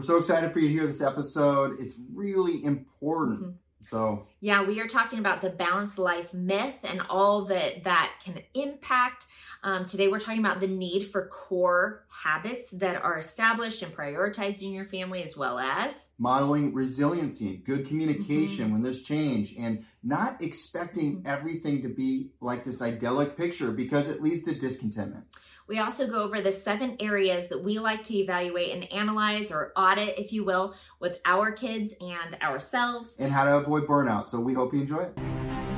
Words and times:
We're 0.00 0.06
so 0.06 0.16
excited 0.16 0.54
for 0.54 0.60
you 0.60 0.68
to 0.68 0.72
hear 0.72 0.86
this 0.86 1.02
episode. 1.02 1.78
It's 1.78 1.92
really 2.14 2.64
important. 2.64 3.40
Mm-hmm. 3.42 3.50
So, 3.80 4.28
yeah, 4.40 4.64
we 4.64 4.80
are 4.80 4.86
talking 4.86 5.18
about 5.18 5.42
the 5.42 5.50
balanced 5.50 5.98
life 5.98 6.32
myth 6.32 6.76
and 6.84 7.02
all 7.10 7.42
that 7.44 7.84
that 7.84 8.10
can 8.24 8.40
impact. 8.54 9.26
Um, 9.62 9.84
today, 9.84 10.08
we're 10.08 10.18
talking 10.18 10.40
about 10.40 10.60
the 10.60 10.68
need 10.68 11.00
for 11.04 11.26
core 11.26 12.06
habits 12.08 12.70
that 12.70 12.96
are 13.02 13.18
established 13.18 13.82
and 13.82 13.94
prioritized 13.94 14.62
in 14.62 14.72
your 14.72 14.86
family, 14.86 15.22
as 15.22 15.36
well 15.36 15.58
as 15.58 16.08
modeling 16.16 16.72
resiliency, 16.72 17.50
and 17.50 17.64
good 17.64 17.86
communication 17.86 18.64
mm-hmm. 18.64 18.72
when 18.72 18.82
there's 18.82 19.02
change, 19.02 19.54
and 19.58 19.84
not 20.02 20.40
expecting 20.40 21.16
mm-hmm. 21.16 21.26
everything 21.26 21.82
to 21.82 21.90
be 21.90 22.30
like 22.40 22.64
this 22.64 22.80
idyllic 22.80 23.36
picture 23.36 23.70
because 23.70 24.08
it 24.08 24.22
leads 24.22 24.40
to 24.44 24.54
discontentment. 24.54 25.26
We 25.70 25.78
also 25.78 26.08
go 26.08 26.24
over 26.24 26.40
the 26.40 26.50
seven 26.50 26.96
areas 26.98 27.46
that 27.46 27.62
we 27.62 27.78
like 27.78 28.02
to 28.02 28.16
evaluate 28.16 28.72
and 28.72 28.92
analyze 28.92 29.52
or 29.52 29.72
audit, 29.76 30.18
if 30.18 30.32
you 30.32 30.42
will, 30.42 30.74
with 30.98 31.20
our 31.24 31.52
kids 31.52 31.94
and 32.00 32.36
ourselves. 32.42 33.16
And 33.20 33.30
how 33.30 33.44
to 33.44 33.56
avoid 33.58 33.86
burnout. 33.86 34.24
So 34.24 34.40
we 34.40 34.52
hope 34.52 34.74
you 34.74 34.80
enjoy 34.80 35.02
it. 35.02 35.16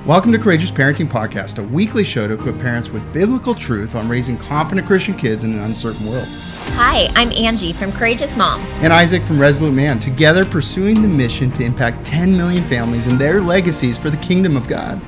Welcome 0.06 0.32
to 0.32 0.38
Courageous 0.38 0.70
Parenting 0.70 1.10
Podcast, 1.10 1.58
a 1.58 1.62
weekly 1.62 2.04
show 2.04 2.26
to 2.26 2.32
equip 2.32 2.58
parents 2.58 2.88
with 2.88 3.12
biblical 3.12 3.54
truth 3.54 3.94
on 3.94 4.08
raising 4.08 4.38
confident 4.38 4.86
Christian 4.86 5.14
kids 5.14 5.44
in 5.44 5.52
an 5.52 5.58
uncertain 5.58 6.06
world. 6.06 6.26
Hi, 6.70 7.10
I'm 7.14 7.30
Angie 7.32 7.74
from 7.74 7.92
Courageous 7.92 8.34
Mom. 8.34 8.62
And 8.80 8.94
Isaac 8.94 9.22
from 9.22 9.38
Resolute 9.38 9.74
Man, 9.74 10.00
together 10.00 10.46
pursuing 10.46 11.02
the 11.02 11.08
mission 11.08 11.50
to 11.52 11.64
impact 11.64 12.06
10 12.06 12.34
million 12.34 12.66
families 12.66 13.08
and 13.08 13.18
their 13.18 13.42
legacies 13.42 13.98
for 13.98 14.08
the 14.08 14.16
kingdom 14.16 14.56
of 14.56 14.66
God. 14.66 15.02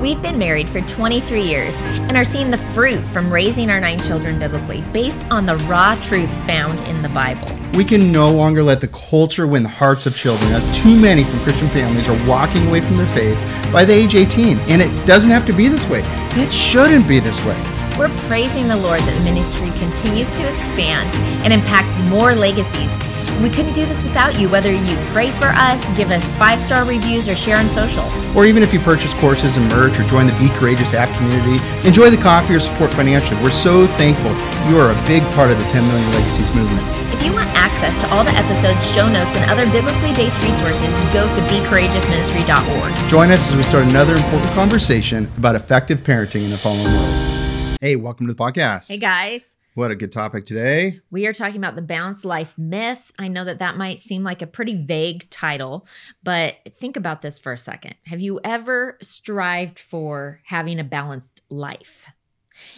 We've 0.00 0.22
been 0.22 0.38
married 0.38 0.70
for 0.70 0.80
23 0.80 1.42
years 1.42 1.74
and 1.82 2.16
are 2.16 2.22
seeing 2.22 2.52
the 2.52 2.56
fruit 2.56 3.04
from 3.04 3.32
raising 3.32 3.68
our 3.68 3.80
nine 3.80 3.98
children 3.98 4.38
biblically 4.38 4.82
based 4.92 5.28
on 5.28 5.44
the 5.44 5.56
raw 5.66 5.96
truth 5.96 6.32
found 6.46 6.80
in 6.82 7.02
the 7.02 7.08
Bible. 7.08 7.48
We 7.74 7.84
can 7.84 8.12
no 8.12 8.30
longer 8.30 8.62
let 8.62 8.80
the 8.80 8.86
culture 8.86 9.48
win 9.48 9.64
the 9.64 9.68
hearts 9.68 10.06
of 10.06 10.16
children, 10.16 10.52
as 10.52 10.64
too 10.78 10.96
many 10.96 11.24
from 11.24 11.40
Christian 11.40 11.68
families 11.70 12.08
are 12.08 12.28
walking 12.28 12.64
away 12.68 12.80
from 12.80 12.96
their 12.96 13.12
faith 13.12 13.36
by 13.72 13.84
the 13.84 13.92
age 13.92 14.14
18. 14.14 14.58
And 14.68 14.80
it 14.80 15.04
doesn't 15.04 15.30
have 15.30 15.44
to 15.46 15.52
be 15.52 15.66
this 15.66 15.84
way, 15.88 16.02
it 16.04 16.52
shouldn't 16.52 17.08
be 17.08 17.18
this 17.18 17.44
way. 17.44 17.60
We're 17.98 18.16
praising 18.28 18.68
the 18.68 18.76
Lord 18.76 19.00
that 19.00 19.18
the 19.18 19.24
ministry 19.24 19.70
continues 19.80 20.30
to 20.36 20.48
expand 20.48 21.12
and 21.42 21.52
impact 21.52 21.88
more 22.08 22.36
legacies 22.36 22.96
we 23.42 23.50
couldn't 23.50 23.72
do 23.72 23.86
this 23.86 24.02
without 24.02 24.38
you, 24.38 24.48
whether 24.48 24.72
you 24.72 24.96
pray 25.12 25.30
for 25.30 25.48
us, 25.48 25.88
give 25.96 26.10
us 26.10 26.32
five 26.32 26.60
star 26.60 26.84
reviews, 26.84 27.28
or 27.28 27.36
share 27.36 27.56
on 27.56 27.68
social. 27.70 28.04
Or 28.36 28.44
even 28.44 28.62
if 28.62 28.72
you 28.72 28.80
purchase 28.80 29.14
courses 29.14 29.56
and 29.56 29.70
merch 29.70 29.98
or 29.98 30.04
join 30.04 30.26
the 30.26 30.32
Be 30.34 30.48
Courageous 30.58 30.94
app 30.94 31.14
community, 31.16 31.62
enjoy 31.86 32.10
the 32.10 32.16
coffee 32.16 32.54
or 32.54 32.60
support 32.60 32.92
financially. 32.92 33.40
We're 33.42 33.50
so 33.50 33.86
thankful 33.98 34.30
you 34.68 34.78
are 34.78 34.90
a 34.90 35.06
big 35.06 35.22
part 35.34 35.50
of 35.50 35.58
the 35.58 35.64
10 35.64 35.86
Million 35.86 36.10
Legacies 36.12 36.54
movement. 36.54 36.82
If 37.14 37.24
you 37.24 37.32
want 37.32 37.48
access 37.54 38.00
to 38.02 38.10
all 38.10 38.24
the 38.24 38.32
episodes, 38.32 38.78
show 38.92 39.08
notes, 39.08 39.36
and 39.36 39.50
other 39.50 39.66
biblically 39.72 40.14
based 40.14 40.42
resources, 40.42 40.90
go 41.12 41.26
to 41.34 41.40
becourageousministry.org. 41.42 43.08
Join 43.10 43.30
us 43.30 43.48
as 43.48 43.56
we 43.56 43.62
start 43.62 43.84
another 43.86 44.14
important 44.14 44.50
conversation 44.52 45.30
about 45.36 45.56
effective 45.56 46.02
parenting 46.02 46.44
in 46.44 46.50
the 46.50 46.58
fallen 46.58 46.84
world. 46.84 47.78
Hey, 47.80 47.96
welcome 47.96 48.26
to 48.26 48.34
the 48.34 48.38
podcast. 48.38 48.88
Hey, 48.88 48.98
guys. 48.98 49.56
What 49.78 49.92
a 49.92 49.94
good 49.94 50.10
topic 50.10 50.44
today. 50.44 50.98
We 51.08 51.28
are 51.28 51.32
talking 51.32 51.58
about 51.58 51.76
the 51.76 51.82
balanced 51.82 52.24
life 52.24 52.58
myth. 52.58 53.12
I 53.16 53.28
know 53.28 53.44
that 53.44 53.60
that 53.60 53.76
might 53.76 54.00
seem 54.00 54.24
like 54.24 54.42
a 54.42 54.46
pretty 54.48 54.74
vague 54.74 55.30
title, 55.30 55.86
but 56.24 56.56
think 56.74 56.96
about 56.96 57.22
this 57.22 57.38
for 57.38 57.52
a 57.52 57.58
second. 57.58 57.94
Have 58.06 58.18
you 58.18 58.40
ever 58.42 58.98
strived 59.00 59.78
for 59.78 60.40
having 60.46 60.80
a 60.80 60.84
balanced 60.84 61.42
life? 61.48 62.08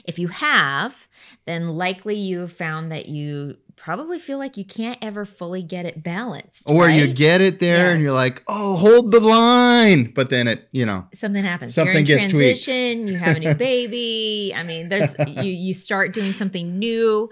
If 0.05 0.19
you 0.19 0.29
have, 0.29 1.09
then 1.47 1.70
likely 1.70 2.17
you 2.17 2.47
found 2.47 2.92
that 2.92 3.09
you 3.09 3.57
probably 3.83 4.19
feel 4.19 4.36
like 4.36 4.56
you 4.56 4.64
can't 4.64 4.98
ever 5.00 5.25
fully 5.25 5.62
get 5.62 5.86
it 5.86 6.03
balanced. 6.03 6.69
Or 6.69 6.84
right? 6.84 6.95
you 6.95 7.12
get 7.12 7.41
it 7.41 7.61
there 7.61 7.86
yes. 7.86 7.95
and 7.95 8.03
you're 8.03 8.12
like, 8.12 8.42
oh, 8.47 8.77
hold 8.77 9.11
the 9.11 9.20
line. 9.20 10.12
But 10.14 10.28
then 10.28 10.48
it, 10.48 10.69
you 10.70 10.84
know, 10.84 11.06
something 11.14 11.42
happens. 11.42 11.75
Something 11.75 12.05
gets 12.05 12.27
transition, 12.27 13.05
tweaked. 13.05 13.11
You 13.11 13.19
have 13.19 13.36
a 13.36 13.41
new 13.41 13.55
baby. 13.70 14.52
I 14.55 14.63
mean, 14.63 14.91
there's 14.91 15.17
you 15.27 15.51
you 15.51 15.73
start 15.73 16.13
doing 16.13 16.33
something 16.33 16.79
new. 16.79 17.30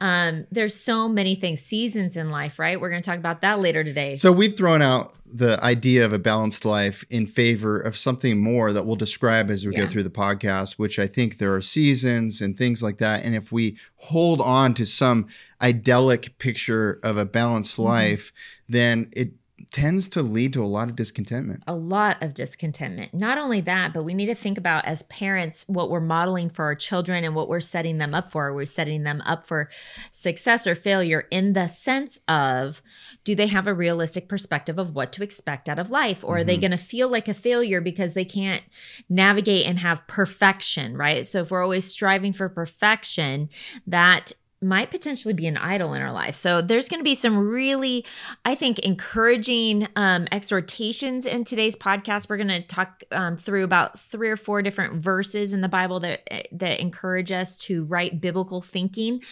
Um, 0.00 0.46
there's 0.52 0.74
so 0.74 1.08
many 1.08 1.34
things, 1.34 1.60
seasons 1.60 2.16
in 2.16 2.30
life, 2.30 2.58
right? 2.58 2.80
We're 2.80 2.90
going 2.90 3.02
to 3.02 3.08
talk 3.08 3.18
about 3.18 3.40
that 3.40 3.58
later 3.58 3.82
today. 3.82 4.14
So 4.14 4.30
we've 4.30 4.56
thrown 4.56 4.80
out 4.80 5.12
the 5.26 5.62
idea 5.62 6.04
of 6.04 6.12
a 6.12 6.18
balanced 6.18 6.64
life 6.64 7.04
in 7.10 7.26
favor 7.26 7.78
of 7.80 7.96
something 7.96 8.38
more 8.40 8.72
that 8.72 8.86
we'll 8.86 8.96
describe 8.96 9.50
as 9.50 9.66
we 9.66 9.74
yeah. 9.74 9.80
go 9.80 9.88
through 9.88 10.04
the 10.04 10.10
podcast, 10.10 10.78
which 10.78 10.98
I 10.98 11.06
think 11.06 11.38
there 11.38 11.54
are 11.54 11.60
seasons 11.60 12.40
and 12.40 12.56
things 12.56 12.82
like 12.82 12.98
that. 12.98 13.24
And 13.24 13.34
if 13.34 13.52
we 13.52 13.76
hold 13.96 14.40
on 14.40 14.74
to 14.74 14.86
some 14.86 15.26
idyllic 15.60 16.38
picture 16.38 17.00
of 17.02 17.16
a 17.16 17.24
balanced 17.24 17.74
mm-hmm. 17.74 17.84
life, 17.84 18.32
then 18.68 19.10
it 19.14 19.32
tends 19.70 20.08
to 20.08 20.22
lead 20.22 20.52
to 20.52 20.62
a 20.62 20.66
lot 20.66 20.88
of 20.88 20.96
discontentment. 20.96 21.62
A 21.66 21.74
lot 21.74 22.22
of 22.22 22.32
discontentment. 22.32 23.12
Not 23.12 23.38
only 23.38 23.60
that, 23.62 23.92
but 23.92 24.04
we 24.04 24.14
need 24.14 24.26
to 24.26 24.34
think 24.34 24.56
about 24.56 24.84
as 24.84 25.02
parents 25.04 25.64
what 25.66 25.90
we're 25.90 26.00
modeling 26.00 26.48
for 26.48 26.64
our 26.64 26.74
children 26.74 27.24
and 27.24 27.34
what 27.34 27.48
we're 27.48 27.60
setting 27.60 27.98
them 27.98 28.14
up 28.14 28.30
for. 28.30 28.54
We're 28.54 28.64
setting 28.64 29.02
them 29.02 29.20
up 29.26 29.46
for 29.46 29.68
success 30.10 30.66
or 30.66 30.74
failure 30.74 31.26
in 31.30 31.52
the 31.52 31.66
sense 31.66 32.18
of 32.28 32.82
do 33.24 33.34
they 33.34 33.48
have 33.48 33.66
a 33.66 33.74
realistic 33.74 34.28
perspective 34.28 34.78
of 34.78 34.94
what 34.94 35.12
to 35.12 35.22
expect 35.22 35.68
out 35.68 35.78
of 35.78 35.90
life? 35.90 36.24
Or 36.24 36.34
mm-hmm. 36.34 36.40
are 36.40 36.44
they 36.44 36.54
mm-hmm. 36.54 36.60
going 36.60 36.70
to 36.70 36.76
feel 36.78 37.08
like 37.08 37.28
a 37.28 37.34
failure 37.34 37.80
because 37.80 38.14
they 38.14 38.24
can't 38.24 38.62
navigate 39.08 39.66
and 39.66 39.78
have 39.80 40.06
perfection, 40.06 40.96
right? 40.96 41.26
So 41.26 41.42
if 41.42 41.50
we're 41.50 41.62
always 41.62 41.84
striving 41.84 42.32
for 42.32 42.48
perfection, 42.48 43.50
that 43.86 44.32
might 44.60 44.90
potentially 44.90 45.34
be 45.34 45.46
an 45.46 45.56
idol 45.56 45.94
in 45.94 46.02
our 46.02 46.12
life. 46.12 46.34
So 46.34 46.60
there's 46.60 46.88
going 46.88 46.98
to 46.98 47.04
be 47.04 47.14
some 47.14 47.38
really, 47.38 48.04
I 48.44 48.54
think, 48.56 48.80
encouraging 48.80 49.86
um, 49.94 50.26
exhortations 50.32 51.26
in 51.26 51.44
today's 51.44 51.76
podcast. 51.76 52.28
We're 52.28 52.38
going 52.38 52.48
to 52.48 52.62
talk 52.62 53.04
um, 53.12 53.36
through 53.36 53.62
about 53.62 54.00
three 54.00 54.28
or 54.28 54.36
four 54.36 54.62
different 54.62 55.02
verses 55.02 55.54
in 55.54 55.60
the 55.60 55.68
Bible 55.68 56.00
that 56.00 56.48
that 56.52 56.80
encourage 56.80 57.30
us 57.30 57.56
to 57.58 57.84
right 57.84 58.20
biblical 58.20 58.60
thinking. 58.60 59.22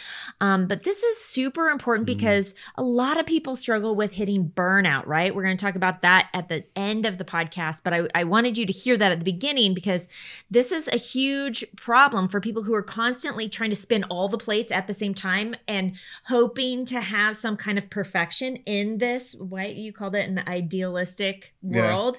Um, 0.41 0.69
but 0.69 0.85
this 0.85 1.03
is 1.03 1.21
super 1.21 1.69
important 1.71 2.07
mm-hmm. 2.07 2.17
because 2.19 2.55
a 2.77 2.83
lot 2.83 3.19
of 3.19 3.27
people 3.27 3.57
struggle 3.57 3.97
with 3.97 4.13
hitting 4.13 4.49
burnout. 4.55 5.07
Right? 5.07 5.35
We're 5.35 5.43
going 5.43 5.57
to 5.57 5.65
talk 5.65 5.75
about 5.75 6.03
that 6.03 6.29
at 6.35 6.49
the 6.49 6.65
end 6.77 7.05
of 7.05 7.19
the 7.19 7.25
podcast. 7.25 7.83
But 7.83 7.95
I, 7.95 8.09
I 8.15 8.25
wanted 8.25 8.57
you 8.57 8.65
to 8.67 8.73
hear 8.73 8.97
that 8.97 9.11
at 9.11 9.19
the 9.19 9.25
beginning 9.25 9.75
because 9.75 10.07
this 10.51 10.71
is 10.71 10.87
a 10.89 10.97
huge 10.97 11.65
problem 11.77 12.29
for 12.29 12.41
people 12.41 12.63
who 12.63 12.75
are 12.75 12.83
constantly 12.83 13.49
trying 13.49 13.71
to 13.71 13.77
spin 13.77 14.05
all 14.05 14.29
the 14.29 14.39
plates 14.39 14.71
at 14.71 14.87
the 14.87 14.95
same 14.95 15.15
time 15.17 15.55
and 15.67 15.97
hoping 16.25 16.85
to 16.85 17.01
have 17.01 17.37
some 17.37 17.57
kind 17.57 17.79
of 17.79 17.91
perfection 17.91 18.57
in 18.67 18.99
this 18.99 19.35
what 19.35 19.75
you 19.75 19.93
called 19.93 20.15
it 20.15 20.29
an 20.29 20.43
idealistic 20.47 21.55
world 21.63 22.19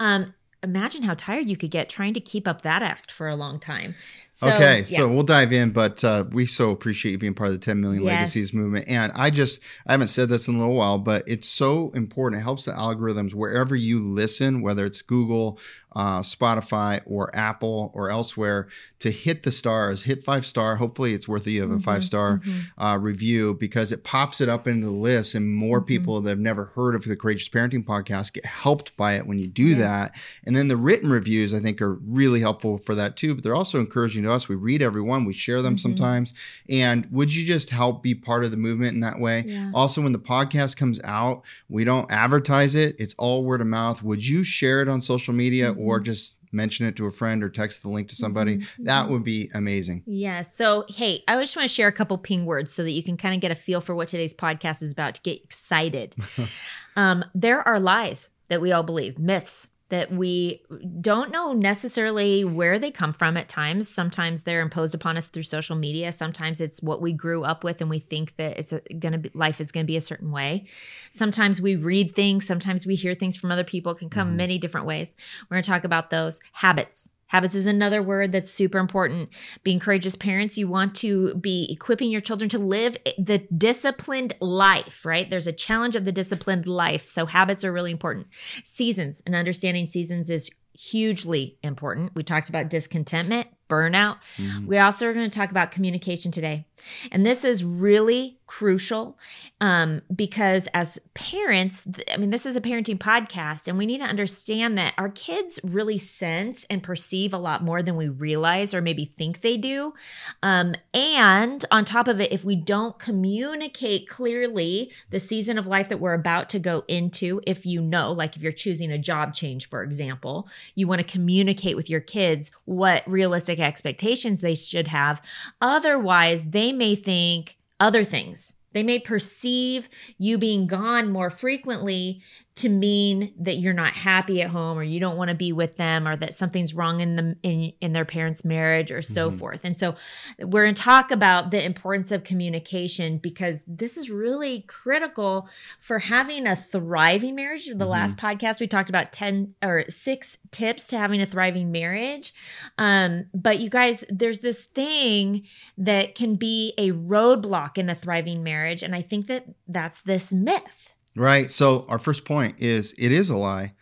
yeah. 0.00 0.14
um 0.14 0.34
imagine 0.66 1.02
how 1.02 1.14
tired 1.14 1.48
you 1.48 1.56
could 1.56 1.70
get 1.70 1.88
trying 1.88 2.14
to 2.14 2.20
keep 2.20 2.46
up 2.46 2.62
that 2.62 2.82
act 2.82 3.10
for 3.10 3.28
a 3.28 3.36
long 3.36 3.58
time. 3.58 3.94
So, 4.30 4.52
okay, 4.52 4.80
yeah. 4.80 4.98
so 4.98 5.08
we'll 5.08 5.22
dive 5.22 5.52
in, 5.52 5.70
but 5.70 6.04
uh, 6.04 6.24
we 6.30 6.44
so 6.44 6.70
appreciate 6.70 7.12
you 7.12 7.18
being 7.18 7.32
part 7.32 7.48
of 7.48 7.54
the 7.54 7.64
10 7.64 7.80
million 7.80 8.02
yes. 8.02 8.12
legacies 8.12 8.52
movement. 8.52 8.86
And 8.86 9.10
I 9.14 9.30
just, 9.30 9.62
I 9.86 9.92
haven't 9.92 10.08
said 10.08 10.28
this 10.28 10.46
in 10.46 10.56
a 10.56 10.58
little 10.58 10.74
while, 10.74 10.98
but 10.98 11.26
it's 11.26 11.48
so 11.48 11.90
important. 11.92 12.40
It 12.40 12.44
helps 12.44 12.66
the 12.66 12.72
algorithms 12.72 13.32
wherever 13.32 13.74
you 13.74 13.98
listen, 13.98 14.60
whether 14.60 14.84
it's 14.84 15.00
Google, 15.00 15.58
uh, 15.96 16.20
Spotify 16.20 17.00
or 17.06 17.34
Apple 17.34 17.90
or 17.94 18.10
elsewhere 18.10 18.68
to 18.98 19.10
hit 19.10 19.42
the 19.44 19.50
stars, 19.50 20.02
hit 20.02 20.22
five 20.22 20.44
star. 20.44 20.76
Hopefully, 20.76 21.14
it's 21.14 21.26
worthy 21.26 21.58
of 21.58 21.70
a 21.70 21.74
mm-hmm, 21.74 21.82
five 21.82 22.04
star 22.04 22.38
mm-hmm. 22.38 22.82
uh, 22.82 22.98
review 22.98 23.54
because 23.54 23.92
it 23.92 24.04
pops 24.04 24.42
it 24.42 24.48
up 24.48 24.68
into 24.68 24.84
the 24.84 24.92
list, 24.92 25.34
and 25.34 25.50
more 25.50 25.78
mm-hmm. 25.78 25.86
people 25.86 26.20
that 26.20 26.30
have 26.30 26.38
never 26.38 26.66
heard 26.66 26.94
of 26.94 27.04
the 27.04 27.16
Courageous 27.16 27.48
Parenting 27.48 27.84
Podcast 27.84 28.34
get 28.34 28.44
helped 28.44 28.94
by 28.98 29.14
it 29.14 29.26
when 29.26 29.38
you 29.38 29.46
do 29.46 29.68
yes. 29.68 29.78
that. 29.78 30.14
And 30.44 30.54
then 30.56 30.68
the 30.68 30.76
written 30.76 31.10
reviews, 31.10 31.54
I 31.54 31.60
think, 31.60 31.80
are 31.80 31.94
really 31.94 32.40
helpful 32.40 32.78
for 32.78 32.94
that 32.94 33.16
too. 33.16 33.34
But 33.34 33.44
they're 33.44 33.54
also 33.54 33.80
encouraging 33.80 34.24
to 34.24 34.32
us. 34.32 34.48
We 34.48 34.56
read 34.56 34.82
every 34.82 35.02
one, 35.02 35.24
we 35.24 35.32
share 35.32 35.62
them 35.62 35.76
mm-hmm. 35.76 35.88
sometimes. 35.88 36.34
And 36.68 37.06
would 37.10 37.34
you 37.34 37.46
just 37.46 37.70
help 37.70 38.02
be 38.02 38.14
part 38.14 38.44
of 38.44 38.50
the 38.50 38.56
movement 38.56 38.94
in 38.94 39.00
that 39.00 39.18
way? 39.18 39.44
Yeah. 39.46 39.70
Also, 39.74 40.02
when 40.02 40.12
the 40.12 40.18
podcast 40.18 40.76
comes 40.76 41.00
out, 41.04 41.42
we 41.68 41.84
don't 41.84 42.10
advertise 42.10 42.74
it; 42.74 42.96
it's 42.98 43.14
all 43.18 43.44
word 43.44 43.60
of 43.60 43.66
mouth. 43.66 44.02
Would 44.02 44.26
you 44.26 44.44
share 44.44 44.82
it 44.82 44.88
on 44.88 45.00
social 45.00 45.32
media? 45.32 45.72
Mm-hmm 45.72 45.86
or 45.86 46.00
just 46.00 46.36
mention 46.52 46.86
it 46.86 46.96
to 46.96 47.06
a 47.06 47.10
friend 47.10 47.44
or 47.44 47.48
text 47.48 47.82
the 47.82 47.88
link 47.88 48.08
to 48.08 48.14
somebody, 48.14 48.58
mm-hmm. 48.58 48.84
that 48.84 49.04
mm-hmm. 49.04 49.12
would 49.12 49.24
be 49.24 49.50
amazing. 49.54 50.02
Yeah. 50.06 50.40
So, 50.40 50.84
hey, 50.88 51.22
I 51.28 51.38
just 51.38 51.56
want 51.56 51.68
to 51.68 51.74
share 51.74 51.88
a 51.88 51.92
couple 51.92 52.18
ping 52.18 52.44
words 52.44 52.72
so 52.72 52.82
that 52.82 52.90
you 52.90 53.02
can 53.02 53.16
kind 53.16 53.34
of 53.34 53.40
get 53.40 53.50
a 53.50 53.54
feel 53.54 53.80
for 53.80 53.94
what 53.94 54.08
today's 54.08 54.34
podcast 54.34 54.82
is 54.82 54.92
about 54.92 55.14
to 55.16 55.20
get 55.22 55.42
excited. 55.44 56.16
um, 56.96 57.24
there 57.34 57.66
are 57.66 57.78
lies 57.78 58.30
that 58.48 58.60
we 58.60 58.72
all 58.72 58.82
believe, 58.82 59.18
myths 59.18 59.68
that 59.88 60.10
we 60.10 60.62
don't 61.00 61.30
know 61.30 61.52
necessarily 61.52 62.44
where 62.44 62.78
they 62.78 62.90
come 62.90 63.12
from 63.12 63.36
at 63.36 63.48
times. 63.48 63.88
Sometimes 63.88 64.42
they're 64.42 64.60
imposed 64.60 64.94
upon 64.94 65.16
us 65.16 65.28
through 65.28 65.44
social 65.44 65.76
media. 65.76 66.10
Sometimes 66.10 66.60
it's 66.60 66.82
what 66.82 67.00
we 67.00 67.12
grew 67.12 67.44
up 67.44 67.62
with 67.62 67.80
and 67.80 67.88
we 67.88 68.00
think 68.00 68.36
that 68.36 68.58
it's 68.58 68.72
going 68.98 69.12
to 69.12 69.18
be 69.18 69.30
life 69.34 69.60
is 69.60 69.70
going 69.70 69.84
to 69.84 69.90
be 69.90 69.96
a 69.96 70.00
certain 70.00 70.32
way. 70.32 70.66
Sometimes 71.10 71.60
we 71.60 71.76
read 71.76 72.16
things, 72.16 72.46
sometimes 72.46 72.86
we 72.86 72.96
hear 72.96 73.14
things 73.14 73.36
from 73.36 73.52
other 73.52 73.64
people. 73.64 73.92
It 73.92 73.98
can 73.98 74.10
come 74.10 74.28
mm-hmm. 74.28 74.36
many 74.38 74.58
different 74.58 74.86
ways. 74.86 75.16
We're 75.48 75.56
going 75.56 75.62
to 75.62 75.70
talk 75.70 75.84
about 75.84 76.10
those 76.10 76.40
habits 76.52 77.08
Habits 77.28 77.54
is 77.54 77.66
another 77.66 78.02
word 78.02 78.32
that's 78.32 78.50
super 78.50 78.78
important. 78.78 79.30
Being 79.62 79.80
courageous 79.80 80.16
parents, 80.16 80.56
you 80.56 80.68
want 80.68 80.94
to 80.96 81.34
be 81.34 81.66
equipping 81.70 82.10
your 82.10 82.20
children 82.20 82.48
to 82.50 82.58
live 82.58 82.96
the 83.18 83.38
disciplined 83.56 84.34
life, 84.40 85.04
right? 85.04 85.28
There's 85.28 85.46
a 85.46 85.52
challenge 85.52 85.96
of 85.96 86.04
the 86.04 86.12
disciplined 86.12 86.66
life. 86.66 87.06
So 87.06 87.26
habits 87.26 87.64
are 87.64 87.72
really 87.72 87.90
important. 87.90 88.28
Seasons 88.62 89.22
and 89.26 89.34
understanding 89.34 89.86
seasons 89.86 90.30
is 90.30 90.50
hugely 90.72 91.58
important. 91.62 92.14
We 92.14 92.22
talked 92.22 92.48
about 92.48 92.68
discontentment, 92.68 93.48
burnout. 93.68 94.18
Mm-hmm. 94.36 94.66
We 94.66 94.78
also 94.78 95.08
are 95.08 95.14
going 95.14 95.28
to 95.28 95.38
talk 95.38 95.50
about 95.50 95.70
communication 95.70 96.30
today. 96.30 96.66
And 97.10 97.24
this 97.24 97.44
is 97.44 97.64
really 97.64 98.35
crucial 98.46 99.18
um, 99.60 100.02
because 100.14 100.68
as 100.74 101.00
parents, 101.14 101.86
I 102.12 102.16
mean, 102.16 102.30
this 102.30 102.46
is 102.46 102.56
a 102.56 102.60
parenting 102.60 102.98
podcast, 102.98 103.68
and 103.68 103.76
we 103.76 103.86
need 103.86 103.98
to 103.98 104.04
understand 104.04 104.78
that 104.78 104.94
our 104.96 105.08
kids 105.08 105.58
really 105.64 105.98
sense 105.98 106.64
and 106.70 106.82
perceive 106.82 107.32
a 107.32 107.38
lot 107.38 107.64
more 107.64 107.82
than 107.82 107.96
we 107.96 108.08
realize 108.08 108.72
or 108.72 108.80
maybe 108.80 109.12
think 109.18 109.40
they 109.40 109.56
do. 109.56 109.94
Um, 110.42 110.74
and 110.94 111.64
on 111.70 111.84
top 111.84 112.08
of 112.08 112.20
it, 112.20 112.32
if 112.32 112.44
we 112.44 112.56
don't 112.56 112.98
communicate 112.98 114.08
clearly 114.08 114.92
the 115.10 115.20
season 115.20 115.58
of 115.58 115.66
life 115.66 115.88
that 115.88 116.00
we're 116.00 116.14
about 116.14 116.48
to 116.50 116.58
go 116.58 116.84
into, 116.88 117.40
if 117.46 117.66
you 117.66 117.80
know, 117.80 118.12
like 118.12 118.36
if 118.36 118.42
you're 118.42 118.52
choosing 118.52 118.92
a 118.92 118.98
job 118.98 119.34
change, 119.34 119.68
for 119.68 119.82
example, 119.82 120.48
you 120.74 120.86
want 120.86 121.00
to 121.00 121.06
communicate 121.06 121.76
with 121.76 121.90
your 121.90 122.00
kids 122.00 122.50
what 122.64 123.08
realistic 123.08 123.58
expectations 123.58 124.40
they 124.40 124.54
should 124.54 124.88
have. 124.88 125.20
Otherwise, 125.60 126.46
they 126.46 126.72
may 126.72 126.94
think 126.94 127.56
other 127.80 128.04
things. 128.04 128.54
They 128.72 128.82
may 128.82 128.98
perceive 128.98 129.88
you 130.18 130.38
being 130.38 130.66
gone 130.66 131.10
more 131.10 131.30
frequently 131.30 132.22
to 132.56 132.70
mean 132.70 133.34
that 133.38 133.56
you're 133.56 133.74
not 133.74 133.92
happy 133.92 134.40
at 134.40 134.48
home 134.48 134.78
or 134.78 134.82
you 134.82 134.98
don't 134.98 135.18
want 135.18 135.28
to 135.28 135.34
be 135.34 135.52
with 135.52 135.76
them 135.76 136.08
or 136.08 136.16
that 136.16 136.32
something's 136.32 136.74
wrong 136.74 137.00
in 137.00 137.16
the 137.16 137.36
in, 137.42 137.72
in 137.82 137.92
their 137.92 138.06
parents' 138.06 138.46
marriage 138.46 138.90
or 138.90 139.02
so 139.02 139.28
mm-hmm. 139.28 139.38
forth. 139.38 139.64
And 139.64 139.76
so 139.76 139.94
we're 140.38 140.64
going 140.64 140.74
to 140.74 140.82
talk 140.82 141.10
about 141.10 141.50
the 141.50 141.62
importance 141.62 142.10
of 142.12 142.24
communication 142.24 143.18
because 143.18 143.62
this 143.66 143.98
is 143.98 144.10
really 144.10 144.62
critical 144.68 145.48
for 145.80 145.98
having 145.98 146.46
a 146.46 146.56
thriving 146.56 147.34
marriage. 147.34 147.66
The 147.66 147.74
mm-hmm. 147.74 147.90
last 147.90 148.16
podcast 148.16 148.58
we 148.58 148.66
talked 148.66 148.88
about 148.88 149.12
10 149.12 149.54
or 149.62 149.84
6 149.86 150.38
tips 150.50 150.86
to 150.88 150.98
having 150.98 151.20
a 151.20 151.26
thriving 151.26 151.70
marriage. 151.70 152.32
Um, 152.78 153.26
but 153.34 153.60
you 153.60 153.68
guys 153.68 154.02
there's 154.08 154.40
this 154.40 154.64
thing 154.64 155.46
that 155.76 156.14
can 156.14 156.36
be 156.36 156.72
a 156.78 156.92
roadblock 156.92 157.76
in 157.76 157.90
a 157.90 157.94
thriving 157.94 158.42
marriage 158.42 158.82
and 158.82 158.94
I 158.94 159.02
think 159.02 159.26
that 159.26 159.44
that's 159.68 160.00
this 160.00 160.32
myth 160.32 160.94
Right. 161.16 161.50
So 161.50 161.86
our 161.88 161.98
first 161.98 162.24
point 162.24 162.56
is 162.58 162.94
it 162.98 163.10
is 163.10 163.30
a 163.30 163.36
lie. 163.36 163.74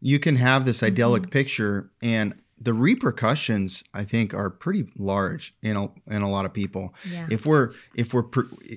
You 0.00 0.18
can 0.18 0.36
have 0.36 0.64
this 0.64 0.82
idyllic 0.82 1.22
mm-hmm. 1.22 1.30
picture 1.30 1.90
and 2.02 2.34
the 2.60 2.74
repercussions 2.74 3.84
I 3.94 4.04
think 4.04 4.34
are 4.34 4.50
pretty 4.50 4.88
large 4.96 5.54
in 5.62 5.76
a, 5.76 5.90
in 6.08 6.22
a 6.22 6.30
lot 6.30 6.44
of 6.44 6.52
people. 6.52 6.94
Yeah. 7.10 7.28
If 7.30 7.46
we're 7.46 7.72
if 7.94 8.12
we're 8.12 8.24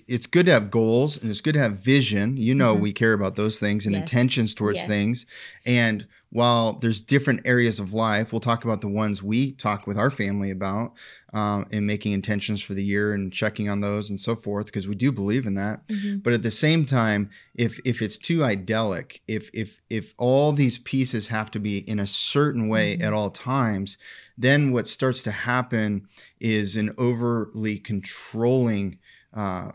it's 0.08 0.28
good 0.28 0.46
to 0.46 0.52
have 0.52 0.70
goals 0.70 1.20
and 1.20 1.32
it's 1.32 1.42
good 1.42 1.54
to 1.54 1.60
have 1.60 1.78
vision. 1.78 2.38
You 2.38 2.54
know 2.54 2.74
mm-hmm. 2.74 2.84
we 2.84 2.94
care 2.94 3.14
about 3.14 3.36
those 3.36 3.60
things 3.60 3.86
and 3.86 3.96
yes. 3.96 4.02
intentions 4.02 4.54
towards 4.54 4.80
yes. 4.80 4.88
things 4.88 5.26
and 5.66 6.08
while 6.32 6.74
there's 6.74 7.02
different 7.02 7.42
areas 7.44 7.80
of 7.82 7.94
life, 7.94 8.32
we'll 8.32 8.40
talk 8.40 8.64
about 8.64 8.80
the 8.80 8.88
ones 8.88 9.22
we 9.22 9.52
talk 9.52 9.86
with 9.86 9.98
our 9.98 10.10
family 10.10 10.50
about 10.50 10.94
um, 11.34 11.66
and 11.74 11.86
making 11.86 12.14
intentions 12.14 12.62
for 12.62 12.74
the 12.74 12.84
year 12.84 13.14
and 13.14 13.34
checking 13.34 13.68
on 13.68 13.82
those 13.82 14.10
and 14.10 14.18
so 14.18 14.38
forth 14.38 14.68
because 14.68 14.88
we 14.88 14.96
do 14.96 15.12
believe 15.12 15.46
in 15.46 15.56
that. 15.56 15.86
Mm-hmm. 15.90 16.20
But 16.20 16.32
at 16.32 16.42
the 16.42 16.50
same 16.50 16.86
time, 16.86 17.30
if 17.54 17.80
if 17.84 18.02
it's 18.02 18.18
too 18.18 18.46
idyllic, 18.46 19.22
if 19.28 19.50
if 19.54 19.82
if 19.90 20.14
all 20.18 20.54
these 20.54 20.78
pieces 20.78 21.28
have 21.28 21.52
to 21.52 21.60
be 21.60 21.80
in 21.80 22.00
a 22.00 22.08
certain 22.08 22.70
way 22.70 22.96
mm-hmm. 22.96 23.06
at 23.06 23.14
all 23.14 23.30
times, 23.30 23.98
then 24.38 24.72
what 24.72 24.88
starts 24.88 25.22
to 25.24 25.32
happen 25.32 26.08
is 26.40 26.78
an 26.78 26.94
overly 26.98 27.78
controlling. 27.78 29.00
Uh, 29.34 29.72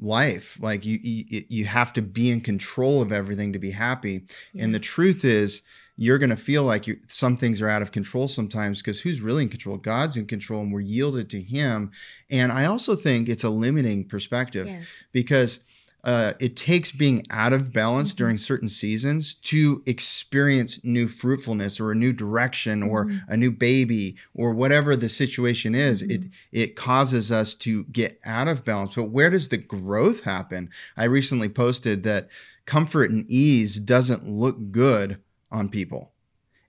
life 0.00 0.56
like 0.62 0.86
you, 0.86 0.96
you 1.02 1.44
you 1.48 1.64
have 1.64 1.92
to 1.92 2.00
be 2.00 2.30
in 2.30 2.40
control 2.40 3.02
of 3.02 3.10
everything 3.10 3.52
to 3.52 3.58
be 3.58 3.72
happy 3.72 4.22
yeah. 4.52 4.62
and 4.62 4.72
the 4.72 4.78
truth 4.78 5.24
is 5.24 5.62
you're 6.00 6.18
going 6.18 6.30
to 6.30 6.36
feel 6.36 6.62
like 6.62 6.86
you, 6.86 6.96
some 7.08 7.36
things 7.36 7.60
are 7.60 7.68
out 7.68 7.82
of 7.82 7.90
control 7.90 8.28
sometimes 8.28 8.78
because 8.78 9.00
who's 9.00 9.20
really 9.20 9.42
in 9.42 9.48
control? 9.48 9.76
God's 9.76 10.16
in 10.16 10.26
control 10.26 10.62
and 10.62 10.72
we're 10.72 10.80
yielded 10.80 11.28
to 11.30 11.42
Him. 11.42 11.90
And 12.30 12.52
I 12.52 12.66
also 12.66 12.94
think 12.94 13.28
it's 13.28 13.42
a 13.42 13.50
limiting 13.50 14.06
perspective 14.06 14.68
yes. 14.68 14.86
because 15.10 15.58
uh, 16.04 16.34
it 16.38 16.54
takes 16.54 16.92
being 16.92 17.26
out 17.30 17.52
of 17.52 17.72
balance 17.72 18.10
mm-hmm. 18.10 18.18
during 18.18 18.38
certain 18.38 18.68
seasons 18.68 19.34
to 19.34 19.82
experience 19.86 20.78
new 20.84 21.08
fruitfulness 21.08 21.80
or 21.80 21.90
a 21.90 21.96
new 21.96 22.12
direction 22.12 22.84
or 22.84 23.06
mm-hmm. 23.06 23.32
a 23.32 23.36
new 23.36 23.50
baby 23.50 24.16
or 24.34 24.52
whatever 24.52 24.94
the 24.94 25.08
situation 25.08 25.74
is. 25.74 26.00
Mm-hmm. 26.00 26.12
It 26.12 26.30
it 26.52 26.76
causes 26.76 27.32
us 27.32 27.56
to 27.56 27.82
get 27.86 28.20
out 28.24 28.46
of 28.46 28.64
balance. 28.64 28.94
But 28.94 29.10
where 29.10 29.30
does 29.30 29.48
the 29.48 29.56
growth 29.56 30.22
happen? 30.22 30.70
I 30.96 31.04
recently 31.04 31.48
posted 31.48 32.04
that 32.04 32.28
comfort 32.66 33.10
and 33.10 33.28
ease 33.28 33.80
doesn't 33.80 34.28
look 34.28 34.70
good 34.70 35.18
on 35.50 35.68
people. 35.68 36.12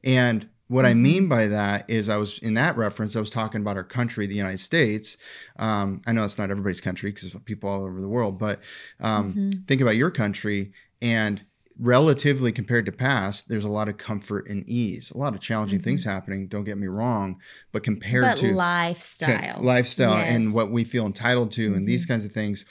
And 0.04 0.50
what 0.68 0.86
mm-hmm. 0.86 0.92
I 0.92 0.94
mean 0.94 1.28
by 1.28 1.48
that 1.48 1.90
is, 1.90 2.10
I 2.10 2.18
was 2.18 2.40
in 2.40 2.54
that 2.54 2.78
reference, 2.78 3.16
I 3.16 3.20
was 3.20 3.31
talking 3.31 3.62
about 3.62 3.76
our 3.76 3.84
country, 3.84 4.28
the 4.28 4.36
United 4.36 4.60
States. 4.60 5.18
Um, 5.58 6.02
I 6.06 6.12
know 6.12 6.24
it's 6.24 6.38
not 6.38 6.52
everybody's 6.52 6.81
country 6.81 7.12
because 7.12 7.36
people 7.46 7.70
all 7.70 7.84
over 7.84 8.00
the 8.00 8.08
world, 8.08 8.38
but 8.38 8.60
um, 9.00 9.34
mm-hmm. 9.34 9.50
think 9.68 9.81
about 9.81 9.96
your 9.96 10.12
country 10.12 10.72
and 11.02 11.44
relatively 11.80 12.52
compared 12.52 12.86
to 12.86 12.92
past, 12.92 13.48
there's 13.48 13.64
a 13.64 13.70
lot 13.70 13.88
of 13.88 13.98
comfort 13.98 14.48
and 14.50 14.68
ease, 14.70 15.12
a 15.12 15.18
lot 15.18 15.34
of 15.34 15.40
challenging 15.40 15.80
mm-hmm. 15.80 15.86
things 15.86 16.04
happening. 16.04 16.48
Don't 16.48 16.66
get 16.66 16.78
me 16.78 16.88
wrong, 16.88 17.40
but 17.72 17.84
compared 17.84 18.24
but 18.24 18.38
to 18.38 18.54
lifestyle, 18.54 19.62
lifestyle, 19.62 20.18
yes. 20.18 20.30
and 20.30 20.54
what 20.54 20.72
we 20.72 20.84
feel 20.84 21.06
entitled 21.06 21.52
to, 21.54 21.74
and 21.74 21.88
these 21.88 22.04
mm-hmm. 22.04 22.14
kinds 22.14 22.25
of 22.25 22.32
things, 22.32 22.66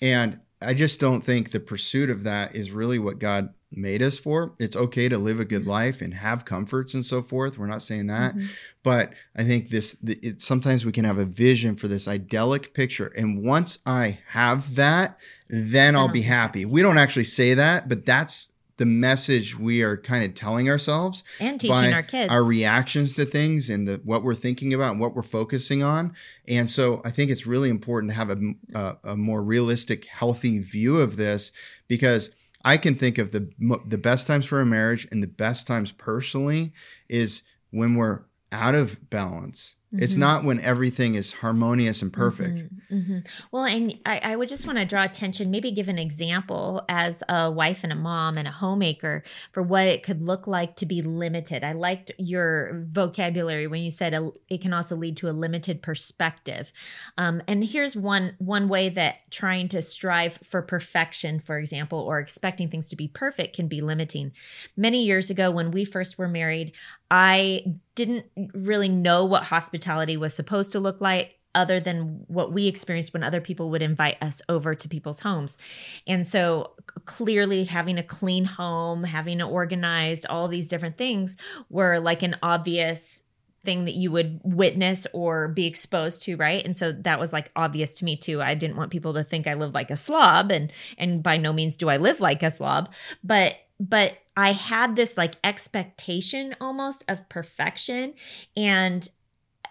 and 0.00 0.40
I 0.60 0.74
just 0.74 1.00
don't 1.00 1.22
think 1.22 1.50
the 1.50 1.60
pursuit 1.60 2.08
of 2.08 2.22
that 2.22 2.54
is 2.54 2.70
really 2.70 2.98
what 2.98 3.18
God 3.18 3.52
made 3.76 4.02
us 4.02 4.18
for. 4.18 4.52
It's 4.58 4.76
okay 4.76 5.08
to 5.08 5.18
live 5.18 5.40
a 5.40 5.44
good 5.44 5.66
life 5.66 6.00
and 6.00 6.14
have 6.14 6.44
comforts 6.44 6.94
and 6.94 7.04
so 7.04 7.22
forth. 7.22 7.58
We're 7.58 7.66
not 7.66 7.82
saying 7.82 8.06
that, 8.08 8.34
mm-hmm. 8.34 8.46
but 8.82 9.12
I 9.36 9.44
think 9.44 9.68
this 9.68 9.96
it, 10.04 10.42
sometimes 10.42 10.84
we 10.84 10.92
can 10.92 11.04
have 11.04 11.18
a 11.18 11.24
vision 11.24 11.76
for 11.76 11.88
this 11.88 12.08
idyllic 12.08 12.74
picture, 12.74 13.12
and 13.16 13.44
once 13.44 13.78
I 13.86 14.18
have 14.28 14.74
that, 14.76 15.18
then 15.48 15.96
I'll 15.96 16.08
be 16.08 16.22
happy. 16.22 16.64
We 16.64 16.82
don't 16.82 16.98
actually 16.98 17.24
say 17.24 17.54
that, 17.54 17.88
but 17.88 18.06
that's 18.06 18.48
the 18.78 18.86
message 18.86 19.56
we 19.56 19.82
are 19.82 19.96
kind 19.96 20.24
of 20.24 20.34
telling 20.34 20.68
ourselves 20.68 21.22
and 21.38 21.60
teaching 21.60 21.92
our 21.92 22.02
kids 22.02 22.32
our 22.32 22.42
reactions 22.42 23.14
to 23.14 23.24
things 23.24 23.68
and 23.68 23.86
the 23.86 24.00
what 24.04 24.24
we're 24.24 24.34
thinking 24.34 24.72
about 24.72 24.92
and 24.92 25.00
what 25.00 25.14
we're 25.14 25.22
focusing 25.22 25.82
on 25.82 26.12
and 26.48 26.68
so 26.68 27.00
i 27.04 27.10
think 27.10 27.30
it's 27.30 27.46
really 27.46 27.68
important 27.68 28.10
to 28.10 28.16
have 28.16 28.30
a, 28.30 28.38
a, 28.74 28.96
a 29.04 29.16
more 29.16 29.42
realistic 29.42 30.06
healthy 30.06 30.58
view 30.58 30.98
of 30.98 31.16
this 31.16 31.52
because 31.86 32.30
I 32.64 32.76
can 32.76 32.94
think 32.94 33.18
of 33.18 33.32
the 33.32 33.50
the 33.86 33.98
best 33.98 34.26
times 34.26 34.44
for 34.44 34.60
a 34.60 34.66
marriage 34.66 35.06
and 35.10 35.22
the 35.22 35.28
best 35.28 35.66
times 35.66 35.92
personally 35.92 36.72
is 37.08 37.42
when 37.70 37.94
we're 37.94 38.22
out 38.50 38.74
of 38.74 39.10
balance 39.10 39.76
Mm-hmm. 39.92 40.02
It's 40.02 40.16
not 40.16 40.42
when 40.42 40.58
everything 40.60 41.16
is 41.16 41.32
harmonious 41.32 42.00
and 42.00 42.10
perfect. 42.10 42.56
Mm-hmm, 42.56 42.94
mm-hmm. 42.94 43.18
Well, 43.50 43.64
and 43.64 43.98
I, 44.06 44.18
I, 44.18 44.36
would 44.36 44.48
just 44.48 44.66
want 44.66 44.78
to 44.78 44.86
draw 44.86 45.04
attention, 45.04 45.50
maybe 45.50 45.70
give 45.70 45.90
an 45.90 45.98
example 45.98 46.82
as 46.88 47.22
a 47.28 47.50
wife 47.50 47.80
and 47.84 47.92
a 47.92 47.96
mom 47.96 48.38
and 48.38 48.48
a 48.48 48.52
homemaker 48.52 49.22
for 49.52 49.62
what 49.62 49.86
it 49.86 50.02
could 50.02 50.22
look 50.22 50.46
like 50.46 50.76
to 50.76 50.86
be 50.86 51.02
limited. 51.02 51.62
I 51.62 51.72
liked 51.72 52.10
your 52.16 52.86
vocabulary 52.88 53.66
when 53.66 53.82
you 53.82 53.90
said 53.90 54.14
a, 54.14 54.30
it 54.48 54.62
can 54.62 54.72
also 54.72 54.96
lead 54.96 55.18
to 55.18 55.28
a 55.28 55.32
limited 55.32 55.82
perspective. 55.82 56.72
Um, 57.18 57.42
and 57.46 57.62
here's 57.62 57.94
one 57.94 58.34
one 58.38 58.70
way 58.70 58.88
that 58.88 59.30
trying 59.30 59.68
to 59.68 59.82
strive 59.82 60.38
for 60.42 60.62
perfection, 60.62 61.38
for 61.38 61.58
example, 61.58 61.98
or 61.98 62.18
expecting 62.18 62.70
things 62.70 62.88
to 62.88 62.96
be 62.96 63.08
perfect 63.08 63.54
can 63.54 63.68
be 63.68 63.82
limiting. 63.82 64.32
Many 64.74 65.04
years 65.04 65.28
ago, 65.28 65.50
when 65.50 65.70
we 65.70 65.84
first 65.84 66.16
were 66.16 66.28
married, 66.28 66.72
I 67.14 67.76
didn't 67.94 68.24
really 68.54 68.88
know 68.88 69.26
what 69.26 69.42
hospitality 69.44 70.16
was 70.16 70.32
supposed 70.32 70.72
to 70.72 70.80
look 70.80 71.02
like 71.02 71.38
other 71.54 71.78
than 71.78 72.24
what 72.28 72.54
we 72.54 72.66
experienced 72.66 73.12
when 73.12 73.22
other 73.22 73.42
people 73.42 73.68
would 73.68 73.82
invite 73.82 74.16
us 74.22 74.40
over 74.48 74.74
to 74.74 74.88
people's 74.88 75.20
homes. 75.20 75.58
And 76.06 76.26
so 76.26 76.72
clearly 77.04 77.64
having 77.64 77.98
a 77.98 78.02
clean 78.02 78.46
home, 78.46 79.04
having 79.04 79.40
it 79.40 79.44
organized, 79.44 80.24
all 80.30 80.48
these 80.48 80.68
different 80.68 80.96
things 80.96 81.36
were 81.68 82.00
like 82.00 82.22
an 82.22 82.36
obvious 82.42 83.24
thing 83.62 83.84
that 83.84 83.94
you 83.94 84.10
would 84.10 84.40
witness 84.42 85.06
or 85.12 85.48
be 85.48 85.66
exposed 85.66 86.22
to 86.22 86.34
right 86.36 86.64
and 86.64 86.76
so 86.76 86.90
that 86.90 87.20
was 87.20 87.32
like 87.32 87.48
obvious 87.54 87.94
to 87.94 88.04
me 88.04 88.16
too 88.16 88.42
i 88.42 88.54
didn't 88.54 88.76
want 88.76 88.90
people 88.90 89.14
to 89.14 89.22
think 89.22 89.46
i 89.46 89.54
lived 89.54 89.72
like 89.72 89.88
a 89.88 89.94
slob 89.94 90.50
and 90.50 90.72
and 90.98 91.22
by 91.22 91.36
no 91.36 91.52
means 91.52 91.76
do 91.76 91.88
i 91.88 91.96
live 91.96 92.20
like 92.20 92.42
a 92.42 92.50
slob 92.50 92.92
but 93.22 93.54
but 93.80 94.18
I 94.36 94.52
had 94.52 94.96
this 94.96 95.16
like 95.16 95.36
expectation 95.44 96.54
almost 96.60 97.04
of 97.08 97.28
perfection 97.28 98.14
and 98.56 99.08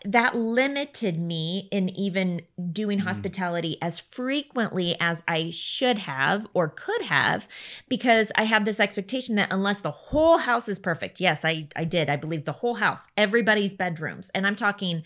that 0.04 0.36
limited 0.36 1.20
me 1.20 1.68
in 1.72 1.90
even 1.90 2.42
doing 2.72 3.00
Mm. 3.00 3.04
hospitality 3.04 3.78
as 3.82 4.00
frequently 4.00 4.96
as 5.00 5.22
I 5.28 5.52
should 5.52 6.00
have 6.00 6.48
or 6.56 6.70
could 6.70 7.04
have 7.04 7.48
because 7.88 8.32
I 8.36 8.46
had 8.46 8.66
this 8.66 8.80
expectation 8.80 9.36
that 9.36 9.52
unless 9.52 9.82
the 9.82 9.92
whole 9.92 10.40
house 10.40 10.68
is 10.68 10.80
perfect, 10.80 11.20
yes, 11.20 11.46
I, 11.46 11.68
I 11.76 11.84
did. 11.84 12.10
I 12.10 12.16
believe 12.16 12.46
the 12.46 12.52
whole 12.52 12.76
house, 12.76 13.08
everybody's 13.16 13.76
bedrooms, 13.76 14.32
and 14.34 14.48
I'm 14.48 14.56
talking 14.56 15.04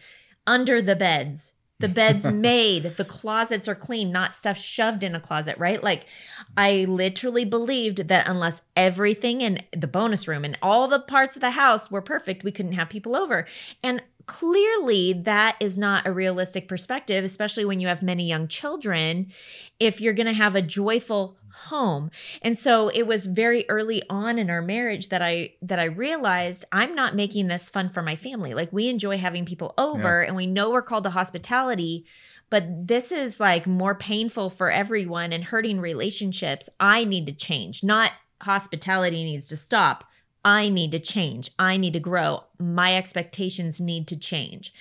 under 0.48 0.82
the 0.82 0.96
beds, 0.96 1.55
the 1.80 1.88
beds 1.88 2.26
made, 2.32 2.84
the 2.98 3.06
closets 3.06 3.68
are 3.68 3.76
clean, 3.76 4.12
not 4.12 4.34
stuff 4.34 4.58
shoved 4.58 5.04
in 5.04 5.16
a 5.16 5.20
closet, 5.20 5.58
right? 5.58 5.84
Like 5.84 6.06
I 6.56 6.86
literally 6.88 7.46
believed 7.46 8.08
that 8.08 8.28
unless 8.28 8.62
everything 8.76 9.42
in 9.42 9.62
the 9.76 9.88
bonus 9.88 10.28
room 10.28 10.46
and 10.46 10.58
all 10.62 10.88
the 10.88 11.00
parts 11.00 11.36
of 11.36 11.42
the 11.42 11.52
house 11.52 11.92
were 11.92 12.02
perfect, 12.02 12.44
we 12.44 12.52
couldn't 12.52 12.74
have 12.74 12.90
people 12.90 13.16
over. 13.16 13.46
And 13.84 14.02
clearly 14.26 15.14
that 15.14 15.56
is 15.60 15.78
not 15.78 16.08
a 16.08 16.12
realistic 16.12 16.68
perspective, 16.68 17.24
especially 17.24 17.66
when 17.66 17.80
you 17.80 17.88
have 17.88 18.02
many 18.02 18.28
young 18.28 18.48
children, 18.48 19.32
if 19.80 20.02
you're 20.02 20.14
going 20.14 20.26
to 20.28 20.34
have 20.34 20.56
a 20.56 20.62
joyful 20.62 21.38
home. 21.56 22.12
And 22.42 22.58
so 22.58 22.90
it 22.90 23.04
was 23.08 23.26
very 23.26 23.68
early 23.70 24.04
on 24.10 24.38
in 24.38 24.50
our 24.50 24.62
marriage 24.62 25.10
that 25.10 25.22
I 25.22 25.54
that 25.62 25.80
I 25.80 25.86
realized 25.86 26.66
I'm 26.72 26.96
not 26.96 27.16
making 27.16 27.48
this 27.48 27.70
fun 27.70 27.90
for 27.90 28.02
my 28.02 28.16
family. 28.16 28.54
Like 28.54 28.72
we 28.74 28.90
enjoy 28.90 29.18
having 29.18 29.46
people 29.46 29.74
over 29.78 30.22
and 30.22 30.36
we 30.36 30.48
know 30.48 30.70
we're 30.70 30.82
called 30.82 31.06
to 31.06 31.10
hospitality, 31.12 32.06
but 32.50 32.88
this 32.88 33.12
is 33.12 33.40
like 33.40 33.66
more 33.66 33.96
painful 33.96 34.50
for 34.50 34.70
everyone 34.70 35.32
and 35.32 35.46
hurting 35.46 35.80
relationships. 35.80 36.70
I 36.80 37.06
need 37.06 37.26
to 37.28 37.34
change. 37.34 37.84
Not 37.84 38.12
hospitality 38.42 39.24
needs 39.24 39.48
to 39.48 39.58
stop. 39.58 40.04
I 40.44 40.70
need 40.70 40.92
to 40.92 41.00
change. 41.00 41.50
I 41.58 41.78
need 41.78 41.94
to 41.94 42.00
grow. 42.00 42.44
My 42.60 42.96
expectations 42.96 43.82
need 43.82 44.08
to 44.10 44.16
change. 44.16 44.72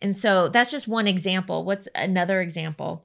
And 0.00 0.16
so 0.16 0.48
that's 0.48 0.72
just 0.72 0.88
one 0.88 1.06
example. 1.06 1.64
What's 1.64 1.86
another 1.94 2.40
example? 2.40 3.04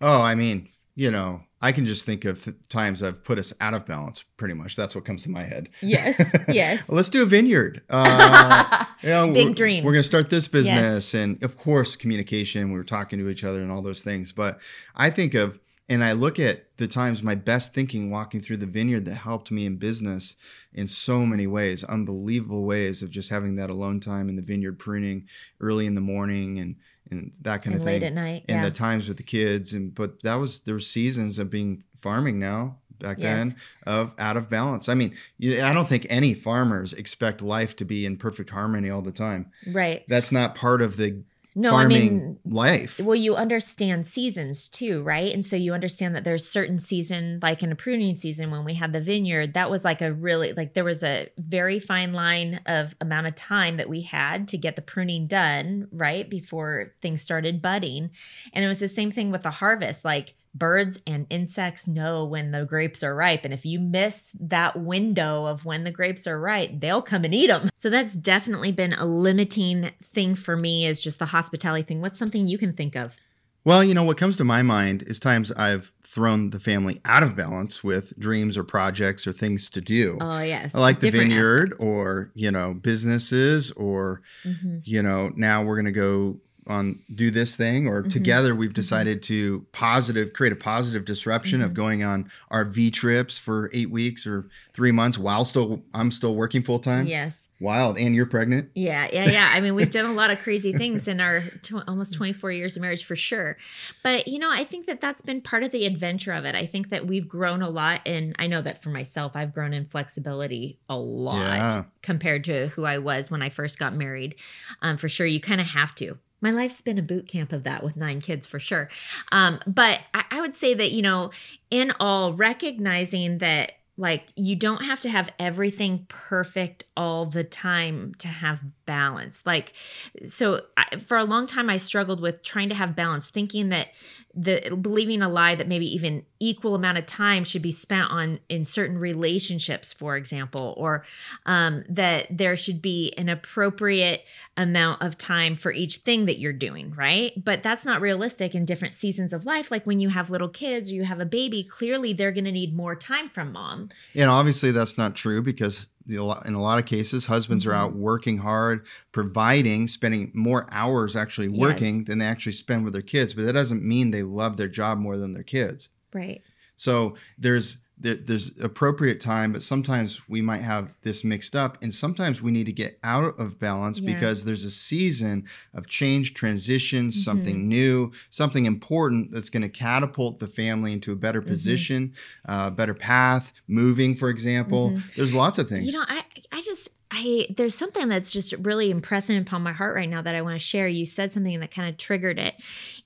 Oh, 0.00 0.20
I 0.20 0.36
mean, 0.36 0.68
you 0.94 1.10
know, 1.10 1.42
I 1.64 1.70
can 1.70 1.86
just 1.86 2.04
think 2.04 2.24
of 2.24 2.52
times 2.68 3.04
I've 3.04 3.22
put 3.22 3.38
us 3.38 3.52
out 3.60 3.72
of 3.72 3.86
balance. 3.86 4.24
Pretty 4.36 4.54
much, 4.54 4.74
that's 4.74 4.96
what 4.96 5.04
comes 5.04 5.22
to 5.22 5.30
my 5.30 5.44
head. 5.44 5.68
Yes, 5.80 6.20
yes. 6.48 6.88
Let's 6.88 7.08
do 7.08 7.22
a 7.22 7.26
vineyard. 7.26 7.82
Uh, 7.92 8.84
you 9.02 9.08
know, 9.10 9.32
Big 9.32 9.48
we're, 9.48 9.54
dreams. 9.54 9.84
We're 9.84 9.92
going 9.92 10.02
to 10.02 10.06
start 10.06 10.30
this 10.30 10.48
business, 10.48 11.14
and 11.14 11.42
of 11.42 11.56
course, 11.56 11.94
communication. 11.94 12.72
We 12.72 12.78
were 12.78 12.84
talking 12.84 13.18
to 13.18 13.28
each 13.28 13.44
other 13.44 13.60
and 13.60 13.70
all 13.70 13.82
those 13.82 14.02
things. 14.02 14.32
But 14.32 14.58
I 14.96 15.10
think 15.10 15.34
of, 15.34 15.60
and 15.88 16.02
I 16.02 16.12
look 16.12 16.40
at 16.40 16.76
the 16.78 16.88
times 16.88 17.22
my 17.22 17.34
best 17.34 17.74
thinking 17.74 18.10
walking 18.10 18.40
through 18.40 18.56
the 18.58 18.66
vineyard 18.66 19.04
that 19.04 19.14
helped 19.14 19.50
me 19.50 19.66
in 19.66 19.76
business 19.76 20.36
in 20.72 20.88
so 20.88 21.24
many 21.24 21.46
ways, 21.46 21.84
unbelievable 21.84 22.64
ways 22.64 23.02
of 23.02 23.10
just 23.10 23.30
having 23.30 23.56
that 23.56 23.70
alone 23.70 24.00
time 24.00 24.28
in 24.28 24.36
the 24.36 24.42
vineyard, 24.42 24.78
pruning 24.78 25.28
early 25.60 25.86
in 25.86 25.94
the 25.94 26.00
morning 26.00 26.58
and 26.58 26.76
and 27.12 27.32
that 27.42 27.62
kind 27.62 27.74
and 27.74 27.74
of 27.76 27.80
thing 27.86 28.00
late 28.00 28.02
at 28.02 28.12
night. 28.12 28.44
and 28.48 28.62
yeah. 28.62 28.68
the 28.68 28.74
times 28.74 29.06
with 29.06 29.16
the 29.18 29.22
kids 29.22 29.72
and 29.72 29.94
but 29.94 30.22
that 30.24 30.34
was 30.34 30.60
there 30.60 30.74
were 30.74 30.80
seasons 30.80 31.38
of 31.38 31.48
being 31.50 31.84
farming 32.00 32.38
now 32.40 32.76
back 32.98 33.18
Yes. 33.18 33.38
then 33.52 33.56
of 33.86 34.14
out 34.18 34.36
of 34.36 34.48
balance 34.50 34.88
i 34.88 34.94
mean 34.94 35.14
you, 35.38 35.62
i 35.62 35.72
don't 35.72 35.88
think 35.88 36.06
any 36.08 36.34
farmers 36.34 36.92
expect 36.92 37.42
life 37.42 37.76
to 37.76 37.84
be 37.84 38.06
in 38.06 38.16
perfect 38.16 38.50
harmony 38.50 38.90
all 38.90 39.02
the 39.02 39.12
time 39.12 39.50
right. 39.68 40.04
that's 40.08 40.32
not 40.32 40.54
part 40.54 40.82
of 40.82 40.96
the 40.96 41.22
No, 41.54 41.70
farming 41.70 41.96
I 41.96 42.00
mean, 42.00 42.38
life 42.46 42.98
well, 42.98 43.14
you 43.14 43.36
understand 43.36 44.06
seasons 44.06 44.68
too, 44.68 45.02
right? 45.02 45.32
And 45.32 45.44
so 45.44 45.54
you 45.56 45.74
understand 45.74 46.14
that 46.16 46.24
there's 46.24 46.48
certain 46.48 46.78
season, 46.78 47.40
like 47.42 47.62
in 47.62 47.70
a 47.70 47.76
pruning 47.76 48.16
season 48.16 48.50
when 48.50 48.64
we 48.64 48.74
had 48.74 48.92
the 48.92 49.00
vineyard, 49.00 49.54
that 49.54 49.70
was 49.70 49.84
like 49.84 50.00
a 50.00 50.12
really 50.12 50.52
like 50.52 50.74
there 50.74 50.84
was 50.84 51.02
a 51.02 51.28
very 51.36 51.78
fine 51.78 52.12
line 52.12 52.60
of 52.66 52.94
amount 53.00 53.26
of 53.26 53.34
time 53.34 53.76
that 53.76 53.88
we 53.88 54.02
had 54.02 54.48
to 54.48 54.56
get 54.56 54.76
the 54.76 54.82
pruning 54.82 55.26
done, 55.26 55.88
right? 55.92 56.28
Before 56.28 56.94
things 57.02 57.20
started 57.20 57.60
budding. 57.60 58.10
And 58.52 58.64
it 58.64 58.68
was 58.68 58.78
the 58.78 58.88
same 58.88 59.10
thing 59.10 59.30
with 59.30 59.42
the 59.42 59.50
harvest. 59.50 60.04
Like 60.04 60.34
birds 60.54 61.00
and 61.06 61.26
insects 61.30 61.86
know 61.88 62.24
when 62.24 62.50
the 62.50 62.64
grapes 62.64 63.02
are 63.02 63.14
ripe. 63.14 63.44
And 63.44 63.54
if 63.54 63.64
you 63.64 63.80
miss 63.80 64.36
that 64.38 64.78
window 64.78 65.46
of 65.46 65.64
when 65.64 65.84
the 65.84 65.90
grapes 65.90 66.26
are 66.26 66.38
ripe, 66.38 66.72
they'll 66.80 67.02
come 67.02 67.24
and 67.24 67.34
eat 67.34 67.46
them. 67.46 67.70
So 67.74 67.88
that's 67.88 68.14
definitely 68.14 68.72
been 68.72 68.92
a 68.92 69.04
limiting 69.06 69.90
thing 70.02 70.34
for 70.34 70.56
me 70.56 70.86
is 70.86 71.00
just 71.00 71.18
the 71.18 71.26
hospitality 71.26 71.82
thing. 71.82 72.00
What's 72.00 72.18
something 72.18 72.46
you 72.48 72.58
can 72.58 72.72
think 72.72 72.96
of? 72.96 73.16
well 73.64 73.84
you 73.84 73.94
know 73.94 74.02
what 74.02 74.16
comes 74.18 74.36
to 74.36 74.42
my 74.42 74.60
mind 74.60 75.04
is 75.06 75.20
times 75.20 75.52
i've 75.52 75.92
thrown 76.02 76.50
the 76.50 76.58
family 76.58 77.00
out 77.04 77.22
of 77.22 77.36
balance 77.36 77.84
with 77.84 78.12
dreams 78.18 78.58
or 78.58 78.64
projects 78.64 79.24
or 79.24 79.30
things 79.30 79.70
to 79.70 79.80
do 79.80 80.18
Oh, 80.20 80.40
yes. 80.40 80.74
Like 80.74 80.98
the 80.98 81.12
Different 81.12 81.30
vineyard 81.30 81.74
or 81.78 82.32
you 82.34 82.50
know 82.50 82.74
businesses 82.74 83.70
or 83.72 84.20
aspect. 84.44 84.64
Mhm. 84.64 84.80
you 84.84 85.00
know 85.00 85.30
now 85.36 85.62
we're 85.62 85.76
going 85.76 85.84
to 85.84 85.92
go 85.92 86.40
on 86.68 86.98
do 87.14 87.30
this 87.30 87.56
thing 87.56 87.88
or 87.88 88.04
Mhm. 88.04 88.10
together 88.12 88.54
we've 88.54 88.72
decided 88.72 89.20
to 89.24 89.66
positive 89.72 90.32
create 90.32 90.52
a 90.52 90.56
positive 90.56 91.04
disruption 91.04 91.60
of 91.60 91.72
Mhm. 91.72 91.74
going 91.74 92.04
on 92.04 92.30
RV 92.52 92.90
trips 92.92 93.36
for 93.36 93.68
8 93.72 93.90
weeks 93.90 94.26
or 94.26 94.46
3 94.72 94.92
months 94.92 95.18
while 95.18 95.44
still 95.44 95.82
I'm 95.92 96.10
still 96.12 96.36
working 96.36 96.62
full 96.62 96.78
time 96.78 97.06
Yes. 97.08 97.48
wild 97.58 97.98
and 97.98 98.14
you're 98.14 98.26
pregnant 98.26 98.70
Yeah, 98.74 99.08
yeah, 99.12 99.30
yeah. 99.30 99.50
I 99.52 99.60
mean, 99.60 99.74
we've 99.74 99.90
done 99.90 100.04
a 100.04 100.12
lot 100.12 100.30
of 100.30 100.38
crazy 100.40 100.72
things 100.72 101.08
in 101.08 101.20
our 101.20 101.40
tw- 101.62 101.82
almost 101.88 102.14
24 102.14 102.52
years 102.52 102.76
of 102.76 102.82
marriage 102.82 103.04
for 103.04 103.16
sure. 103.16 103.56
But, 104.04 104.28
you 104.28 104.38
know, 104.38 104.50
I 104.52 104.62
think 104.64 104.86
that 104.86 105.00
that's 105.00 105.22
been 105.22 105.40
part 105.40 105.62
of 105.64 105.72
the 105.72 105.84
adventure 105.84 106.32
of 106.32 106.44
it. 106.44 106.54
I 106.54 106.64
think 106.66 106.90
that 106.90 107.06
we've 107.06 107.26
grown 107.28 107.60
a 107.62 107.70
lot. 107.70 108.00
And 108.06 108.36
I 108.38 108.46
know 108.46 108.62
that 108.62 108.82
for 108.82 108.90
myself, 108.90 109.34
I've 109.34 109.52
grown 109.52 109.72
in 109.72 109.84
flexibility 109.84 110.78
a 110.88 110.96
lot 110.96 111.36
Yeah. 111.56 111.84
compared 112.02 112.44
to 112.44 112.68
who 112.68 112.84
I 112.84 112.98
was 112.98 113.30
when 113.30 113.42
I 113.42 113.48
first 113.48 113.78
got 113.80 113.94
married. 113.94 114.36
Um, 114.80 114.96
for 114.96 115.08
sure, 115.08 115.26
you 115.26 115.40
kind 115.40 115.60
of 115.60 115.66
have 115.68 115.94
to. 115.96 116.18
My 116.42 116.50
life's 116.50 116.82
been 116.82 116.98
a 116.98 117.02
boot 117.02 117.28
camp 117.28 117.52
of 117.52 117.64
that 117.64 117.82
with 117.82 117.96
nine 117.96 118.20
kids 118.20 118.46
for 118.46 118.60
sure. 118.60 118.90
Um, 119.30 119.60
but 119.66 120.00
I, 120.12 120.24
I 120.30 120.40
would 120.42 120.54
say 120.54 120.74
that, 120.74 120.92
you 120.92 121.00
know, 121.00 121.30
in 121.70 121.92
all, 121.98 122.34
recognizing 122.34 123.38
that 123.38 123.72
like 123.96 124.28
you 124.36 124.56
don't 124.56 124.84
have 124.84 125.00
to 125.02 125.08
have 125.08 125.30
everything 125.38 126.06
perfect 126.08 126.84
all 126.96 127.26
the 127.26 127.44
time 127.44 128.14
to 128.18 128.26
have 128.26 128.62
balance 128.86 129.42
like 129.44 129.74
so 130.22 130.62
I, 130.76 130.96
for 130.96 131.18
a 131.18 131.24
long 131.24 131.46
time 131.46 131.68
i 131.68 131.76
struggled 131.76 132.20
with 132.20 132.42
trying 132.42 132.70
to 132.70 132.74
have 132.74 132.96
balance 132.96 133.28
thinking 133.28 133.68
that 133.68 133.88
the 134.34 134.76
believing 134.80 135.20
a 135.20 135.28
lie 135.28 135.54
that 135.54 135.68
maybe 135.68 135.86
even 135.86 136.24
equal 136.40 136.74
amount 136.74 136.98
of 136.98 137.06
time 137.06 137.44
should 137.44 137.62
be 137.62 137.72
spent 137.72 138.10
on 138.10 138.38
in 138.48 138.64
certain 138.64 138.98
relationships 138.98 139.92
for 139.92 140.16
example 140.16 140.74
or 140.76 141.04
um, 141.46 141.84
that 141.88 142.26
there 142.30 142.56
should 142.56 142.80
be 142.80 143.12
an 143.18 143.28
appropriate 143.28 144.24
amount 144.56 145.02
of 145.02 145.18
time 145.18 145.54
for 145.54 145.70
each 145.72 145.98
thing 145.98 146.26
that 146.26 146.38
you're 146.38 146.52
doing 146.52 146.92
right? 146.96 147.32
But 147.42 147.62
that's 147.62 147.84
not 147.84 148.00
realistic 148.00 148.54
in 148.54 148.64
different 148.64 148.94
seasons 148.94 149.32
of 149.32 149.44
life. 149.44 149.70
Like 149.70 149.86
when 149.86 150.00
you 150.00 150.08
have 150.08 150.30
little 150.30 150.48
kids 150.48 150.90
or 150.90 150.94
you 150.94 151.04
have 151.04 151.20
a 151.20 151.26
baby 151.26 151.62
clearly 151.62 152.12
they're 152.12 152.32
going 152.32 152.44
to 152.44 152.52
need 152.52 152.74
more 152.74 152.94
time 152.94 153.28
from 153.28 153.52
mom. 153.52 153.90
And 154.14 154.30
obviously 154.30 154.70
that's 154.70 154.96
not 154.96 155.14
true 155.14 155.42
because 155.42 155.86
in 156.08 156.54
a 156.54 156.60
lot 156.60 156.78
of 156.78 156.84
cases 156.86 157.26
husbands 157.26 157.64
are 157.66 157.70
Mhm. 157.72 157.76
out 157.76 157.94
working 157.96 158.38
hard 158.38 158.84
providing 159.12 159.86
spending 159.88 160.30
more 160.34 160.66
hours 160.72 161.14
actually 161.16 161.48
Yes. 161.48 161.56
working 161.58 162.04
than 162.04 162.18
they 162.18 162.24
actually 162.26 162.52
spend 162.52 162.84
with 162.84 162.92
their 162.92 163.02
kids 163.02 163.34
but 163.34 163.44
that 163.44 163.52
doesn't 163.52 163.84
mean 163.84 164.10
they 164.10 164.22
love 164.22 164.56
their 164.56 164.68
job 164.68 164.98
more 164.98 165.16
than 165.18 165.32
their 165.34 165.42
kids 165.44 165.88
right 166.12 166.42
So 166.76 167.14
there's 167.38 167.78
there, 168.02 168.16
there's 168.16 168.50
appropriate 168.60 169.20
time, 169.20 169.52
but 169.52 169.62
sometimes 169.62 170.20
we 170.28 170.42
might 170.42 170.60
have 170.62 170.92
this 171.02 171.24
mixed 171.24 171.54
up, 171.56 171.78
and 171.82 171.94
sometimes 171.94 172.42
we 172.42 172.50
need 172.50 172.66
to 172.66 172.72
get 172.72 172.98
out 173.02 173.38
of 173.38 173.58
balance 173.58 173.98
Yeah. 174.00 174.12
because 174.14 174.44
there's 174.44 174.64
a 174.64 174.70
season 174.70 175.44
of 175.72 175.86
change, 175.86 176.34
transition, 176.34 177.08
Mm-hmm. 177.08 177.20
something 177.20 177.68
new, 177.68 178.10
something 178.30 178.66
important 178.66 179.30
that's 179.30 179.50
going 179.50 179.62
to 179.62 179.68
catapult 179.68 180.40
the 180.40 180.48
family 180.48 180.92
into 180.92 181.12
a 181.12 181.16
better 181.16 181.40
Mhm. 181.40 181.46
position, 181.46 182.12
uh, 182.46 182.70
better 182.70 182.94
path, 182.94 183.52
moving, 183.68 184.14
for 184.16 184.28
example. 184.28 185.00
There's 185.16 185.34
lots 185.34 185.58
of 185.58 185.68
things. 185.68 185.86
Mm-hmm. 185.86 185.92
You 185.94 185.98
know, 186.00 186.04
I 186.08 186.24
I 186.52 186.60
just 186.62 186.90
I 187.14 187.46
there's 187.54 187.74
something 187.74 188.08
that's 188.08 188.32
just 188.32 188.54
really 188.60 188.90
impressing 188.90 189.36
upon 189.36 189.62
my 189.62 189.72
heart 189.72 189.94
right 189.94 190.08
now 190.08 190.22
that 190.22 190.34
I 190.34 190.40
want 190.40 190.54
to 190.54 190.58
share. 190.58 190.88
You 190.88 191.04
said 191.04 191.30
something 191.30 191.60
that 191.60 191.70
kind 191.70 191.88
of 191.88 191.98
triggered 191.98 192.38
it. 192.38 192.54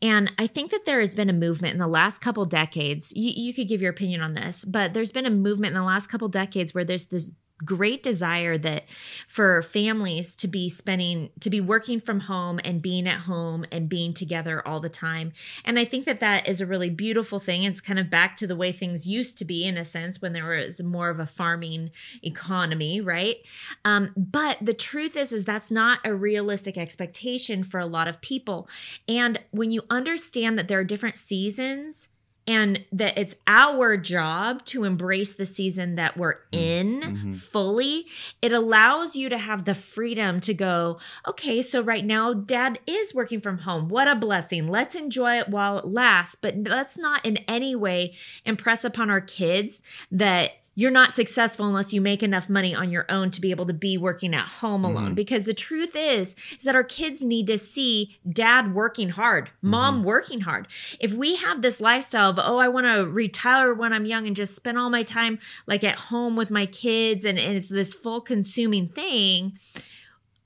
And 0.00 0.30
I 0.38 0.46
think 0.46 0.70
that 0.70 0.84
there 0.84 1.00
has 1.00 1.16
been 1.16 1.28
a 1.28 1.34
movement 1.34 1.72
in 1.72 1.80
the 1.80 1.88
last 1.88 2.20
couple 2.20 2.44
decades. 2.44 3.12
You, 3.16 3.32
you 3.34 3.52
could 3.52 3.66
give 3.66 3.82
your 3.82 3.90
opinion 3.90 4.20
on 4.20 4.34
this, 4.34 4.64
but 4.64 4.94
there's 4.94 5.10
been 5.10 5.26
a 5.26 5.30
movement 5.30 5.74
in 5.74 5.80
the 5.80 5.86
last 5.86 6.06
couple 6.06 6.28
decades 6.28 6.72
where 6.72 6.84
there's 6.84 7.06
this 7.06 7.32
great 7.64 8.02
desire 8.02 8.58
that 8.58 8.84
for 9.26 9.62
families 9.62 10.34
to 10.34 10.48
be 10.48 10.68
spending 10.68 11.30
to 11.40 11.48
be 11.48 11.60
working 11.60 12.00
from 12.00 12.20
home 12.20 12.60
and 12.64 12.82
being 12.82 13.08
at 13.08 13.20
home 13.20 13.64
and 13.72 13.88
being 13.88 14.12
together 14.12 14.66
all 14.66 14.80
the 14.80 14.88
time. 14.88 15.32
And 15.64 15.78
i 15.78 15.84
think 15.84 16.04
that 16.04 16.20
that 16.20 16.48
is 16.48 16.60
a 16.60 16.66
really 16.66 16.90
beautiful 16.90 17.40
thing. 17.40 17.64
It's 17.64 17.80
kind 17.80 17.98
of 17.98 18.10
back 18.10 18.36
to 18.38 18.46
the 18.46 18.56
way 18.56 18.72
things 18.72 19.06
used 19.06 19.38
to 19.38 19.44
be 19.44 19.64
in 19.64 19.76
a 19.76 19.84
sense 19.84 20.20
when 20.20 20.32
there 20.32 20.48
was 20.48 20.82
more 20.82 21.08
of 21.08 21.20
a 21.20 21.26
farming 21.26 21.90
economy 22.22 23.00
right? 23.00 23.36
Um, 23.84 24.12
but 24.16 24.58
the 24.60 24.74
truth 24.74 25.16
is 25.16 25.32
is 25.32 25.44
that's 25.44 25.70
not 25.70 26.00
a 26.04 26.14
realistic 26.14 26.76
expectation 26.76 27.62
for 27.62 27.80
a 27.80 27.86
lot 27.86 28.08
of 28.08 28.20
people. 28.20 28.68
And 29.08 29.40
when 29.50 29.70
you 29.70 29.82
understand 29.90 30.58
that 30.58 30.68
there 30.68 30.78
are 30.78 30.84
different 30.84 31.16
seasons 31.16 32.08
and 32.46 32.84
that 32.92 33.18
it's 33.18 33.34
our 33.46 33.96
job 33.96 34.64
to 34.66 34.84
embrace 34.84 35.34
the 35.34 35.46
season 35.46 35.96
that 35.96 36.16
we're 36.16 36.34
mm-hmm. 36.52 36.58
in 36.58 37.00
mm-hmm. 37.00 37.32
fully, 37.32 38.06
it 38.40 38.52
allows 38.52 39.16
you 39.16 39.28
to 39.28 39.38
have 39.38 39.64
the 39.64 39.74
freedom 39.74 40.40
to 40.40 40.54
go, 40.54 40.98
okay, 41.26 41.62
so 41.62 41.80
right 41.80 42.04
now 42.04 42.32
dad 42.32 42.78
is 42.86 43.14
working 43.14 43.40
from 43.40 43.58
home. 43.58 43.88
What 43.88 44.08
a 44.08 44.14
blessing. 44.14 44.68
Let's 44.68 44.94
enjoy 44.94 45.38
it 45.38 45.48
while 45.48 45.78
it 45.78 45.86
lasts, 45.86 46.36
but 46.40 46.56
let's 46.56 46.96
not 46.96 47.24
in 47.24 47.38
any 47.48 47.74
way 47.74 48.14
impress 48.44 48.84
upon 48.84 49.10
our 49.10 49.20
kids 49.20 49.80
that 50.10 50.52
you're 50.78 50.90
not 50.90 51.10
successful 51.10 51.66
unless 51.66 51.92
you 51.92 52.00
make 52.00 52.22
enough 52.22 52.48
money 52.48 52.74
on 52.74 52.90
your 52.90 53.06
own 53.08 53.30
to 53.32 53.40
be 53.40 53.50
able 53.50 53.66
to 53.66 53.72
be 53.72 53.98
working 53.98 54.34
at 54.34 54.46
home 54.46 54.84
alone 54.84 55.06
mm-hmm. 55.06 55.14
because 55.14 55.44
the 55.44 55.54
truth 55.54 55.96
is 55.96 56.36
is 56.56 56.62
that 56.62 56.76
our 56.76 56.84
kids 56.84 57.24
need 57.24 57.46
to 57.48 57.58
see 57.58 58.16
dad 58.30 58.72
working 58.74 59.08
hard 59.08 59.50
mom 59.60 59.96
mm-hmm. 59.96 60.04
working 60.04 60.40
hard 60.42 60.68
if 61.00 61.12
we 61.12 61.36
have 61.36 61.62
this 61.62 61.80
lifestyle 61.80 62.30
of 62.30 62.38
oh 62.38 62.58
i 62.58 62.68
want 62.68 62.86
to 62.86 63.10
retire 63.10 63.74
when 63.74 63.92
i'm 63.92 64.06
young 64.06 64.26
and 64.26 64.36
just 64.36 64.54
spend 64.54 64.78
all 64.78 64.90
my 64.90 65.02
time 65.02 65.38
like 65.66 65.82
at 65.82 65.98
home 65.98 66.36
with 66.36 66.50
my 66.50 66.66
kids 66.66 67.24
and, 67.24 67.38
and 67.38 67.56
it's 67.56 67.68
this 67.68 67.94
full 67.94 68.20
consuming 68.20 68.88
thing 68.88 69.58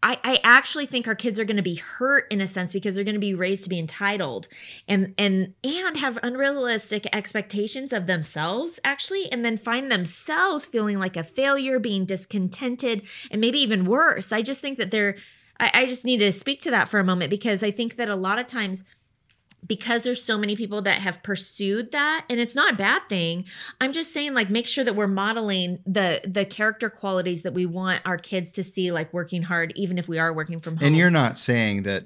I, 0.02 0.18
I 0.24 0.40
actually 0.42 0.86
think 0.86 1.06
our 1.06 1.14
kids 1.14 1.38
are 1.38 1.44
going 1.44 1.56
to 1.56 1.62
be 1.62 1.74
hurt 1.74 2.26
in 2.30 2.40
a 2.40 2.46
sense 2.46 2.72
because 2.72 2.94
they're 2.94 3.04
going 3.04 3.14
to 3.14 3.20
be 3.20 3.34
raised 3.34 3.64
to 3.64 3.68
be 3.68 3.78
entitled 3.78 4.48
and 4.88 5.14
and 5.18 5.54
and 5.62 5.96
have 5.98 6.18
unrealistic 6.22 7.06
expectations 7.12 7.92
of 7.92 8.06
themselves 8.06 8.80
actually 8.82 9.30
and 9.30 9.44
then 9.44 9.56
find 9.56 9.92
themselves 9.92 10.64
feeling 10.64 10.98
like 10.98 11.16
a 11.16 11.24
failure 11.24 11.78
being 11.78 12.04
discontented 12.04 13.02
and 13.30 13.40
maybe 13.40 13.58
even 13.58 13.84
worse. 13.84 14.32
I 14.32 14.42
just 14.42 14.60
think 14.60 14.78
that 14.78 14.90
they're 14.90 15.16
I, 15.58 15.70
I 15.74 15.86
just 15.86 16.04
need 16.04 16.18
to 16.18 16.32
speak 16.32 16.60
to 16.62 16.70
that 16.70 16.88
for 16.88 16.98
a 16.98 17.04
moment 17.04 17.30
because 17.30 17.62
i 17.62 17.70
think 17.70 17.96
that 17.96 18.08
a 18.08 18.16
lot 18.16 18.38
of 18.38 18.46
times 18.46 18.84
because 19.70 20.02
there's 20.02 20.20
so 20.20 20.36
many 20.36 20.56
people 20.56 20.82
that 20.82 21.00
have 21.00 21.22
pursued 21.22 21.92
that 21.92 22.26
and 22.28 22.40
it's 22.40 22.56
not 22.56 22.72
a 22.72 22.76
bad 22.76 23.08
thing. 23.08 23.44
I'm 23.80 23.92
just 23.92 24.12
saying 24.12 24.34
like 24.34 24.50
make 24.50 24.66
sure 24.66 24.82
that 24.82 24.96
we're 24.96 25.06
modeling 25.06 25.78
the 25.86 26.20
the 26.24 26.44
character 26.44 26.90
qualities 26.90 27.42
that 27.42 27.54
we 27.54 27.66
want 27.66 28.02
our 28.04 28.18
kids 28.18 28.50
to 28.52 28.64
see 28.64 28.90
like 28.90 29.14
working 29.14 29.42
hard 29.44 29.72
even 29.76 29.96
if 29.96 30.08
we 30.08 30.18
are 30.18 30.32
working 30.32 30.58
from 30.58 30.76
home. 30.76 30.88
and 30.88 30.96
you're 30.96 31.08
not 31.08 31.38
saying 31.38 31.84
that 31.84 32.02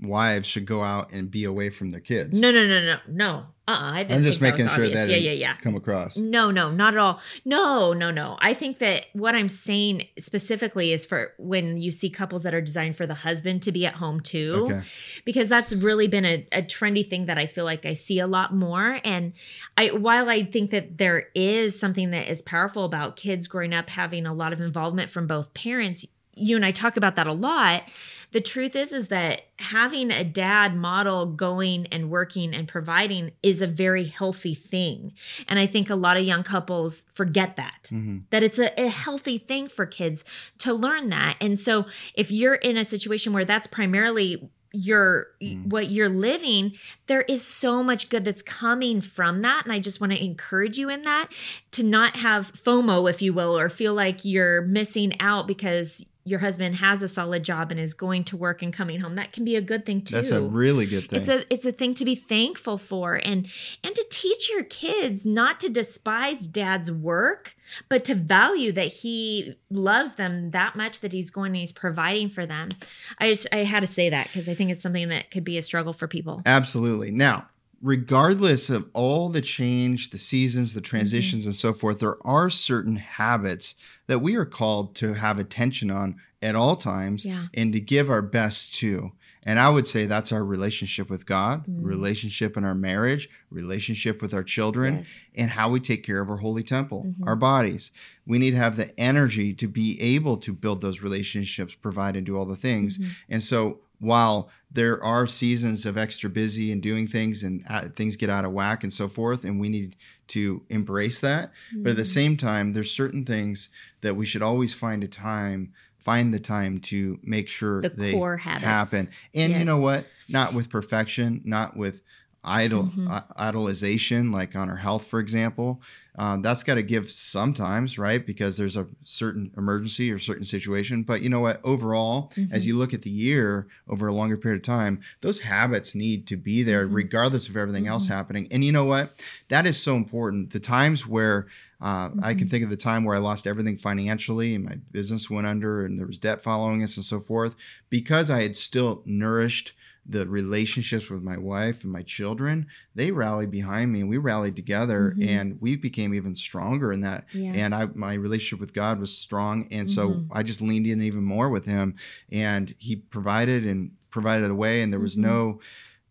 wives 0.00 0.46
should 0.46 0.66
go 0.66 0.84
out 0.84 1.12
and 1.12 1.32
be 1.32 1.42
away 1.42 1.68
from 1.68 1.90
their 1.90 2.00
kids. 2.00 2.40
No 2.40 2.52
no 2.52 2.64
no 2.64 2.80
no 2.80 2.98
no 3.08 3.46
uh-uh, 3.70 3.92
I 3.92 4.00
am 4.00 4.22
just 4.22 4.40
making 4.40 4.66
that 4.66 4.74
sure 4.74 4.88
that 4.88 5.08
yeah, 5.08 5.16
yeah, 5.16 5.32
yeah. 5.32 5.56
come 5.56 5.76
across. 5.76 6.16
No, 6.16 6.50
no, 6.50 6.70
not 6.70 6.94
at 6.94 6.98
all. 6.98 7.20
No, 7.44 7.92
no, 7.92 8.10
no. 8.10 8.36
I 8.40 8.54
think 8.54 8.78
that 8.78 9.06
what 9.12 9.34
I'm 9.34 9.48
saying 9.48 10.08
specifically 10.18 10.92
is 10.92 11.06
for 11.06 11.34
when 11.38 11.80
you 11.80 11.90
see 11.90 12.10
couples 12.10 12.42
that 12.42 12.54
are 12.54 12.60
designed 12.60 12.96
for 12.96 13.06
the 13.06 13.14
husband 13.14 13.62
to 13.62 13.72
be 13.72 13.86
at 13.86 13.94
home 13.94 14.20
too, 14.20 14.68
okay. 14.70 14.82
because 15.24 15.48
that's 15.48 15.74
really 15.74 16.08
been 16.08 16.24
a, 16.24 16.46
a 16.52 16.62
trendy 16.62 17.08
thing 17.08 17.26
that 17.26 17.38
I 17.38 17.46
feel 17.46 17.64
like 17.64 17.86
I 17.86 17.92
see 17.92 18.18
a 18.18 18.26
lot 18.26 18.54
more. 18.54 19.00
And 19.04 19.32
I, 19.76 19.88
while 19.88 20.28
I 20.28 20.42
think 20.42 20.70
that 20.70 20.98
there 20.98 21.28
is 21.34 21.78
something 21.78 22.10
that 22.10 22.28
is 22.28 22.42
powerful 22.42 22.84
about 22.84 23.16
kids 23.16 23.46
growing 23.46 23.74
up 23.74 23.90
having 23.90 24.26
a 24.26 24.34
lot 24.34 24.52
of 24.52 24.60
involvement 24.60 25.10
from 25.10 25.26
both 25.26 25.54
parents, 25.54 26.06
you 26.40 26.56
and 26.56 26.64
I 26.64 26.70
talk 26.70 26.96
about 26.96 27.16
that 27.16 27.26
a 27.26 27.32
lot. 27.32 27.84
The 28.32 28.40
truth 28.40 28.76
is 28.76 28.92
is 28.92 29.08
that 29.08 29.42
having 29.58 30.10
a 30.10 30.24
dad 30.24 30.76
model 30.76 31.26
going 31.26 31.86
and 31.86 32.10
working 32.10 32.54
and 32.54 32.68
providing 32.68 33.32
is 33.42 33.60
a 33.60 33.66
very 33.66 34.04
healthy 34.04 34.54
thing. 34.54 35.12
And 35.48 35.58
I 35.58 35.66
think 35.66 35.90
a 35.90 35.96
lot 35.96 36.16
of 36.16 36.24
young 36.24 36.42
couples 36.42 37.06
forget 37.12 37.56
that. 37.56 37.88
Mm-hmm. 37.90 38.18
That 38.30 38.42
it's 38.42 38.58
a, 38.58 38.80
a 38.80 38.88
healthy 38.88 39.38
thing 39.38 39.68
for 39.68 39.84
kids 39.84 40.24
to 40.58 40.72
learn 40.72 41.08
that. 41.10 41.36
And 41.40 41.58
so 41.58 41.86
if 42.14 42.30
you're 42.30 42.54
in 42.54 42.76
a 42.76 42.84
situation 42.84 43.32
where 43.32 43.44
that's 43.44 43.66
primarily 43.66 44.50
your 44.72 45.26
mm. 45.42 45.66
what 45.66 45.90
you're 45.90 46.08
living 46.08 46.72
there 47.08 47.22
is 47.22 47.44
so 47.44 47.82
much 47.82 48.08
good 48.08 48.24
that's 48.24 48.42
coming 48.42 49.00
from 49.00 49.42
that 49.42 49.64
and 49.64 49.72
i 49.72 49.80
just 49.80 50.00
want 50.00 50.12
to 50.12 50.24
encourage 50.24 50.78
you 50.78 50.88
in 50.88 51.02
that 51.02 51.28
to 51.72 51.82
not 51.82 52.16
have 52.16 52.52
fomo 52.52 53.10
if 53.10 53.20
you 53.20 53.32
will 53.32 53.58
or 53.58 53.68
feel 53.68 53.94
like 53.94 54.24
you're 54.24 54.62
missing 54.62 55.12
out 55.20 55.48
because 55.48 56.06
your 56.24 56.40
husband 56.40 56.76
has 56.76 57.02
a 57.02 57.08
solid 57.08 57.42
job 57.42 57.70
and 57.70 57.80
is 57.80 57.94
going 57.94 58.24
to 58.24 58.36
work 58.36 58.62
and 58.62 58.72
coming 58.72 59.00
home 59.00 59.14
that 59.14 59.32
can 59.32 59.44
be 59.44 59.56
a 59.56 59.60
good 59.60 59.86
thing 59.86 60.02
too 60.02 60.14
that's 60.14 60.30
a 60.30 60.42
really 60.42 60.86
good 60.86 61.08
thing. 61.08 61.20
it's 61.20 61.28
a 61.28 61.52
it's 61.52 61.66
a 61.66 61.72
thing 61.72 61.94
to 61.94 62.04
be 62.04 62.14
thankful 62.14 62.76
for 62.78 63.14
and 63.14 63.48
and 63.82 63.94
to 63.94 64.04
teach 64.10 64.50
your 64.50 64.64
kids 64.64 65.24
not 65.24 65.58
to 65.60 65.68
despise 65.68 66.46
dad's 66.46 66.90
work 66.90 67.56
but 67.88 68.04
to 68.04 68.14
value 68.14 68.72
that 68.72 68.88
he 68.88 69.54
loves 69.70 70.14
them 70.14 70.50
that 70.50 70.76
much 70.76 71.00
that 71.00 71.12
he's 71.12 71.30
going 71.30 71.50
and 71.50 71.56
he's 71.56 71.72
providing 71.72 72.28
for 72.28 72.46
them. 72.46 72.70
I 73.18 73.28
just 73.30 73.46
i 73.52 73.58
had 73.58 73.80
to 73.80 73.86
say 73.86 74.10
that 74.10 74.26
because 74.26 74.48
i 74.48 74.54
think 74.54 74.70
it's 74.70 74.82
something 74.82 75.08
that 75.08 75.30
could 75.30 75.44
be 75.44 75.58
a 75.58 75.62
struggle 75.62 75.92
for 75.92 76.08
people. 76.08 76.42
Absolutely. 76.46 77.10
Now 77.10 77.48
regardless 77.82 78.68
of 78.68 78.88
all 78.92 79.28
the 79.28 79.40
change, 79.40 80.10
the 80.10 80.18
seasons, 80.18 80.74
the 80.74 80.80
transitions, 80.80 81.42
mm-hmm. 81.42 81.48
and 81.48 81.54
so 81.54 81.72
forth, 81.72 82.00
there 82.00 82.24
are 82.26 82.50
certain 82.50 82.96
habits 82.96 83.74
that 84.06 84.20
we 84.20 84.34
are 84.36 84.44
called 84.44 84.94
to 84.96 85.14
have 85.14 85.38
attention 85.38 85.90
on 85.90 86.20
at 86.42 86.54
all 86.54 86.76
times 86.76 87.24
yeah. 87.24 87.46
and 87.54 87.72
to 87.72 87.80
give 87.80 88.10
our 88.10 88.22
best 88.22 88.74
to. 88.74 89.12
And 89.42 89.58
I 89.58 89.70
would 89.70 89.86
say 89.86 90.04
that's 90.04 90.32
our 90.32 90.44
relationship 90.44 91.08
with 91.08 91.24
God, 91.24 91.66
mm. 91.66 91.78
relationship 91.82 92.58
in 92.58 92.64
our 92.64 92.74
marriage, 92.74 93.28
relationship 93.50 94.20
with 94.20 94.34
our 94.34 94.42
children, 94.42 94.98
yes. 94.98 95.24
and 95.34 95.50
how 95.50 95.70
we 95.70 95.80
take 95.80 96.02
care 96.02 96.20
of 96.20 96.28
our 96.28 96.36
holy 96.36 96.62
temple, 96.62 97.04
mm-hmm. 97.06 97.26
our 97.26 97.36
bodies. 97.36 97.90
We 98.26 98.38
need 98.38 98.50
to 98.50 98.58
have 98.58 98.76
the 98.76 98.98
energy 99.00 99.54
to 99.54 99.66
be 99.66 100.00
able 100.00 100.36
to 100.38 100.52
build 100.52 100.82
those 100.82 101.00
relationships, 101.00 101.74
provide 101.74 102.16
and 102.16 102.26
do 102.26 102.36
all 102.36 102.44
the 102.44 102.56
things. 102.56 102.98
Mm-hmm. 102.98 103.10
And 103.30 103.42
so 103.42 103.78
while 104.00 104.50
there 104.72 105.02
are 105.02 105.26
seasons 105.26 105.86
of 105.86 105.96
extra 105.96 106.28
busy 106.28 106.72
and 106.72 106.82
doing 106.82 107.06
things 107.06 107.42
and 107.42 107.62
uh, 107.68 107.88
things 107.94 108.16
get 108.16 108.30
out 108.30 108.44
of 108.44 108.52
whack 108.52 108.82
and 108.82 108.92
so 108.92 109.08
forth 109.08 109.44
and 109.44 109.60
we 109.60 109.68
need 109.68 109.94
to 110.26 110.62
embrace 110.70 111.20
that 111.20 111.50
mm-hmm. 111.72 111.82
but 111.82 111.90
at 111.90 111.96
the 111.96 112.02
mm-hmm. 112.02 112.12
same 112.12 112.36
time 112.36 112.72
there's 112.72 112.90
certain 112.90 113.24
things 113.24 113.68
that 114.00 114.16
we 114.16 114.26
should 114.26 114.42
always 114.42 114.74
find 114.74 115.04
a 115.04 115.08
time 115.08 115.72
find 115.98 116.32
the 116.32 116.40
time 116.40 116.80
to 116.80 117.18
make 117.22 117.48
sure 117.48 117.82
the 117.82 117.88
they 117.90 118.12
happen 118.38 119.08
and 119.34 119.52
yes. 119.52 119.58
you 119.58 119.64
know 119.64 119.78
what 119.78 120.06
not 120.28 120.54
with 120.54 120.70
perfection 120.70 121.42
not 121.44 121.76
with 121.76 122.02
idol 122.42 122.84
mm-hmm. 122.84 123.08
uh, 123.08 123.20
idolization 123.38 124.32
like 124.32 124.56
on 124.56 124.70
our 124.70 124.76
health 124.76 125.06
for 125.06 125.20
example 125.20 125.80
um, 126.16 126.42
that's 126.42 126.62
got 126.62 126.74
to 126.74 126.82
give 126.82 127.10
sometimes 127.10 127.98
right 127.98 128.26
because 128.26 128.56
there's 128.56 128.76
a 128.76 128.86
certain 129.04 129.52
emergency 129.56 130.10
or 130.10 130.18
certain 130.18 130.44
situation 130.44 131.02
but 131.02 131.20
you 131.20 131.28
know 131.28 131.40
what 131.40 131.60
overall 131.64 132.32
mm-hmm. 132.34 132.52
as 132.52 132.64
you 132.66 132.76
look 132.76 132.94
at 132.94 133.02
the 133.02 133.10
year 133.10 133.66
over 133.88 134.06
a 134.06 134.12
longer 134.12 134.38
period 134.38 134.56
of 134.56 134.62
time 134.62 135.00
those 135.20 135.40
habits 135.40 135.94
need 135.94 136.26
to 136.26 136.36
be 136.36 136.62
there 136.62 136.86
mm-hmm. 136.86 136.94
regardless 136.94 137.48
of 137.48 137.56
everything 137.56 137.86
else 137.86 138.04
mm-hmm. 138.04 138.14
happening 138.14 138.48
and 138.50 138.64
you 138.64 138.72
know 138.72 138.84
what 138.84 139.10
that 139.48 139.66
is 139.66 139.80
so 139.80 139.94
important 139.94 140.50
the 140.50 140.60
times 140.60 141.06
where 141.06 141.46
uh, 141.82 142.10
I 142.22 142.34
can 142.34 142.40
mm-hmm. 142.40 142.48
think 142.48 142.64
of 142.64 142.70
the 142.70 142.76
time 142.76 143.04
where 143.04 143.16
I 143.16 143.20
lost 143.20 143.46
everything 143.46 143.76
financially 143.78 144.54
and 144.54 144.64
my 144.64 144.76
business 144.90 145.30
went 145.30 145.46
under 145.46 145.84
and 145.84 145.98
there 145.98 146.06
was 146.06 146.18
debt 146.18 146.42
following 146.42 146.82
us 146.82 146.96
and 146.96 147.04
so 147.04 147.20
forth 147.20 147.56
because 147.88 148.30
I 148.30 148.42
had 148.42 148.56
still 148.56 149.02
nourished 149.06 149.72
the 150.06 150.26
relationships 150.26 151.08
with 151.10 151.22
my 151.22 151.36
wife 151.36 151.84
and 151.84 151.92
my 151.92 152.02
children, 152.02 152.66
they 152.94 153.10
rallied 153.10 153.50
behind 153.50 153.92
me 153.92 154.00
and 154.00 154.08
we 154.08 154.18
rallied 154.18 154.56
together 154.56 155.14
mm-hmm. 155.16 155.28
and 155.28 155.60
we 155.60 155.76
became 155.76 156.14
even 156.14 156.34
stronger 156.34 156.92
in 156.92 157.00
that. 157.02 157.26
Yeah. 157.32 157.52
And 157.52 157.74
I 157.74 157.86
my 157.94 158.14
relationship 158.14 158.60
with 158.60 158.72
God 158.72 158.98
was 158.98 159.16
strong. 159.16 159.68
And 159.70 159.88
mm-hmm. 159.88 160.22
so 160.22 160.24
I 160.32 160.42
just 160.42 160.60
leaned 160.60 160.86
in 160.86 161.02
even 161.02 161.22
more 161.22 161.48
with 161.50 161.66
him 161.66 161.96
and 162.32 162.74
he 162.78 162.96
provided 162.96 163.64
and 163.64 163.92
provided 164.10 164.50
a 164.50 164.54
way 164.54 164.82
and 164.82 164.92
there 164.92 165.00
was 165.00 165.14
mm-hmm. 165.14 165.28
no 165.28 165.60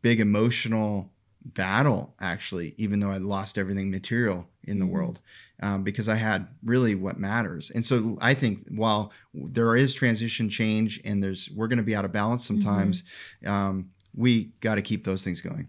big 0.02 0.20
emotional 0.20 1.12
battle 1.44 2.16
actually, 2.20 2.76
even 2.78 3.00
though 3.00 3.12
I 3.12 3.18
lost 3.18 3.58
everything 3.58 3.92
material 3.92 4.48
in 4.64 4.80
the 4.80 4.86
mm-hmm. 4.86 4.94
world. 4.94 5.20
Um, 5.62 5.84
because 5.84 6.08
I 6.08 6.16
had 6.16 6.48
really 6.64 6.96
what 6.96 7.18
matters. 7.18 7.70
And 7.70 7.86
so 7.86 8.18
I 8.22 8.34
think 8.34 8.66
while 8.70 9.12
there 9.34 9.76
is 9.76 9.94
transition 9.94 10.50
change 10.50 11.02
and 11.04 11.22
there's 11.22 11.50
we're 11.54 11.68
going 11.68 11.80
to 11.80 11.84
be 11.84 11.96
out 11.96 12.06
of 12.06 12.14
balance 12.14 12.46
sometimes, 12.46 13.04
mm-hmm. 13.44 13.52
um, 13.52 13.90
we 14.16 14.52
got 14.62 14.76
to 14.76 14.82
keep 14.82 15.04
those 15.04 15.22
things 15.24 15.42
going. 15.42 15.68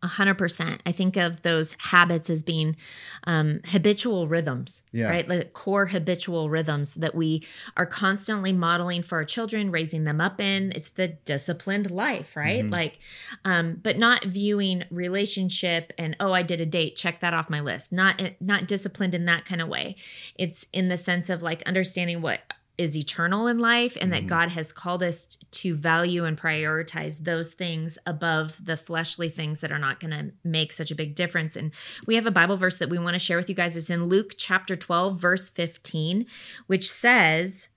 A 0.00 0.06
hundred 0.06 0.38
percent. 0.38 0.80
I 0.86 0.92
think 0.92 1.16
of 1.16 1.42
those 1.42 1.76
habits 1.78 2.30
as 2.30 2.44
being 2.44 2.76
um, 3.24 3.60
habitual 3.66 4.28
rhythms, 4.28 4.84
yeah. 4.92 5.08
right? 5.08 5.28
Like 5.28 5.52
core 5.54 5.86
habitual 5.86 6.48
rhythms 6.50 6.94
that 6.94 7.16
we 7.16 7.44
are 7.76 7.84
constantly 7.86 8.52
modeling 8.52 9.02
for 9.02 9.18
our 9.18 9.24
children, 9.24 9.72
raising 9.72 10.04
them 10.04 10.20
up 10.20 10.40
in. 10.40 10.70
It's 10.76 10.90
the 10.90 11.08
disciplined 11.08 11.90
life, 11.90 12.36
right? 12.36 12.62
Mm-hmm. 12.62 12.72
Like, 12.72 13.00
um, 13.44 13.80
but 13.82 13.98
not 13.98 14.24
viewing 14.24 14.84
relationship 14.90 15.92
and 15.98 16.14
oh, 16.20 16.32
I 16.32 16.42
did 16.42 16.60
a 16.60 16.66
date, 16.66 16.94
check 16.94 17.18
that 17.18 17.34
off 17.34 17.50
my 17.50 17.60
list. 17.60 17.90
Not 17.90 18.22
not 18.40 18.68
disciplined 18.68 19.14
in 19.14 19.24
that 19.24 19.44
kind 19.44 19.60
of 19.60 19.66
way. 19.66 19.96
It's 20.36 20.64
in 20.72 20.86
the 20.86 20.96
sense 20.96 21.28
of 21.28 21.42
like 21.42 21.62
understanding 21.64 22.22
what 22.22 22.40
is 22.78 22.96
eternal 22.96 23.48
in 23.48 23.58
life 23.58 23.98
and 24.00 24.12
that 24.12 24.20
mm-hmm. 24.20 24.28
God 24.28 24.48
has 24.50 24.72
called 24.72 25.02
us 25.02 25.36
to 25.50 25.74
value 25.74 26.24
and 26.24 26.40
prioritize 26.40 27.18
those 27.18 27.52
things 27.52 27.98
above 28.06 28.64
the 28.64 28.76
fleshly 28.76 29.28
things 29.28 29.60
that 29.60 29.72
are 29.72 29.78
not 29.78 29.98
going 29.98 30.12
to 30.12 30.32
make 30.44 30.72
such 30.72 30.92
a 30.92 30.94
big 30.94 31.16
difference. 31.16 31.56
And 31.56 31.72
we 32.06 32.14
have 32.14 32.26
a 32.26 32.30
Bible 32.30 32.56
verse 32.56 32.78
that 32.78 32.88
we 32.88 32.98
want 32.98 33.14
to 33.14 33.18
share 33.18 33.36
with 33.36 33.48
you 33.48 33.54
guys. 33.54 33.76
It's 33.76 33.90
in 33.90 34.06
Luke 34.06 34.34
chapter 34.36 34.76
12, 34.76 35.20
verse 35.20 35.48
15, 35.48 36.26
which 36.68 36.88
says, 36.88 37.68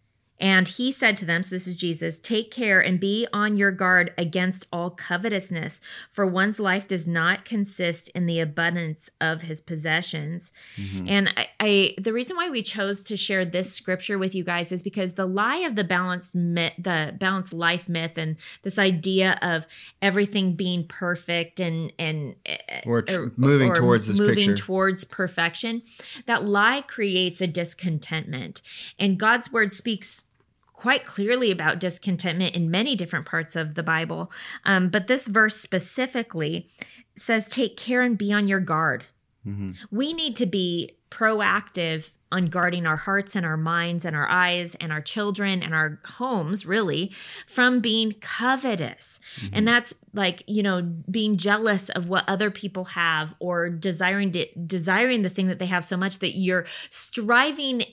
And 0.42 0.68
he 0.68 0.92
said 0.92 1.16
to 1.18 1.26
them, 1.26 1.44
so 1.44 1.56
this 1.56 1.68
is 1.68 1.76
Jesus, 1.76 2.18
take 2.18 2.50
care 2.50 2.80
and 2.80 3.00
be 3.00 3.28
on 3.32 3.56
your 3.56 3.72
guard 3.72 4.12
against 4.18 4.66
all 4.74 4.90
covetousness, 4.90 5.80
for 6.10 6.26
one's 6.26 6.60
life 6.60 6.88
does 6.88 7.08
not 7.08 7.46
consist 7.46 8.10
in 8.10 8.26
the 8.26 8.40
abundance 8.40 9.10
of 9.22 9.44
his 9.44 9.62
possessions. 9.62 10.52
Mm-hmm. 10.76 11.08
And 11.08 11.34
I, 11.38 11.48
I, 11.60 11.96
the 12.02 12.12
reason 12.12 12.36
why 12.36 12.50
we 12.50 12.64
chose 12.64 13.04
to 13.04 13.16
share 13.16 13.46
this 13.46 13.72
scripture 13.72 14.18
with 14.18 14.34
you 14.34 14.44
guys 14.44 14.72
is 14.72 14.82
because 14.82 15.14
the 15.14 15.28
lie 15.28 15.58
of 15.58 15.76
the 15.76 15.84
balanced 15.84 16.34
myth, 16.34 16.74
the 16.80 17.16
balanced 17.20 17.54
life 17.54 17.88
myth, 17.88 18.18
and 18.18 18.36
this 18.64 18.80
idea 18.80 19.38
of 19.44 19.68
everything 20.02 20.56
being 20.56 20.88
perfect 20.88 21.60
and 21.60 21.94
and 22.00 22.36
or, 22.86 23.04
tr- 23.04 23.22
or 23.22 23.32
moving 23.38 23.70
or 23.70 23.76
towards 23.76 24.08
this 24.08 24.18
moving 24.18 24.50
picture. 24.50 24.66
towards 24.66 25.04
perfection, 25.04 25.84
that 26.26 26.44
lie 26.44 26.82
creates 26.82 27.42
a 27.42 27.48
discontentment, 27.48 28.62
and 28.98 29.20
God's 29.20 29.52
word 29.52 29.72
speaks 29.72 30.24
quite 30.82 31.06
clearly 31.06 31.52
about 31.52 31.80
discontentment 31.80 32.56
in 32.56 32.72
many 32.72 32.96
different 32.96 33.24
parts 33.24 33.56
of 33.56 33.76
the 33.76 33.84
Bible. 33.84 34.32
Um, 34.66 34.90
but 34.90 35.06
this 35.06 35.28
verse 35.28 35.56
specifically 35.56 36.72
says, 37.16 37.48
Take 37.48 37.78
care 37.78 38.02
and 38.02 38.18
be 38.18 38.34
on 38.34 38.48
your 38.48 38.60
guard. 38.60 39.04
Mm-hmm. 39.46 39.74
We 39.92 40.12
need 40.12 40.36
to 40.38 40.48
be 40.48 40.98
proactive 41.12 42.10
on 42.32 42.46
guarding 42.46 42.88
our 42.88 42.98
hearts 42.98 43.36
and 43.36 43.46
our 43.46 43.58
minds 43.58 44.06
and 44.06 44.16
our 44.16 44.28
eyes 44.28 44.74
and 44.82 44.92
our 44.92 45.02
children 45.02 45.62
and 45.62 45.76
our 45.76 46.00
homes, 46.04 46.66
really, 46.66 47.12
from 47.46 47.80
being 47.80 48.14
covetous. 48.20 49.20
Mm-hmm. 49.36 49.50
And 49.54 49.68
that's 49.68 49.94
like, 50.14 50.42
you 50.48 50.64
know, 50.64 50.82
being 50.82 51.38
jealous 51.38 51.90
of 51.90 52.10
what 52.10 52.28
other 52.28 52.50
people 52.50 52.86
have 52.86 53.36
or 53.38 53.70
desiring 53.70 54.32
to, 54.32 54.48
desiring 54.66 55.22
the 55.22 55.30
thing 55.30 55.46
that 55.46 55.60
they 55.60 55.68
have 55.68 55.84
so 55.84 55.96
much 55.96 56.18
that 56.20 56.38
you're 56.38 56.66
striving 56.90 57.84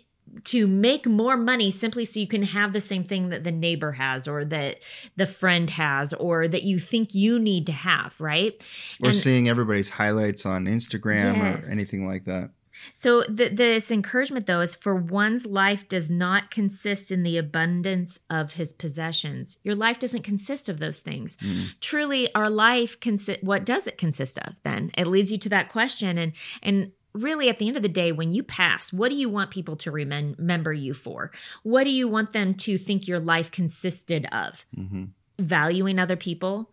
to 0.44 0.66
make 0.66 1.06
more 1.06 1.36
money 1.36 1.70
simply 1.70 2.04
so 2.04 2.20
you 2.20 2.26
can 2.26 2.42
have 2.42 2.72
the 2.72 2.80
same 2.80 3.04
thing 3.04 3.28
that 3.30 3.44
the 3.44 3.52
neighbor 3.52 3.92
has 3.92 4.28
or 4.28 4.44
that 4.44 4.82
the 5.16 5.26
friend 5.26 5.70
has 5.70 6.12
or 6.14 6.48
that 6.48 6.62
you 6.62 6.78
think 6.78 7.14
you 7.14 7.38
need 7.38 7.66
to 7.66 7.72
have, 7.72 8.20
right? 8.20 8.62
Or 9.02 9.10
and, 9.10 9.16
seeing 9.16 9.48
everybody's 9.48 9.88
highlights 9.88 10.46
on 10.46 10.66
Instagram 10.66 11.36
yes. 11.36 11.68
or 11.68 11.72
anything 11.72 12.06
like 12.06 12.24
that. 12.24 12.50
So 12.92 13.22
the, 13.22 13.48
this 13.48 13.90
encouragement 13.90 14.46
though 14.46 14.60
is 14.60 14.74
for 14.74 14.94
one's 14.94 15.46
life 15.46 15.88
does 15.88 16.10
not 16.10 16.50
consist 16.50 17.10
in 17.10 17.22
the 17.22 17.38
abundance 17.38 18.20
of 18.30 18.54
his 18.54 18.72
possessions. 18.72 19.58
Your 19.62 19.74
life 19.74 19.98
doesn't 19.98 20.22
consist 20.22 20.68
of 20.68 20.78
those 20.78 21.00
things. 21.00 21.36
Mm. 21.36 21.74
Truly 21.80 22.34
our 22.34 22.50
life 22.50 22.98
consist 23.00 23.42
what 23.42 23.64
does 23.64 23.86
it 23.86 23.98
consist 23.98 24.38
of 24.40 24.62
then? 24.62 24.90
It 24.96 25.06
leads 25.06 25.32
you 25.32 25.38
to 25.38 25.48
that 25.50 25.70
question 25.70 26.18
and 26.18 26.32
and 26.62 26.92
really 27.12 27.48
at 27.48 27.58
the 27.58 27.68
end 27.68 27.76
of 27.76 27.82
the 27.82 27.88
day 27.88 28.12
when 28.12 28.32
you 28.32 28.42
pass 28.42 28.92
what 28.92 29.08
do 29.08 29.14
you 29.14 29.28
want 29.28 29.50
people 29.50 29.76
to 29.76 29.90
remember 29.90 30.72
you 30.72 30.94
for 30.94 31.30
what 31.62 31.84
do 31.84 31.90
you 31.90 32.06
want 32.06 32.32
them 32.32 32.54
to 32.54 32.78
think 32.78 33.08
your 33.08 33.20
life 33.20 33.50
consisted 33.50 34.26
of 34.26 34.66
mm-hmm. 34.76 35.04
valuing 35.38 35.98
other 35.98 36.16
people 36.16 36.70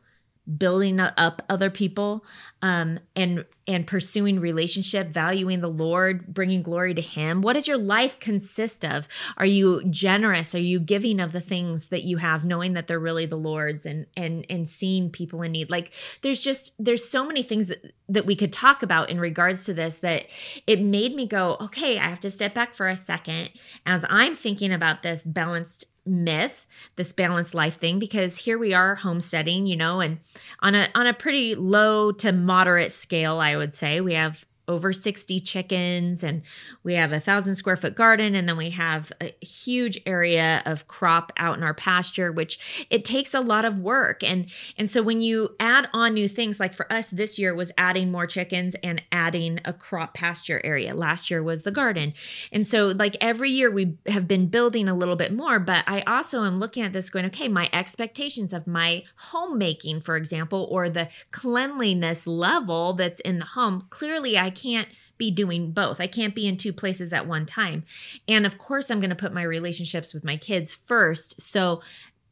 building 0.57 0.99
up 0.99 1.41
other 1.49 1.69
people 1.69 2.23
um, 2.61 2.99
and 3.15 3.45
and 3.67 3.87
pursuing 3.87 4.39
relationship 4.39 5.07
valuing 5.07 5.59
the 5.59 5.69
lord 5.69 6.33
bringing 6.33 6.61
glory 6.61 6.93
to 6.93 7.01
him. 7.01 7.41
What 7.41 7.53
does 7.53 7.67
your 7.67 7.77
life 7.77 8.19
consist 8.19 8.85
of? 8.85 9.07
Are 9.37 9.45
you 9.45 9.83
generous? 9.89 10.53
Are 10.53 10.59
you 10.59 10.79
giving 10.79 11.19
of 11.19 11.31
the 11.31 11.41
things 11.41 11.89
that 11.89 12.03
you 12.03 12.17
have 12.17 12.45
knowing 12.45 12.73
that 12.73 12.87
they're 12.87 12.99
really 12.99 13.25
the 13.25 13.37
lord's 13.37 13.85
and 13.85 14.05
and 14.15 14.45
and 14.49 14.69
seeing 14.69 15.09
people 15.09 15.41
in 15.41 15.53
need? 15.53 15.71
Like 15.71 15.93
there's 16.21 16.39
just 16.39 16.73
there's 16.77 17.07
so 17.07 17.25
many 17.25 17.43
things 17.43 17.67
that, 17.67 17.93
that 18.07 18.25
we 18.25 18.35
could 18.35 18.53
talk 18.53 18.83
about 18.83 19.09
in 19.09 19.19
regards 19.19 19.63
to 19.65 19.73
this 19.73 19.99
that 19.99 20.27
it 20.67 20.81
made 20.81 21.15
me 21.15 21.25
go 21.25 21.57
okay 21.61 21.97
i 21.97 22.03
have 22.03 22.19
to 22.19 22.29
step 22.29 22.53
back 22.53 22.73
for 22.73 22.87
a 22.87 22.95
second 22.95 23.49
as 23.85 24.05
i'm 24.09 24.35
thinking 24.35 24.71
about 24.71 25.03
this 25.03 25.23
balanced 25.23 25.85
myth 26.05 26.67
this 26.95 27.11
balanced 27.13 27.53
life 27.53 27.77
thing 27.77 27.99
because 27.99 28.37
here 28.37 28.57
we 28.57 28.73
are 28.73 28.95
homesteading 28.95 29.65
you 29.65 29.75
know 29.75 30.01
and 30.01 30.19
on 30.59 30.75
a 30.75 30.87
on 30.93 31.07
a 31.07 31.13
pretty 31.13 31.55
low 31.55 32.11
to 32.11 32.31
moderate 32.31 32.91
scale 32.91 33.39
i 33.39 33.55
would 33.55 33.73
say. 33.73 34.01
We 34.01 34.13
have 34.13 34.45
over 34.67 34.91
60 34.93 35.39
chickens 35.41 36.23
and 36.23 36.41
we 36.83 36.93
have 36.93 37.11
a 37.11 37.19
thousand 37.19 37.55
square 37.55 37.77
foot 37.77 37.95
garden 37.95 38.35
and 38.35 38.47
then 38.47 38.57
we 38.57 38.71
have 38.71 39.11
a 39.21 39.33
huge 39.45 39.99
area 40.05 40.61
of 40.65 40.87
crop 40.87 41.31
out 41.37 41.57
in 41.57 41.63
our 41.63 41.73
pasture 41.73 42.31
which 42.31 42.87
it 42.89 43.05
takes 43.05 43.33
a 43.33 43.41
lot 43.41 43.65
of 43.65 43.79
work. 43.79 44.23
And 44.23 44.49
and 44.77 44.89
so 44.89 45.01
when 45.01 45.21
you 45.21 45.55
add 45.59 45.87
on 45.93 46.13
new 46.13 46.27
things 46.27 46.59
like 46.59 46.73
for 46.73 46.91
us 46.91 47.09
this 47.09 47.37
year 47.37 47.53
was 47.53 47.71
adding 47.77 48.11
more 48.11 48.27
chickens 48.27 48.75
and 48.83 49.01
adding 49.11 49.59
a 49.65 49.73
crop 49.73 50.13
pasture 50.13 50.61
area. 50.63 50.95
Last 50.95 51.29
year 51.29 51.43
was 51.43 51.63
the 51.63 51.71
garden. 51.71 52.13
And 52.51 52.65
so 52.65 52.87
like 52.87 53.17
every 53.21 53.51
year 53.51 53.69
we 53.69 53.97
have 54.07 54.27
been 54.27 54.47
building 54.47 54.87
a 54.87 54.93
little 54.93 55.15
bit 55.15 55.33
more 55.33 55.59
but 55.59 55.83
i 55.87 56.01
also 56.01 56.43
am 56.43 56.57
looking 56.57 56.83
at 56.83 56.93
this 56.93 57.09
going 57.09 57.25
okay 57.25 57.47
my 57.47 57.69
expectations 57.73 58.53
of 58.53 58.67
my 58.67 59.03
homemaking 59.17 59.99
for 59.99 60.15
example 60.15 60.67
or 60.71 60.89
the 60.89 61.09
cleanliness 61.31 62.27
level 62.27 62.93
that's 62.93 63.19
in 63.21 63.39
the 63.39 63.45
home 63.45 63.85
clearly 63.89 64.37
i 64.37 64.49
can't 64.55 64.87
be 65.17 65.31
doing 65.31 65.71
both. 65.71 66.01
I 66.01 66.07
can't 66.07 66.35
be 66.35 66.47
in 66.47 66.57
two 66.57 66.73
places 66.73 67.13
at 67.13 67.27
one 67.27 67.45
time. 67.45 67.83
And 68.27 68.45
of 68.45 68.57
course, 68.57 68.89
I'm 68.89 68.99
going 68.99 69.09
to 69.09 69.15
put 69.15 69.33
my 69.33 69.43
relationships 69.43 70.13
with 70.13 70.23
my 70.23 70.37
kids 70.37 70.73
first. 70.73 71.39
So 71.39 71.81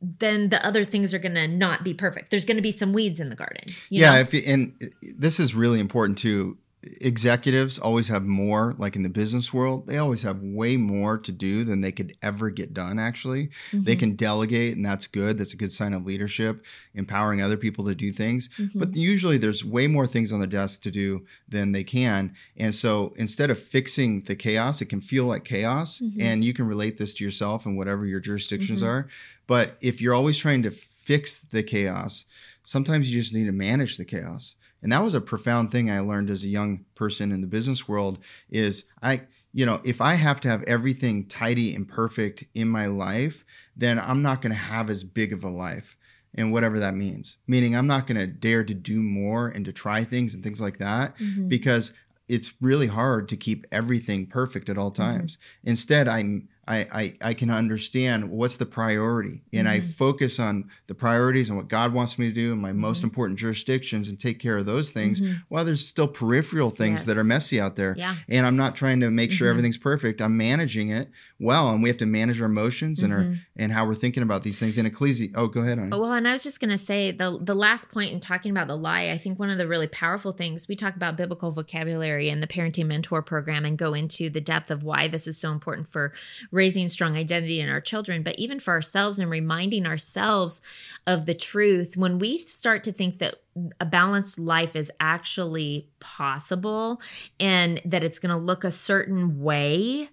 then 0.01 0.49
the 0.49 0.65
other 0.65 0.83
things 0.83 1.13
are 1.13 1.19
going 1.19 1.35
to 1.35 1.47
not 1.47 1.83
be 1.83 1.93
perfect. 1.93 2.29
There's 2.29 2.45
going 2.45 2.57
to 2.57 2.63
be 2.63 2.71
some 2.71 2.91
weeds 2.91 3.19
in 3.19 3.29
the 3.29 3.35
garden. 3.35 3.65
yeah, 3.89 4.13
know? 4.13 4.19
if 4.19 4.33
you, 4.33 4.41
and 4.45 4.91
this 5.01 5.39
is 5.39 5.55
really 5.55 5.79
important 5.79 6.17
too 6.17 6.57
executives 7.01 7.79
always 7.79 8.09
have 8.09 8.23
more 8.23 8.73
like 8.77 8.95
in 8.95 9.03
the 9.03 9.09
business 9.09 9.53
world 9.53 9.87
they 9.87 9.97
always 9.97 10.21
have 10.21 10.41
way 10.41 10.75
more 10.75 11.17
to 11.17 11.31
do 11.31 11.63
than 11.63 11.79
they 11.79 11.91
could 11.91 12.13
ever 12.21 12.49
get 12.49 12.73
done 12.73 12.99
actually 12.99 13.47
mm-hmm. 13.47 13.83
they 13.83 13.95
can 13.95 14.15
delegate 14.15 14.75
and 14.75 14.85
that's 14.85 15.07
good 15.07 15.37
that's 15.37 15.53
a 15.53 15.57
good 15.57 15.71
sign 15.71 15.93
of 15.93 16.05
leadership 16.05 16.65
empowering 16.93 17.41
other 17.41 17.55
people 17.55 17.85
to 17.85 17.95
do 17.95 18.11
things 18.11 18.49
mm-hmm. 18.57 18.77
but 18.77 18.95
usually 18.95 19.37
there's 19.37 19.63
way 19.63 19.87
more 19.87 20.05
things 20.05 20.33
on 20.33 20.39
their 20.39 20.47
desk 20.47 20.81
to 20.81 20.91
do 20.91 21.25
than 21.47 21.71
they 21.71 21.83
can 21.83 22.33
and 22.57 22.75
so 22.75 23.13
instead 23.15 23.49
of 23.49 23.57
fixing 23.57 24.21
the 24.23 24.35
chaos 24.35 24.81
it 24.81 24.87
can 24.87 24.99
feel 25.01 25.25
like 25.25 25.45
chaos 25.45 25.99
mm-hmm. 25.99 26.21
and 26.21 26.43
you 26.43 26.53
can 26.53 26.67
relate 26.67 26.97
this 26.97 27.13
to 27.13 27.23
yourself 27.23 27.65
and 27.65 27.77
whatever 27.77 28.05
your 28.05 28.19
jurisdictions 28.19 28.81
mm-hmm. 28.81 28.89
are 28.89 29.07
but 29.47 29.77
if 29.81 30.01
you're 30.01 30.13
always 30.13 30.37
trying 30.37 30.63
to 30.63 30.71
fix 30.71 31.39
the 31.39 31.63
chaos 31.63 32.25
sometimes 32.61 33.09
you 33.09 33.21
just 33.21 33.33
need 33.33 33.45
to 33.45 33.51
manage 33.53 33.95
the 33.95 34.05
chaos 34.05 34.55
and 34.83 34.91
that 34.91 35.03
was 35.03 35.13
a 35.15 35.21
profound 35.21 35.71
thing 35.71 35.89
I 35.89 36.01
learned 36.01 36.29
as 36.29 36.43
a 36.43 36.49
young 36.49 36.85
person 36.93 37.31
in 37.31 37.41
the 37.41 37.47
business 37.47 37.87
world 37.87 38.19
is 38.49 38.85
I 39.01 39.23
you 39.53 39.67
know, 39.67 39.79
if 39.83 40.01
I 40.01 40.15
have 40.15 40.41
to 40.41 40.49
have 40.49 40.63
everything 40.63 41.27
tidy 41.27 41.75
and 41.75 41.87
perfect 41.87 42.43
in 42.55 42.67
my 42.67 42.87
life, 42.87 43.45
then 43.77 43.99
I'm 43.99 44.23
not 44.23 44.41
going 44.41 44.51
to 44.51 44.57
have 44.57 44.89
as 44.89 45.03
big 45.03 45.31
of 45.31 45.43
a 45.43 45.49
life 45.49 45.95
and 46.33 46.51
whatever 46.51 46.79
that 46.79 46.95
means. 46.95 47.37
Meaning 47.47 47.75
I'm 47.75 47.85
not 47.85 48.07
going 48.07 48.17
to 48.17 48.25
dare 48.25 48.63
to 48.63 48.73
do 48.73 49.01
more 49.01 49.47
and 49.47 49.63
to 49.65 49.71
try 49.71 50.03
things 50.03 50.33
and 50.33 50.43
things 50.43 50.59
like 50.59 50.79
that 50.79 51.17
mm-hmm. 51.17 51.47
because 51.47 51.93
it's 52.27 52.53
really 52.61 52.87
hard 52.87 53.29
to 53.29 53.37
keep 53.37 53.67
everything 53.71 54.25
perfect 54.25 54.69
at 54.69 54.77
all 54.77 54.91
mm-hmm. 54.91 55.03
times. 55.03 55.35
Mm-hmm. 55.37 55.69
Instead, 55.69 56.07
I'm 56.07 56.49
I, 56.67 56.77
I, 56.77 57.13
I 57.21 57.33
can 57.33 57.49
understand 57.49 58.29
what's 58.29 58.57
the 58.57 58.65
priority 58.65 59.41
and 59.51 59.67
mm-hmm. 59.67 59.83
I 59.83 59.87
focus 59.87 60.39
on 60.39 60.69
the 60.87 60.95
priorities 60.95 61.49
and 61.49 61.57
what 61.57 61.67
God 61.67 61.93
wants 61.93 62.17
me 62.17 62.27
to 62.27 62.33
do 62.33 62.53
in 62.53 62.59
my 62.59 62.69
mm-hmm. 62.69 62.79
most 62.79 63.03
important 63.03 63.37
jurisdictions 63.37 64.09
and 64.09 64.19
take 64.19 64.39
care 64.39 64.57
of 64.57 64.65
those 64.65 64.91
things 64.91 65.19
mm-hmm. 65.19 65.33
while 65.49 65.65
there's 65.65 65.85
still 65.85 66.07
peripheral 66.07 66.69
things 66.69 67.01
yes. 67.01 67.03
that 67.05 67.17
are 67.17 67.23
messy 67.23 67.59
out 67.59 67.75
there. 67.75 67.95
Yeah. 67.97 68.15
And 68.29 68.45
I'm 68.45 68.55
not 68.55 68.75
trying 68.75 69.01
to 69.01 69.11
make 69.11 69.31
sure 69.31 69.47
mm-hmm. 69.47 69.51
everything's 69.51 69.77
perfect. 69.77 70.21
I'm 70.21 70.37
managing 70.37 70.89
it 70.89 71.09
well 71.43 71.69
and 71.69 71.83
we 71.83 71.89
have 71.89 71.97
to 71.97 72.05
manage 72.05 72.39
our 72.39 72.47
emotions 72.47 73.03
and 73.03 73.13
our 73.13 73.19
mm-hmm. 73.19 73.35
and 73.57 73.71
how 73.71 73.85
we're 73.85 73.93
thinking 73.93 74.23
about 74.23 74.43
these 74.43 74.59
things 74.59 74.77
in 74.77 74.85
ecclesi 74.85 75.31
oh 75.35 75.47
go 75.47 75.61
ahead 75.61 75.77
well 75.91 76.13
and 76.13 76.27
i 76.27 76.31
was 76.31 76.41
just 76.41 76.59
going 76.59 76.69
to 76.69 76.77
say 76.77 77.11
the 77.11 77.37
the 77.41 77.53
last 77.53 77.91
point 77.91 78.11
in 78.11 78.19
talking 78.19 78.49
about 78.49 78.67
the 78.67 78.77
lie 78.77 79.09
i 79.09 79.17
think 79.17 79.37
one 79.37 79.49
of 79.49 79.57
the 79.57 79.67
really 79.67 79.87
powerful 79.87 80.31
things 80.31 80.67
we 80.67 80.75
talk 80.75 80.95
about 80.95 81.17
biblical 81.17 81.51
vocabulary 81.51 82.29
in 82.29 82.39
the 82.39 82.47
parenting 82.47 82.87
mentor 82.87 83.21
program 83.21 83.65
and 83.65 83.77
go 83.77 83.93
into 83.93 84.29
the 84.29 84.39
depth 84.39 84.71
of 84.71 84.83
why 84.83 85.07
this 85.07 85.27
is 85.27 85.37
so 85.37 85.51
important 85.51 85.87
for 85.87 86.13
raising 86.53 86.87
strong 86.87 87.17
identity 87.17 87.59
in 87.59 87.67
our 87.67 87.81
children 87.81 88.23
but 88.23 88.37
even 88.37 88.59
for 88.59 88.71
ourselves 88.71 89.19
and 89.19 89.29
reminding 89.29 89.85
ourselves 89.85 90.61
of 91.07 91.25
the 91.25 91.33
truth 91.33 91.97
when 91.97 92.19
we 92.19 92.37
start 92.45 92.83
to 92.83 92.91
think 92.91 93.19
that 93.19 93.35
a 93.79 93.85
balanced 93.85 94.39
life 94.39 94.75
is 94.75 94.91
actually 94.99 95.89
possible 95.99 96.99
and 97.39 97.81
that 97.85 98.03
it's 98.03 98.17
going 98.17 98.31
to 98.31 98.37
look 98.37 98.63
a 98.63 98.71
certain 98.71 99.41
way. 99.41 100.09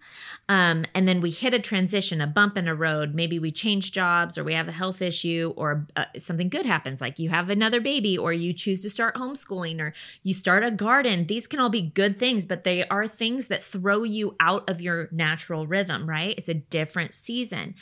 Um, 0.49 0.85
and 0.95 1.09
then 1.09 1.21
we 1.21 1.31
hit 1.31 1.55
a 1.55 1.59
transition, 1.59 2.21
a 2.21 2.27
bump 2.27 2.59
in 2.59 2.69
a 2.69 2.75
road. 2.75 3.15
Maybe 3.15 3.39
we 3.39 3.51
change 3.51 3.93
jobs 3.93 4.37
or 4.37 4.45
we 4.45 4.55
have 4.55 4.69
a 4.69 4.73
health 4.73 5.01
issue 5.01 5.55
or 5.57 5.87
uh, 5.97 6.05
something 6.19 6.49
good 6.49 6.67
happens, 6.67 7.01
like 7.01 7.19
you 7.19 7.31
have 7.31 7.49
another 7.49 7.81
baby 7.81 8.19
or 8.19 8.33
you 8.33 8.53
choose 8.53 8.83
to 8.83 8.91
start 8.91 9.15
homeschooling 9.15 9.81
or 9.81 9.95
you 10.23 10.35
start 10.35 10.63
a 10.63 10.71
garden. 10.71 11.27
These 11.27 11.47
can 11.47 11.61
all 11.61 11.71
be 11.71 11.83
good 11.83 12.19
things, 12.19 12.45
but 12.45 12.65
they 12.65 12.87
are 12.89 13.07
things 13.07 13.49
that 13.49 13.63
throw 13.63 14.03
you 14.03 14.37
out 14.39 14.69
of 14.69 14.81
your 14.81 15.09
natural 15.13 15.67
rhythm, 15.67 16.09
right? 16.09 16.35
It's 16.37 16.49
a 16.49 16.55
different 16.55 17.15
season 17.15 17.75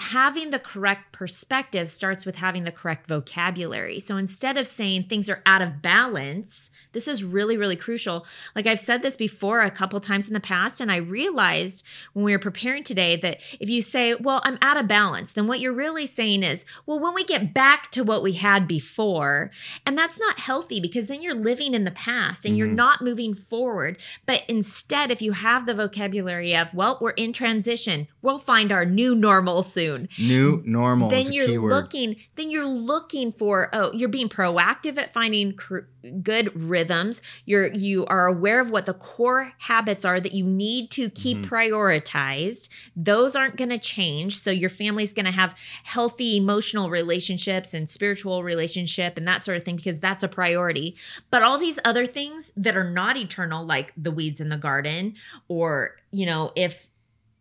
having 0.00 0.48
the 0.48 0.58
correct 0.58 1.12
perspective 1.12 1.90
starts 1.90 2.24
with 2.24 2.36
having 2.36 2.64
the 2.64 2.72
correct 2.72 3.06
vocabulary. 3.06 4.00
So 4.00 4.16
instead 4.16 4.56
of 4.56 4.66
saying 4.66 5.04
things 5.04 5.28
are 5.28 5.42
out 5.44 5.60
of 5.60 5.82
balance, 5.82 6.70
this 6.92 7.06
is 7.06 7.22
really, 7.22 7.58
really 7.58 7.76
crucial. 7.76 8.26
Like 8.56 8.66
I've 8.66 8.80
said 8.80 9.02
this 9.02 9.16
before 9.16 9.60
a 9.60 9.70
couple 9.70 10.00
times 10.00 10.26
in 10.26 10.32
the 10.34 10.40
past, 10.40 10.80
and 10.80 10.90
I 10.90 10.96
realized 10.96 11.84
when 12.14 12.24
we 12.24 12.32
were 12.32 12.38
preparing 12.38 12.82
today 12.82 13.16
that 13.16 13.42
if 13.60 13.68
you 13.68 13.82
say, 13.82 14.14
Well, 14.14 14.40
I'm 14.44 14.58
out 14.62 14.78
of 14.78 14.88
balance, 14.88 15.32
then 15.32 15.46
what 15.46 15.60
you're 15.60 15.72
really 15.72 16.06
saying 16.06 16.44
is, 16.44 16.64
Well, 16.86 16.98
when 16.98 17.12
we 17.12 17.24
get 17.24 17.52
back 17.52 17.90
to 17.90 18.02
what 18.02 18.22
we 18.22 18.32
had 18.32 18.66
before, 18.66 19.50
and 19.84 19.98
that's 19.98 20.18
not 20.18 20.40
healthy 20.40 20.80
because 20.80 21.08
then 21.08 21.20
you're 21.20 21.34
living 21.34 21.74
in 21.74 21.84
the 21.84 21.90
past 21.90 22.46
and 22.46 22.52
mm-hmm. 22.52 22.58
you're 22.58 22.68
not 22.68 23.02
moving 23.02 23.34
forward. 23.34 23.98
But 24.24 24.44
instead, 24.48 25.10
if 25.10 25.20
you 25.20 25.32
have 25.32 25.66
the 25.66 25.74
vocabulary 25.74 26.56
of, 26.56 26.72
Well, 26.72 26.96
we're 27.02 27.10
in 27.10 27.34
transition, 27.34 28.08
we'll 28.22 28.38
find 28.38 28.72
our 28.72 28.86
new 28.86 29.14
normal 29.14 29.62
soon 29.62 29.89
soon. 29.90 30.08
New 30.18 30.62
normal. 30.64 31.10
Then 31.10 31.32
you're 31.32 31.46
keyword. 31.46 31.72
looking. 31.72 32.16
Then 32.34 32.50
you're 32.50 32.66
looking 32.66 33.32
for. 33.32 33.68
Oh, 33.72 33.92
you're 33.92 34.08
being 34.08 34.28
proactive 34.28 34.98
at 34.98 35.12
finding 35.12 35.54
cr- 35.54 35.80
good 36.22 36.54
rhythms. 36.54 37.22
You're 37.44 37.68
you 37.68 38.06
are 38.06 38.26
aware 38.26 38.60
of 38.60 38.70
what 38.70 38.86
the 38.86 38.94
core 38.94 39.52
habits 39.58 40.04
are 40.04 40.20
that 40.20 40.32
you 40.32 40.44
need 40.44 40.90
to 40.92 41.10
keep 41.10 41.38
mm-hmm. 41.38 41.54
prioritized. 41.54 42.68
Those 42.96 43.36
aren't 43.36 43.56
going 43.56 43.70
to 43.70 43.78
change. 43.78 44.38
So 44.38 44.50
your 44.50 44.70
family's 44.70 45.12
going 45.12 45.26
to 45.26 45.32
have 45.32 45.56
healthy 45.84 46.36
emotional 46.36 46.90
relationships 46.90 47.74
and 47.74 47.88
spiritual 47.88 48.42
relationship 48.42 49.16
and 49.16 49.26
that 49.26 49.42
sort 49.42 49.56
of 49.56 49.64
thing 49.64 49.76
because 49.76 50.00
that's 50.00 50.22
a 50.22 50.28
priority. 50.28 50.96
But 51.30 51.42
all 51.42 51.58
these 51.58 51.78
other 51.84 52.06
things 52.06 52.52
that 52.56 52.76
are 52.76 52.88
not 52.88 53.16
eternal, 53.16 53.64
like 53.64 53.92
the 53.96 54.10
weeds 54.10 54.40
in 54.40 54.48
the 54.48 54.56
garden, 54.56 55.14
or 55.48 55.96
you 56.12 56.26
know, 56.26 56.52
if 56.56 56.88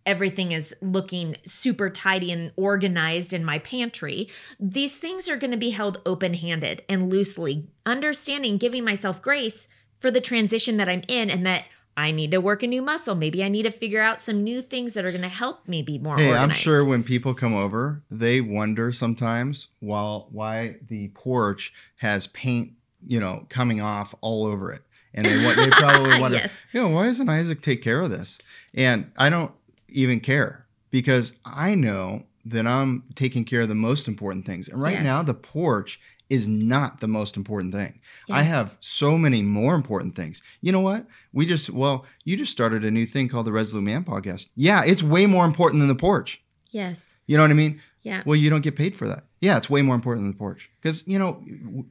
everything 0.10 0.52
is 0.52 0.76
looking 0.82 1.38
super 1.46 1.88
tidy 1.88 2.32
and 2.32 2.52
organized 2.56 3.32
in 3.32 3.46
my 3.46 3.60
pantry. 3.60 4.28
These 4.60 4.98
things 4.98 5.30
are 5.30 5.38
going 5.38 5.52
to 5.52 5.58
be 5.58 5.70
held 5.70 6.02
open 6.04 6.34
handed 6.34 6.82
and 6.90 7.12
loosely, 7.12 7.68
understanding, 7.86 8.58
giving 8.58 8.84
myself 8.84 9.22
grace 9.22 9.68
for 10.00 10.10
the 10.10 10.20
transition 10.20 10.78
that 10.78 10.90
I'm 10.90 11.04
in 11.08 11.30
and 11.30 11.46
that 11.46 11.66
I 11.96 12.10
need 12.10 12.32
to 12.32 12.40
work 12.40 12.64
a 12.64 12.68
new 12.68 12.82
muscle. 12.82 13.14
Maybe 13.14 13.44
I 13.44 13.50
need 13.50 13.64
to 13.64 13.72
figure 13.72 14.02
out 14.02 14.20
some 14.20 14.44
new 14.44 14.64
things 14.64 14.96
that 14.96 15.06
are 15.06 15.12
going 15.12 15.22
to 15.22 15.28
help 15.28 15.68
me 15.68 15.84
be 15.84 16.00
more 16.00 16.18
hey, 16.18 16.30
organized. 16.30 16.52
I'm 16.52 16.56
sure 16.56 16.84
when 16.84 17.04
people 17.04 17.36
come 17.36 17.54
over, 17.54 18.02
they 18.10 18.42
wonder 18.42 18.92
sometimes 18.92 19.68
while 19.80 20.28
why 20.32 20.78
the 20.88 21.10
porch 21.10 21.72
has 21.98 22.26
paint, 22.28 22.72
you 23.06 23.20
know, 23.20 23.46
coming 23.50 23.80
off 23.80 24.16
all 24.22 24.48
over 24.48 24.72
it. 24.72 24.82
And 25.14 25.26
they 25.26 25.36
they 25.56 25.70
probably 25.72 26.20
wonder, 26.22 26.38
yes. 26.38 26.54
you 26.72 26.82
know, 26.82 26.90
why 26.90 27.06
doesn't 27.06 27.30
Isaac 27.30 27.62
take 27.62 27.84
care 27.84 28.00
of 28.00 28.10
this? 28.10 28.40
And 28.76 29.12
I 29.18 29.30
don't 29.30 29.52
even 29.92 30.20
care 30.20 30.66
because 30.92 31.34
I 31.46 31.76
know 31.76 32.24
that 32.46 32.66
I'm 32.66 33.04
taking 33.16 33.46
care 33.46 33.62
of 33.62 33.70
the 33.70 33.76
most 33.76 34.08
important 34.08 34.46
things. 34.46 34.68
And 34.68 34.82
right 34.82 34.96
yes. 34.96 35.04
now, 35.04 35.22
the 35.24 35.34
porch 35.34 36.00
is 36.30 36.48
not 36.48 37.00
the 37.00 37.08
most 37.08 37.36
important 37.36 37.74
thing. 37.74 38.00
Yeah. 38.28 38.36
I 38.36 38.42
have 38.44 38.78
so 38.80 39.18
many 39.18 39.42
more 39.42 39.76
important 39.76 40.16
things. 40.16 40.42
You 40.62 40.72
know 40.72 40.80
what? 40.80 41.06
We 41.34 41.46
just, 41.46 41.70
well, 41.70 42.06
you 42.24 42.38
just 42.38 42.52
started 42.52 42.86
a 42.86 42.92
new 42.92 43.06
thing 43.06 43.30
called 43.30 43.48
the 43.48 43.52
Resolute 43.52 43.84
Man 43.84 44.04
podcast. 44.04 44.48
Yeah, 44.56 44.84
it's 44.86 45.02
way 45.02 45.26
more 45.26 45.46
important 45.46 45.80
than 45.80 45.88
the 45.88 45.96
porch. 45.96 46.42
Yes. 46.70 47.16
You 47.28 47.38
know 47.38 47.44
what 47.44 47.52
I 47.52 47.56
mean? 47.56 47.82
Yeah. 48.02 48.24
Well, 48.26 48.36
you 48.36 48.50
don't 48.50 48.62
get 48.62 48.76
paid 48.76 48.96
for 48.96 49.08
that. 49.08 49.24
Yeah, 49.42 49.58
it's 49.58 49.70
way 49.70 49.82
more 49.82 49.96
important 49.96 50.26
than 50.26 50.32
the 50.32 50.38
porch. 50.38 50.70
Because, 50.82 51.04
you 51.06 51.20
know, 51.20 51.44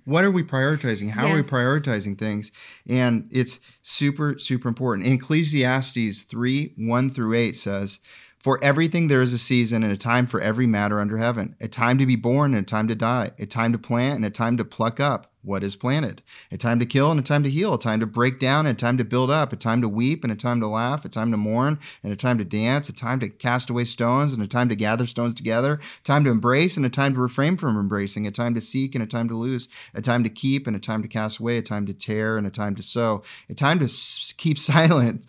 what 0.04 0.24
are 0.24 0.30
we 0.30 0.42
prioritizing? 0.42 1.10
How 1.10 1.26
yeah. 1.26 1.32
are 1.32 1.36
we 1.36 1.42
prioritizing 1.42 2.18
things? 2.18 2.52
And 2.88 3.28
it's 3.30 3.60
super, 3.82 4.38
super 4.38 4.68
important. 4.68 5.06
In 5.06 5.14
Ecclesiastes 5.14 6.22
3 6.22 6.74
1 6.76 7.10
through 7.10 7.34
8 7.34 7.56
says, 7.56 8.00
For 8.38 8.62
everything 8.62 9.08
there 9.08 9.22
is 9.22 9.32
a 9.32 9.38
season 9.38 9.82
and 9.82 9.92
a 9.92 9.96
time 9.96 10.26
for 10.26 10.40
every 10.40 10.66
matter 10.66 11.00
under 11.00 11.18
heaven, 11.18 11.56
a 11.60 11.68
time 11.68 11.98
to 11.98 12.06
be 12.06 12.16
born 12.16 12.54
and 12.54 12.62
a 12.62 12.66
time 12.68 12.88
to 12.88 12.94
die, 12.94 13.32
a 13.38 13.46
time 13.46 13.72
to 13.72 13.78
plant 13.78 14.16
and 14.16 14.24
a 14.24 14.30
time 14.30 14.56
to 14.56 14.64
pluck 14.64 15.00
up 15.00 15.27
what 15.42 15.62
is 15.62 15.76
planted. 15.76 16.22
A 16.50 16.56
time 16.56 16.78
to 16.80 16.86
kill 16.86 17.10
and 17.10 17.20
a 17.20 17.22
time 17.22 17.42
to 17.44 17.50
heal, 17.50 17.74
a 17.74 17.78
time 17.78 18.00
to 18.00 18.06
break 18.06 18.40
down 18.40 18.66
and 18.66 18.76
a 18.76 18.80
time 18.80 18.98
to 18.98 19.04
build 19.04 19.30
up, 19.30 19.52
a 19.52 19.56
time 19.56 19.80
to 19.80 19.88
weep 19.88 20.24
and 20.24 20.32
a 20.32 20.36
time 20.36 20.60
to 20.60 20.66
laugh, 20.66 21.04
a 21.04 21.08
time 21.08 21.30
to 21.30 21.36
mourn 21.36 21.78
and 22.02 22.12
a 22.12 22.16
time 22.16 22.38
to 22.38 22.44
dance, 22.44 22.88
a 22.88 22.92
time 22.92 23.20
to 23.20 23.28
cast 23.28 23.70
away 23.70 23.84
stones 23.84 24.32
and 24.32 24.42
a 24.42 24.46
time 24.46 24.68
to 24.68 24.76
gather 24.76 25.06
stones 25.06 25.34
together, 25.34 25.74
a 25.74 26.04
time 26.04 26.24
to 26.24 26.30
embrace 26.30 26.76
and 26.76 26.84
a 26.84 26.90
time 26.90 27.14
to 27.14 27.20
refrain 27.20 27.56
from 27.56 27.78
embracing, 27.78 28.26
a 28.26 28.30
time 28.30 28.54
to 28.54 28.60
seek 28.60 28.94
and 28.94 29.04
a 29.04 29.06
time 29.06 29.28
to 29.28 29.34
lose, 29.34 29.68
a 29.94 30.02
time 30.02 30.24
to 30.24 30.30
keep 30.30 30.66
and 30.66 30.76
a 30.76 30.80
time 30.80 31.02
to 31.02 31.08
cast 31.08 31.38
away, 31.38 31.58
a 31.58 31.62
time 31.62 31.86
to 31.86 31.94
tear 31.94 32.36
and 32.36 32.46
a 32.46 32.50
time 32.50 32.74
to 32.74 32.82
sow, 32.82 33.22
a 33.48 33.54
time 33.54 33.78
to 33.78 33.88
keep 34.36 34.58
silent 34.58 35.26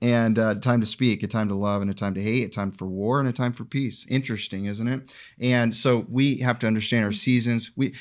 and 0.00 0.38
a 0.38 0.54
time 0.54 0.80
to 0.80 0.86
speak, 0.86 1.22
a 1.22 1.26
time 1.26 1.48
to 1.48 1.54
love 1.54 1.82
and 1.82 1.90
a 1.90 1.94
time 1.94 2.14
to 2.14 2.22
hate, 2.22 2.44
a 2.44 2.48
time 2.48 2.70
for 2.70 2.86
war 2.86 3.20
and 3.20 3.28
a 3.28 3.32
time 3.32 3.52
for 3.52 3.64
peace. 3.64 4.06
Interesting, 4.08 4.66
isn't 4.66 4.88
it? 4.88 5.14
And 5.40 5.74
so 5.74 6.06
we 6.08 6.38
have 6.38 6.58
to 6.60 6.66
understand 6.66 7.04
our 7.04 7.12
seasons. 7.12 7.70
We 7.76 7.94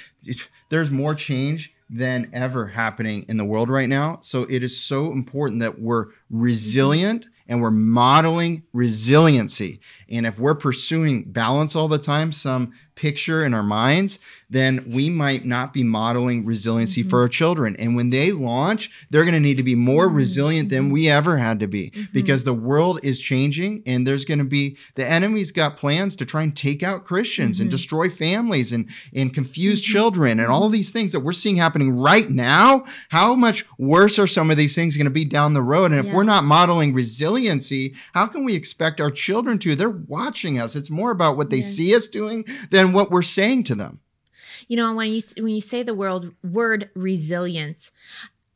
there's 0.74 0.90
more 0.90 1.14
change 1.14 1.72
than 1.88 2.28
ever 2.34 2.66
happening 2.66 3.24
in 3.30 3.38
the 3.38 3.46
world 3.46 3.70
right 3.70 3.88
now. 3.88 4.18
So 4.22 4.44
it 4.50 4.64
is 4.64 4.76
so 4.76 5.12
important 5.12 5.60
that 5.60 5.80
we're 5.80 6.08
resilient 6.32 7.28
and 7.48 7.62
we're 7.62 7.70
modeling 7.70 8.64
resiliency. 8.74 9.80
And 10.10 10.26
if 10.26 10.40
we're 10.40 10.56
pursuing 10.56 11.26
balance 11.26 11.76
all 11.76 11.88
the 11.88 12.00
time, 12.00 12.32
some 12.32 12.74
picture 12.96 13.44
in 13.44 13.54
our 13.54 13.64
minds, 13.64 14.20
then 14.50 14.86
we 14.88 15.10
might 15.10 15.46
not 15.46 15.74
be 15.74 15.84
modeling 15.84 16.46
resiliency 16.46 17.02
mm-hmm. 17.02 17.10
for 17.10 17.22
our 17.22 17.28
children. 17.28 17.76
And 17.78 17.96
when 17.96 18.12
they 18.12 18.32
launch, 18.32 18.92
they're 19.10 19.24
going 19.24 19.34
to 19.34 19.40
need 19.40 19.58
to 19.58 19.64
be 19.64 19.76
more 19.76 20.08
mm-hmm. 20.08 20.18
resilient 20.18 20.70
than 20.70 20.92
we 20.92 21.10
ever 21.10 21.38
had 21.38 21.60
to 21.62 21.68
be 21.68 21.90
mm-hmm. 21.90 22.14
because 22.14 22.44
the 22.44 22.54
world 22.54 23.00
is 23.04 23.20
changing 23.20 23.82
and 23.86 24.06
there's 24.06 24.26
going 24.26 24.40
to 24.40 24.46
be 24.46 24.78
the 24.96 25.06
enemy's 25.06 25.52
got 25.52 25.78
plans 25.78 26.16
to 26.18 26.26
try 26.26 26.44
and 26.44 26.56
take 26.56 26.84
out 26.84 27.04
Christians 27.04 27.60
and 27.60 27.68
mm-hmm. 27.68 27.76
destroy 27.76 28.10
families 28.10 28.72
and, 28.72 28.90
and 29.14 29.34
confuse 29.34 29.82
mm-hmm. 29.82 29.92
children 29.92 30.40
and 30.40 30.50
all 30.50 30.70
these 30.70 30.92
things 30.92 31.12
that 31.14 31.22
we're 31.22 31.34
seeing 31.34 31.56
happening 31.56 31.98
right 31.98 32.30
now. 32.30 32.86
How 33.10 33.36
much 33.36 33.66
worse 33.80 34.20
are 34.20 34.28
some 34.28 34.52
of 34.52 34.58
these 34.58 34.76
things 34.76 34.98
going 34.98 35.06
to 35.06 35.12
be 35.12 35.26
down 35.26 35.54
the 35.54 35.64
road? 35.64 35.92
And 35.92 36.00
if 36.00 36.06
yeah. 36.06 36.14
we're 36.14 36.24
not 36.24 36.44
modeling 36.44 36.94
resiliency, 36.94 37.96
how 38.14 38.28
can 38.28 38.44
we 38.44 38.54
expect 38.54 39.02
our 39.02 39.12
children 39.12 39.58
to? 39.60 39.76
They're 39.76 39.90
watching 39.90 40.60
us. 40.60 40.76
It's 40.76 40.92
more 40.92 41.12
about 41.12 41.38
what 41.38 41.50
they 41.50 41.58
yes. 41.58 41.76
see 41.76 41.96
us 41.96 42.08
doing 42.08 42.46
than 42.70 42.83
what 42.92 43.12
we're 43.12 43.22
saying 43.22 43.64
to 43.66 43.76
them. 43.76 44.00
You 44.68 44.78
know, 44.78 44.94
when 44.94 45.12
you 45.12 45.22
when 45.38 45.54
you 45.54 45.62
say 45.62 45.84
the 45.84 45.94
word 45.94 46.34
word 46.44 46.90
resilience, 46.96 47.92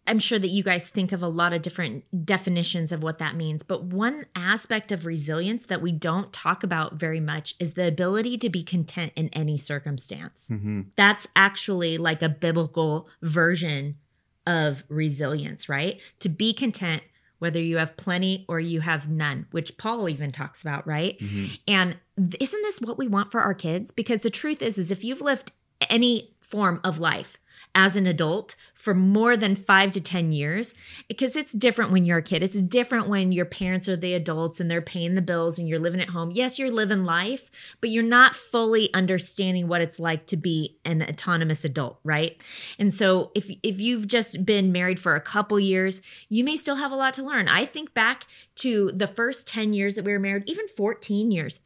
I'm 0.08 0.20
sure 0.20 0.40
that 0.40 0.48
you 0.48 0.64
guys 0.64 0.90
think 0.90 1.12
of 1.12 1.22
a 1.22 1.28
lot 1.28 1.54
of 1.54 1.62
different 1.62 2.26
definitions 2.26 2.92
of 2.92 3.04
what 3.04 3.20
that 3.20 3.36
means, 3.36 3.62
but 3.62 3.84
one 3.84 4.26
aspect 4.36 4.92
of 4.92 5.06
resilience 5.06 5.66
that 5.66 5.82
we 5.82 5.92
don't 5.92 6.32
talk 6.32 6.64
about 6.64 6.94
very 6.94 7.20
much 7.20 7.56
is 7.60 7.74
the 7.74 7.88
ability 7.88 8.38
to 8.40 8.50
be 8.50 8.64
content 8.64 9.12
in 9.16 9.30
any 9.30 9.58
circumstance. 9.58 10.50
Mm-hmm. 10.52 10.84
That's 10.96 11.28
actually 11.36 11.98
like 11.98 12.22
a 12.22 12.30
biblical 12.30 13.10
version 13.22 13.98
of 14.46 14.84
resilience, 14.88 15.68
right? 15.68 16.00
To 16.20 16.30
be 16.30 16.54
content 16.54 17.04
whether 17.40 17.62
you 17.62 17.78
have 17.78 17.98
plenty 17.98 18.46
or 18.48 18.60
you 18.60 18.82
have 18.82 19.10
none, 19.10 19.46
which 19.52 19.78
Paul 19.78 20.10
even 20.10 20.32
talks 20.32 20.62
about, 20.62 20.88
right? 20.88 21.20
Mm-hmm. 21.20 21.56
And 21.68 21.98
isn't 22.40 22.62
this 22.62 22.82
what 22.82 22.98
we 22.98 23.08
want 23.08 23.32
for 23.32 23.42
our 23.42 23.54
kids? 23.54 23.92
Because 23.92 24.22
the 24.22 24.30
truth 24.30 24.62
is 24.62 24.78
is 24.78 24.92
if 24.92 25.04
you've 25.04 25.22
lived 25.22 25.52
any 25.90 26.34
form 26.42 26.80
of 26.84 27.00
life 27.00 27.38
as 27.78 27.96
an 27.96 28.08
adult 28.08 28.56
for 28.74 28.96
more 28.96 29.38
than 29.38 29.56
five 29.56 29.92
to 29.92 30.02
10 30.02 30.32
years 30.32 30.74
because 31.08 31.36
it's 31.36 31.52
different 31.52 31.92
when 31.92 32.04
you're 32.04 32.18
a 32.18 32.24
kid. 32.24 32.42
It's 32.42 32.60
different 32.60 33.08
when 33.08 33.32
your 33.32 33.46
parents 33.46 33.88
are 33.88 33.96
the 33.96 34.16
adults 34.16 34.60
and 34.60 34.70
they're 34.70 34.82
paying 34.82 35.14
the 35.14 35.22
bills 35.22 35.60
and 35.60 35.70
you're 35.70 35.78
living 35.78 36.02
at 36.02 36.10
home. 36.10 36.32
Yes, 36.32 36.58
you're 36.58 36.72
living 36.72 37.04
life, 37.04 37.78
but 37.80 37.92
you're 37.92 38.04
not 38.04 38.34
fully 38.34 38.92
understanding 38.96 39.68
what 39.68 39.82
it's 39.82 40.00
like 40.00 40.26
to 40.26 40.38
be 40.38 40.80
an 40.86 41.04
autonomous 41.04 41.64
adult, 41.64 42.00
right? 42.04 42.42
And 42.80 42.92
so 42.92 43.32
if, 43.36 43.48
if 43.62 43.80
you've 43.80 44.08
just 44.08 44.44
been 44.44 44.72
married 44.72 45.00
for 45.00 45.14
a 45.14 45.22
couple 45.22 45.60
years, 45.60 46.02
you 46.30 46.44
may 46.44 46.58
still 46.58 46.78
have 46.78 46.92
a 46.92 46.96
lot 46.96 47.14
to 47.14 47.24
learn. 47.24 47.48
I 47.48 47.66
think 47.66 47.94
back 47.94 48.26
to 48.56 48.92
the 48.92 49.08
first 49.08 49.46
10 49.46 49.74
years 49.74 49.94
that 49.94 50.04
we 50.04 50.14
were 50.14 50.20
married, 50.20 50.46
even 50.48 50.68
14 50.68 51.30
years, 51.30 51.60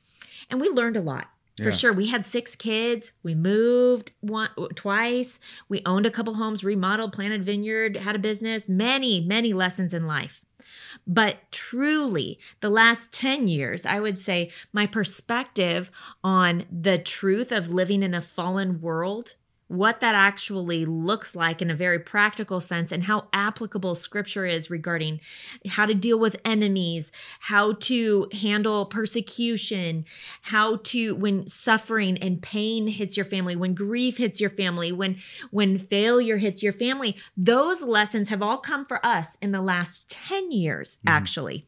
and 0.49 0.59
we 0.59 0.67
learned 0.67 0.97
a 0.97 1.01
lot 1.01 1.29
for 1.57 1.65
yeah. 1.65 1.71
sure. 1.71 1.93
We 1.93 2.07
had 2.07 2.25
six 2.25 2.55
kids. 2.55 3.11
We 3.23 3.35
moved 3.35 4.11
one 4.21 4.49
twice. 4.75 5.39
We 5.69 5.81
owned 5.85 6.05
a 6.05 6.11
couple 6.11 6.35
homes, 6.35 6.63
remodeled, 6.63 7.13
planted 7.13 7.43
vineyard, 7.43 7.97
had 7.97 8.15
a 8.15 8.19
business. 8.19 8.69
Many, 8.69 9.21
many 9.21 9.53
lessons 9.53 9.93
in 9.93 10.07
life. 10.07 10.41
But 11.07 11.51
truly, 11.51 12.39
the 12.61 12.69
last 12.69 13.11
10 13.11 13.47
years, 13.47 13.85
I 13.85 13.99
would 13.99 14.19
say 14.19 14.51
my 14.71 14.85
perspective 14.85 15.91
on 16.23 16.65
the 16.71 16.97
truth 16.97 17.51
of 17.51 17.73
living 17.73 18.03
in 18.03 18.13
a 18.13 18.21
fallen 18.21 18.81
world 18.81 19.35
what 19.71 20.01
that 20.01 20.15
actually 20.15 20.83
looks 20.83 21.33
like 21.33 21.61
in 21.61 21.71
a 21.71 21.75
very 21.75 21.97
practical 21.97 22.59
sense 22.59 22.91
and 22.91 23.05
how 23.05 23.29
applicable 23.31 23.95
scripture 23.95 24.45
is 24.45 24.69
regarding 24.69 25.21
how 25.69 25.85
to 25.85 25.93
deal 25.93 26.19
with 26.19 26.35
enemies, 26.43 27.09
how 27.39 27.71
to 27.71 28.27
handle 28.33 28.85
persecution, 28.85 30.03
how 30.41 30.75
to 30.83 31.15
when 31.15 31.47
suffering 31.47 32.17
and 32.17 32.41
pain 32.41 32.87
hits 32.87 33.15
your 33.15 33.25
family, 33.25 33.55
when 33.55 33.73
grief 33.73 34.17
hits 34.17 34.41
your 34.41 34.49
family, 34.49 34.91
when 34.91 35.15
when 35.51 35.77
failure 35.77 36.35
hits 36.35 36.61
your 36.61 36.73
family. 36.73 37.15
Those 37.37 37.81
lessons 37.81 38.27
have 38.27 38.41
all 38.41 38.57
come 38.57 38.83
for 38.83 39.03
us 39.05 39.37
in 39.41 39.53
the 39.53 39.61
last 39.61 40.11
10 40.11 40.51
years 40.51 40.97
mm-hmm. 40.97 41.07
actually. 41.07 41.65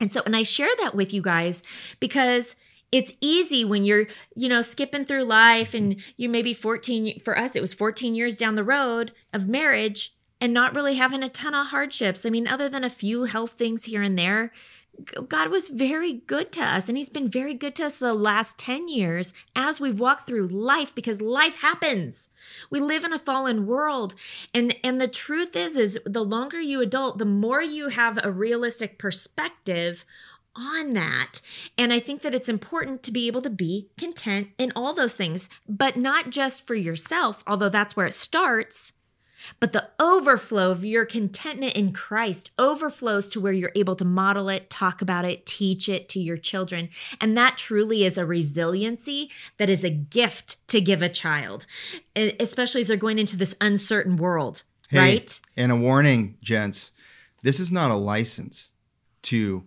And 0.00 0.10
so 0.10 0.22
and 0.24 0.34
I 0.34 0.44
share 0.44 0.74
that 0.80 0.94
with 0.94 1.12
you 1.12 1.20
guys 1.20 1.62
because 2.00 2.56
it's 2.94 3.12
easy 3.20 3.64
when 3.64 3.84
you're, 3.84 4.06
you 4.36 4.48
know, 4.48 4.62
skipping 4.62 5.04
through 5.04 5.24
life 5.24 5.74
and 5.74 5.96
mm-hmm. 5.96 6.10
you 6.16 6.28
maybe 6.28 6.54
14 6.54 7.18
for 7.18 7.36
us 7.36 7.56
it 7.56 7.60
was 7.60 7.74
14 7.74 8.14
years 8.14 8.36
down 8.36 8.54
the 8.54 8.62
road 8.62 9.12
of 9.32 9.48
marriage 9.48 10.14
and 10.40 10.54
not 10.54 10.76
really 10.76 10.94
having 10.94 11.22
a 11.22 11.28
ton 11.28 11.54
of 11.54 11.68
hardships. 11.68 12.24
I 12.24 12.30
mean, 12.30 12.46
other 12.46 12.68
than 12.68 12.84
a 12.84 12.90
few 12.90 13.24
health 13.24 13.52
things 13.52 13.84
here 13.86 14.02
and 14.02 14.16
there, 14.16 14.52
God 15.28 15.50
was 15.50 15.70
very 15.70 16.12
good 16.12 16.52
to 16.52 16.62
us, 16.62 16.88
and 16.88 16.96
He's 16.96 17.08
been 17.08 17.28
very 17.28 17.52
good 17.52 17.74
to 17.76 17.86
us 17.86 17.96
the 17.96 18.14
last 18.14 18.56
10 18.58 18.86
years 18.86 19.32
as 19.56 19.80
we've 19.80 19.98
walked 19.98 20.26
through 20.26 20.46
life 20.46 20.94
because 20.94 21.20
life 21.20 21.62
happens. 21.62 22.28
We 22.70 22.78
live 22.78 23.02
in 23.02 23.12
a 23.12 23.18
fallen 23.18 23.66
world. 23.66 24.14
And, 24.52 24.76
and 24.84 25.00
the 25.00 25.08
truth 25.08 25.56
is, 25.56 25.76
is 25.76 25.98
the 26.06 26.24
longer 26.24 26.60
you 26.60 26.80
adult, 26.80 27.18
the 27.18 27.24
more 27.24 27.60
you 27.60 27.88
have 27.88 28.20
a 28.22 28.30
realistic 28.30 28.98
perspective 28.98 30.04
on 30.56 30.92
that. 30.92 31.40
And 31.76 31.92
I 31.92 32.00
think 32.00 32.22
that 32.22 32.34
it's 32.34 32.48
important 32.48 33.02
to 33.04 33.12
be 33.12 33.26
able 33.26 33.42
to 33.42 33.50
be 33.50 33.90
content 33.98 34.48
in 34.58 34.72
all 34.76 34.94
those 34.94 35.14
things, 35.14 35.48
but 35.68 35.96
not 35.96 36.30
just 36.30 36.66
for 36.66 36.74
yourself, 36.74 37.42
although 37.46 37.68
that's 37.68 37.96
where 37.96 38.06
it 38.06 38.14
starts 38.14 38.92
but 39.60 39.72
the 39.72 39.88
overflow 40.00 40.70
of 40.70 40.84
your 40.84 41.04
contentment 41.04 41.74
in 41.74 41.92
Christ 41.92 42.50
overflows 42.58 43.28
to 43.30 43.40
where 43.40 43.52
you're 43.52 43.72
able 43.74 43.96
to 43.96 44.04
model 44.04 44.48
it, 44.48 44.70
talk 44.70 45.02
about 45.02 45.24
it, 45.24 45.46
teach 45.46 45.88
it 45.88 46.08
to 46.10 46.20
your 46.20 46.36
children. 46.36 46.88
And 47.20 47.36
that 47.36 47.56
truly 47.56 48.04
is 48.04 48.18
a 48.18 48.24
resiliency 48.24 49.30
that 49.58 49.70
is 49.70 49.84
a 49.84 49.90
gift 49.90 50.56
to 50.68 50.80
give 50.80 51.02
a 51.02 51.08
child, 51.08 51.66
especially 52.16 52.80
as 52.80 52.88
they're 52.88 52.96
going 52.96 53.18
into 53.18 53.36
this 53.36 53.54
uncertain 53.60 54.16
world, 54.16 54.62
hey, 54.88 54.98
right? 54.98 55.40
And 55.56 55.72
a 55.72 55.76
warning, 55.76 56.36
gents 56.40 56.92
this 57.42 57.60
is 57.60 57.70
not 57.70 57.90
a 57.90 57.94
license 57.94 58.70
to 59.20 59.64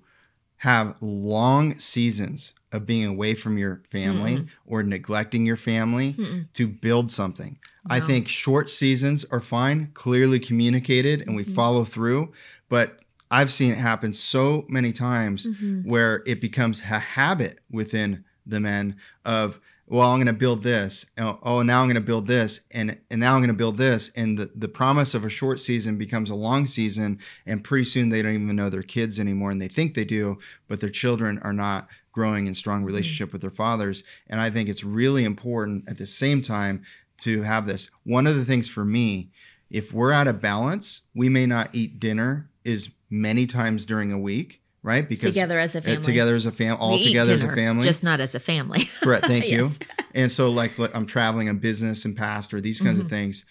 have 0.57 0.95
long 1.01 1.77
seasons 1.79 2.53
of 2.71 2.85
being 2.85 3.05
away 3.05 3.33
from 3.33 3.57
your 3.57 3.81
family 3.89 4.37
mm 4.37 4.47
or 4.65 4.83
neglecting 4.83 5.45
your 5.45 5.55
family 5.55 6.11
Mm-mm. 6.11 6.45
to 6.51 6.67
build 6.67 7.09
something. 7.09 7.57
No. 7.87 7.95
I 7.95 7.99
think 8.01 8.27
short 8.27 8.69
seasons 8.69 9.23
are 9.31 9.39
fine, 9.39 9.91
clearly 9.93 10.39
communicated, 10.39 11.21
and 11.21 11.37
we 11.37 11.43
mm-hmm. 11.43 11.53
follow 11.53 11.85
through. 11.85 12.33
But 12.67 12.99
I've 13.31 13.49
seen 13.49 13.71
it 13.71 13.77
happen 13.77 14.11
so 14.11 14.65
many 14.67 14.91
times 14.91 15.47
mm-hmm. 15.47 15.89
where 15.89 16.21
it 16.25 16.41
becomes 16.41 16.81
a 16.81 16.99
habit 16.99 17.59
within 17.71 18.25
the 18.45 18.59
men 18.59 18.97
of 19.23 19.61
well, 19.89 20.09
I'm 20.09 20.17
going 20.17 20.27
to 20.27 20.33
build 20.33 20.63
this. 20.63 21.05
Oh, 21.17 21.61
now 21.61 21.81
I'm 21.81 21.87
going 21.87 21.95
to 21.95 22.01
build 22.01 22.27
this, 22.27 22.59
and 22.71 22.97
and 23.09 23.21
now 23.21 23.35
I'm 23.35 23.39
going 23.39 23.47
to 23.47 23.53
build 23.53 23.77
this, 23.77 24.11
and 24.15 24.37
the, 24.37 24.51
the 24.53 24.67
promise 24.67 25.13
of 25.13 25.23
a 25.23 25.29
short 25.29 25.61
season 25.61 25.97
becomes 25.97 26.29
a 26.29 26.35
long 26.35 26.65
season, 26.67 27.19
and 27.45 27.63
pretty 27.63 27.85
soon 27.85 28.09
they 28.09 28.21
don't 28.21 28.33
even 28.33 28.55
know 28.55 28.69
their 28.69 28.83
kids 28.83 29.19
anymore, 29.19 29.49
and 29.49 29.61
they 29.61 29.69
think 29.69 29.93
they 29.93 30.03
do, 30.03 30.39
but 30.67 30.81
their 30.81 30.89
children 30.89 31.39
are 31.39 31.53
not 31.53 31.87
growing 32.11 32.47
in 32.47 32.53
strong 32.53 32.79
mm-hmm. 32.79 32.87
relationship 32.87 33.29
mm-hmm. 33.29 33.35
with 33.35 33.41
their 33.41 33.51
fathers. 33.51 34.03
And 34.27 34.41
I 34.41 34.49
think 34.49 34.67
it's 34.67 34.83
really 34.83 35.23
important 35.23 35.87
at 35.87 35.97
the 35.97 36.05
same 36.05 36.41
time 36.41 36.83
to 37.21 37.43
have 37.43 37.65
this. 37.65 37.89
One 38.03 38.27
of 38.27 38.35
the 38.35 38.45
things 38.45 38.67
for 38.67 38.83
me, 38.83 39.29
if 39.69 39.93
we're 39.93 40.11
out 40.11 40.27
of 40.27 40.41
balance, 40.41 41.01
we 41.15 41.29
may 41.29 41.45
not 41.45 41.69
eat 41.73 41.99
dinner 41.99 42.49
as 42.65 42.89
many 43.09 43.47
times 43.47 43.85
during 43.85 44.11
a 44.11 44.19
week 44.19 44.61
right? 44.87 45.07
Because 45.07 45.33
together 45.33 45.59
as 45.59 45.75
a 45.75 45.81
family, 45.81 46.01
together 46.01 46.33
as 46.33 46.45
a 46.45 46.51
family, 46.51 46.77
all 46.79 46.97
together 46.97 47.35
dinner, 47.35 47.45
as 47.45 47.51
a 47.51 47.55
family, 47.55 47.83
just 47.83 48.03
not 48.05 48.21
as 48.21 48.33
a 48.33 48.39
family. 48.39 48.85
Correct. 49.01 49.25
Thank 49.25 49.47
you. 49.51 49.71
And 50.15 50.31
so, 50.31 50.49
like, 50.49 50.71
I'm 50.95 51.05
traveling 51.05 51.49
on 51.49 51.57
business 51.57 52.05
and 52.05 52.15
pastor, 52.15 52.61
these 52.61 52.79
kinds 52.79 52.97
mm-hmm. 52.97 53.05
of 53.05 53.11
things. 53.11 53.43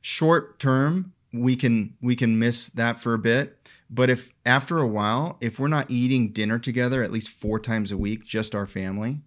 Short 0.00 0.58
term, 0.58 1.12
we 1.32 1.54
can 1.54 1.94
we 2.02 2.16
can 2.16 2.40
miss 2.40 2.68
that 2.70 2.98
for 2.98 3.14
a 3.14 3.18
bit. 3.18 3.70
But 3.88 4.10
if 4.10 4.32
after 4.44 4.78
a 4.78 4.86
while, 4.86 5.38
if 5.40 5.60
we're 5.60 5.68
not 5.68 5.88
eating 5.90 6.32
dinner 6.32 6.58
together 6.58 7.04
at 7.04 7.12
least 7.12 7.30
four 7.30 7.60
times 7.60 7.92
a 7.92 7.96
week, 7.96 8.24
just 8.24 8.54
our 8.54 8.66
family, 8.66 9.20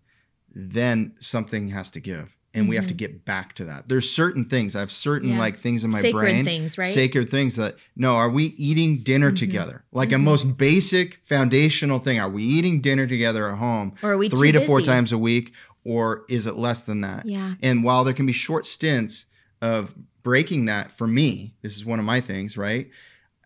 then 0.54 1.16
something 1.20 1.70
has 1.70 1.90
to 1.92 2.02
give 2.02 2.38
and 2.54 2.64
mm-hmm. 2.64 2.70
we 2.70 2.76
have 2.76 2.88
to 2.88 2.94
mm-hmm. 2.94 2.98
get 2.98 3.26
back 3.26 3.54
to 3.56 3.66
that. 3.66 3.90
There's 3.90 4.10
certain 4.10 4.46
things 4.46 4.76
I 4.76 4.82
have 4.82 4.92
certain 4.92 5.30
yeah. 5.30 5.40
like 5.40 5.60
things 5.60 5.84
in 5.84 5.92
my 5.92 6.02
brain, 6.02 6.12
sacred 6.12 6.22
brain, 6.22 6.46
things, 6.46 6.78
right? 6.78 6.94
Sacred 6.94 7.32
things 7.32 7.56
that 7.56 7.76
no, 7.96 8.16
are 8.16 8.30
we 8.30 8.46
eating 8.58 9.04
dinner 9.04 9.30
mm-hmm. 9.30 9.36
together? 9.36 9.84
Like 9.92 10.10
mm-hmm. 10.10 10.22
a 10.22 10.32
most 10.32 10.58
basic 10.58 11.16
foundational 11.24 12.00
thing. 12.00 12.20
Are 12.20 12.30
we 12.30 12.44
eating 12.44 12.82
dinner 12.82 13.08
together 13.08 13.50
at 13.50 13.58
home? 13.58 13.96
Or 14.04 14.12
are 14.12 14.18
we 14.18 14.30
three 14.30 14.52
to 14.52 14.66
four 14.66 14.82
times 14.82 15.12
a 15.12 15.18
week? 15.18 15.54
Or 15.84 16.24
is 16.30 16.48
it 16.48 16.56
less 16.56 16.84
than 16.84 17.02
that? 17.02 17.26
Yeah. 17.26 17.56
And 17.62 17.84
while 17.84 18.04
there 18.04 18.14
can 18.14 18.26
be 18.26 18.34
short 18.34 18.66
stints 18.66 19.26
of 19.62 19.96
breaking 20.22 20.66
that 20.66 20.92
for 20.92 21.08
me, 21.08 21.56
this 21.62 21.76
is 21.76 21.86
one 21.86 22.00
of 22.00 22.06
my 22.06 22.22
things, 22.22 22.58
right? 22.58 22.90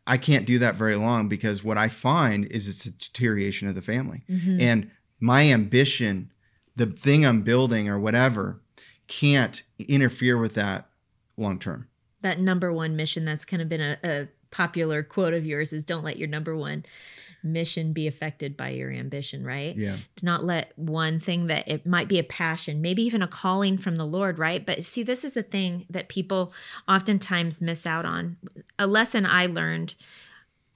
I 0.05 0.17
can't 0.17 0.45
do 0.45 0.59
that 0.59 0.75
very 0.75 0.95
long 0.95 1.27
because 1.27 1.63
what 1.63 1.77
I 1.77 1.89
find 1.89 2.45
is 2.45 2.67
it's 2.67 2.85
a 2.85 2.91
deterioration 2.91 3.67
of 3.67 3.75
the 3.75 3.81
family. 3.81 4.23
Mm-hmm. 4.29 4.61
And 4.61 4.91
my 5.19 5.51
ambition, 5.51 6.31
the 6.75 6.85
thing 6.85 7.25
I'm 7.25 7.41
building 7.41 7.89
or 7.89 7.99
whatever, 7.99 8.61
can't 9.07 9.63
interfere 9.79 10.37
with 10.37 10.53
that 10.55 10.87
long 11.37 11.59
term. 11.59 11.87
That 12.21 12.39
number 12.39 12.73
one 12.73 12.95
mission 12.95 13.25
that's 13.25 13.45
kind 13.45 13.61
of 13.61 13.69
been 13.69 13.81
a, 13.81 13.97
a 14.03 14.27
popular 14.51 15.03
quote 15.03 15.33
of 15.33 15.45
yours 15.45 15.73
is 15.73 15.83
don't 15.83 16.03
let 16.03 16.17
your 16.17 16.27
number 16.27 16.55
one 16.55 16.85
mission 17.43 17.93
be 17.93 18.07
affected 18.07 18.57
by 18.57 18.69
your 18.69 18.91
ambition, 18.91 19.45
right? 19.45 19.75
Yeah. 19.77 19.97
To 20.17 20.25
not 20.25 20.43
let 20.43 20.77
one 20.77 21.19
thing 21.19 21.47
that 21.47 21.67
it 21.67 21.85
might 21.85 22.07
be 22.07 22.19
a 22.19 22.23
passion, 22.23 22.81
maybe 22.81 23.03
even 23.03 23.21
a 23.21 23.27
calling 23.27 23.77
from 23.77 23.95
the 23.95 24.05
Lord, 24.05 24.39
right? 24.39 24.65
But 24.65 24.83
see, 24.83 25.03
this 25.03 25.23
is 25.23 25.33
the 25.33 25.43
thing 25.43 25.85
that 25.89 26.09
people 26.09 26.51
oftentimes 26.87 27.61
miss 27.61 27.85
out 27.85 28.05
on. 28.05 28.37
A 28.79 28.87
lesson 28.87 29.25
I 29.25 29.45
learned 29.45 29.95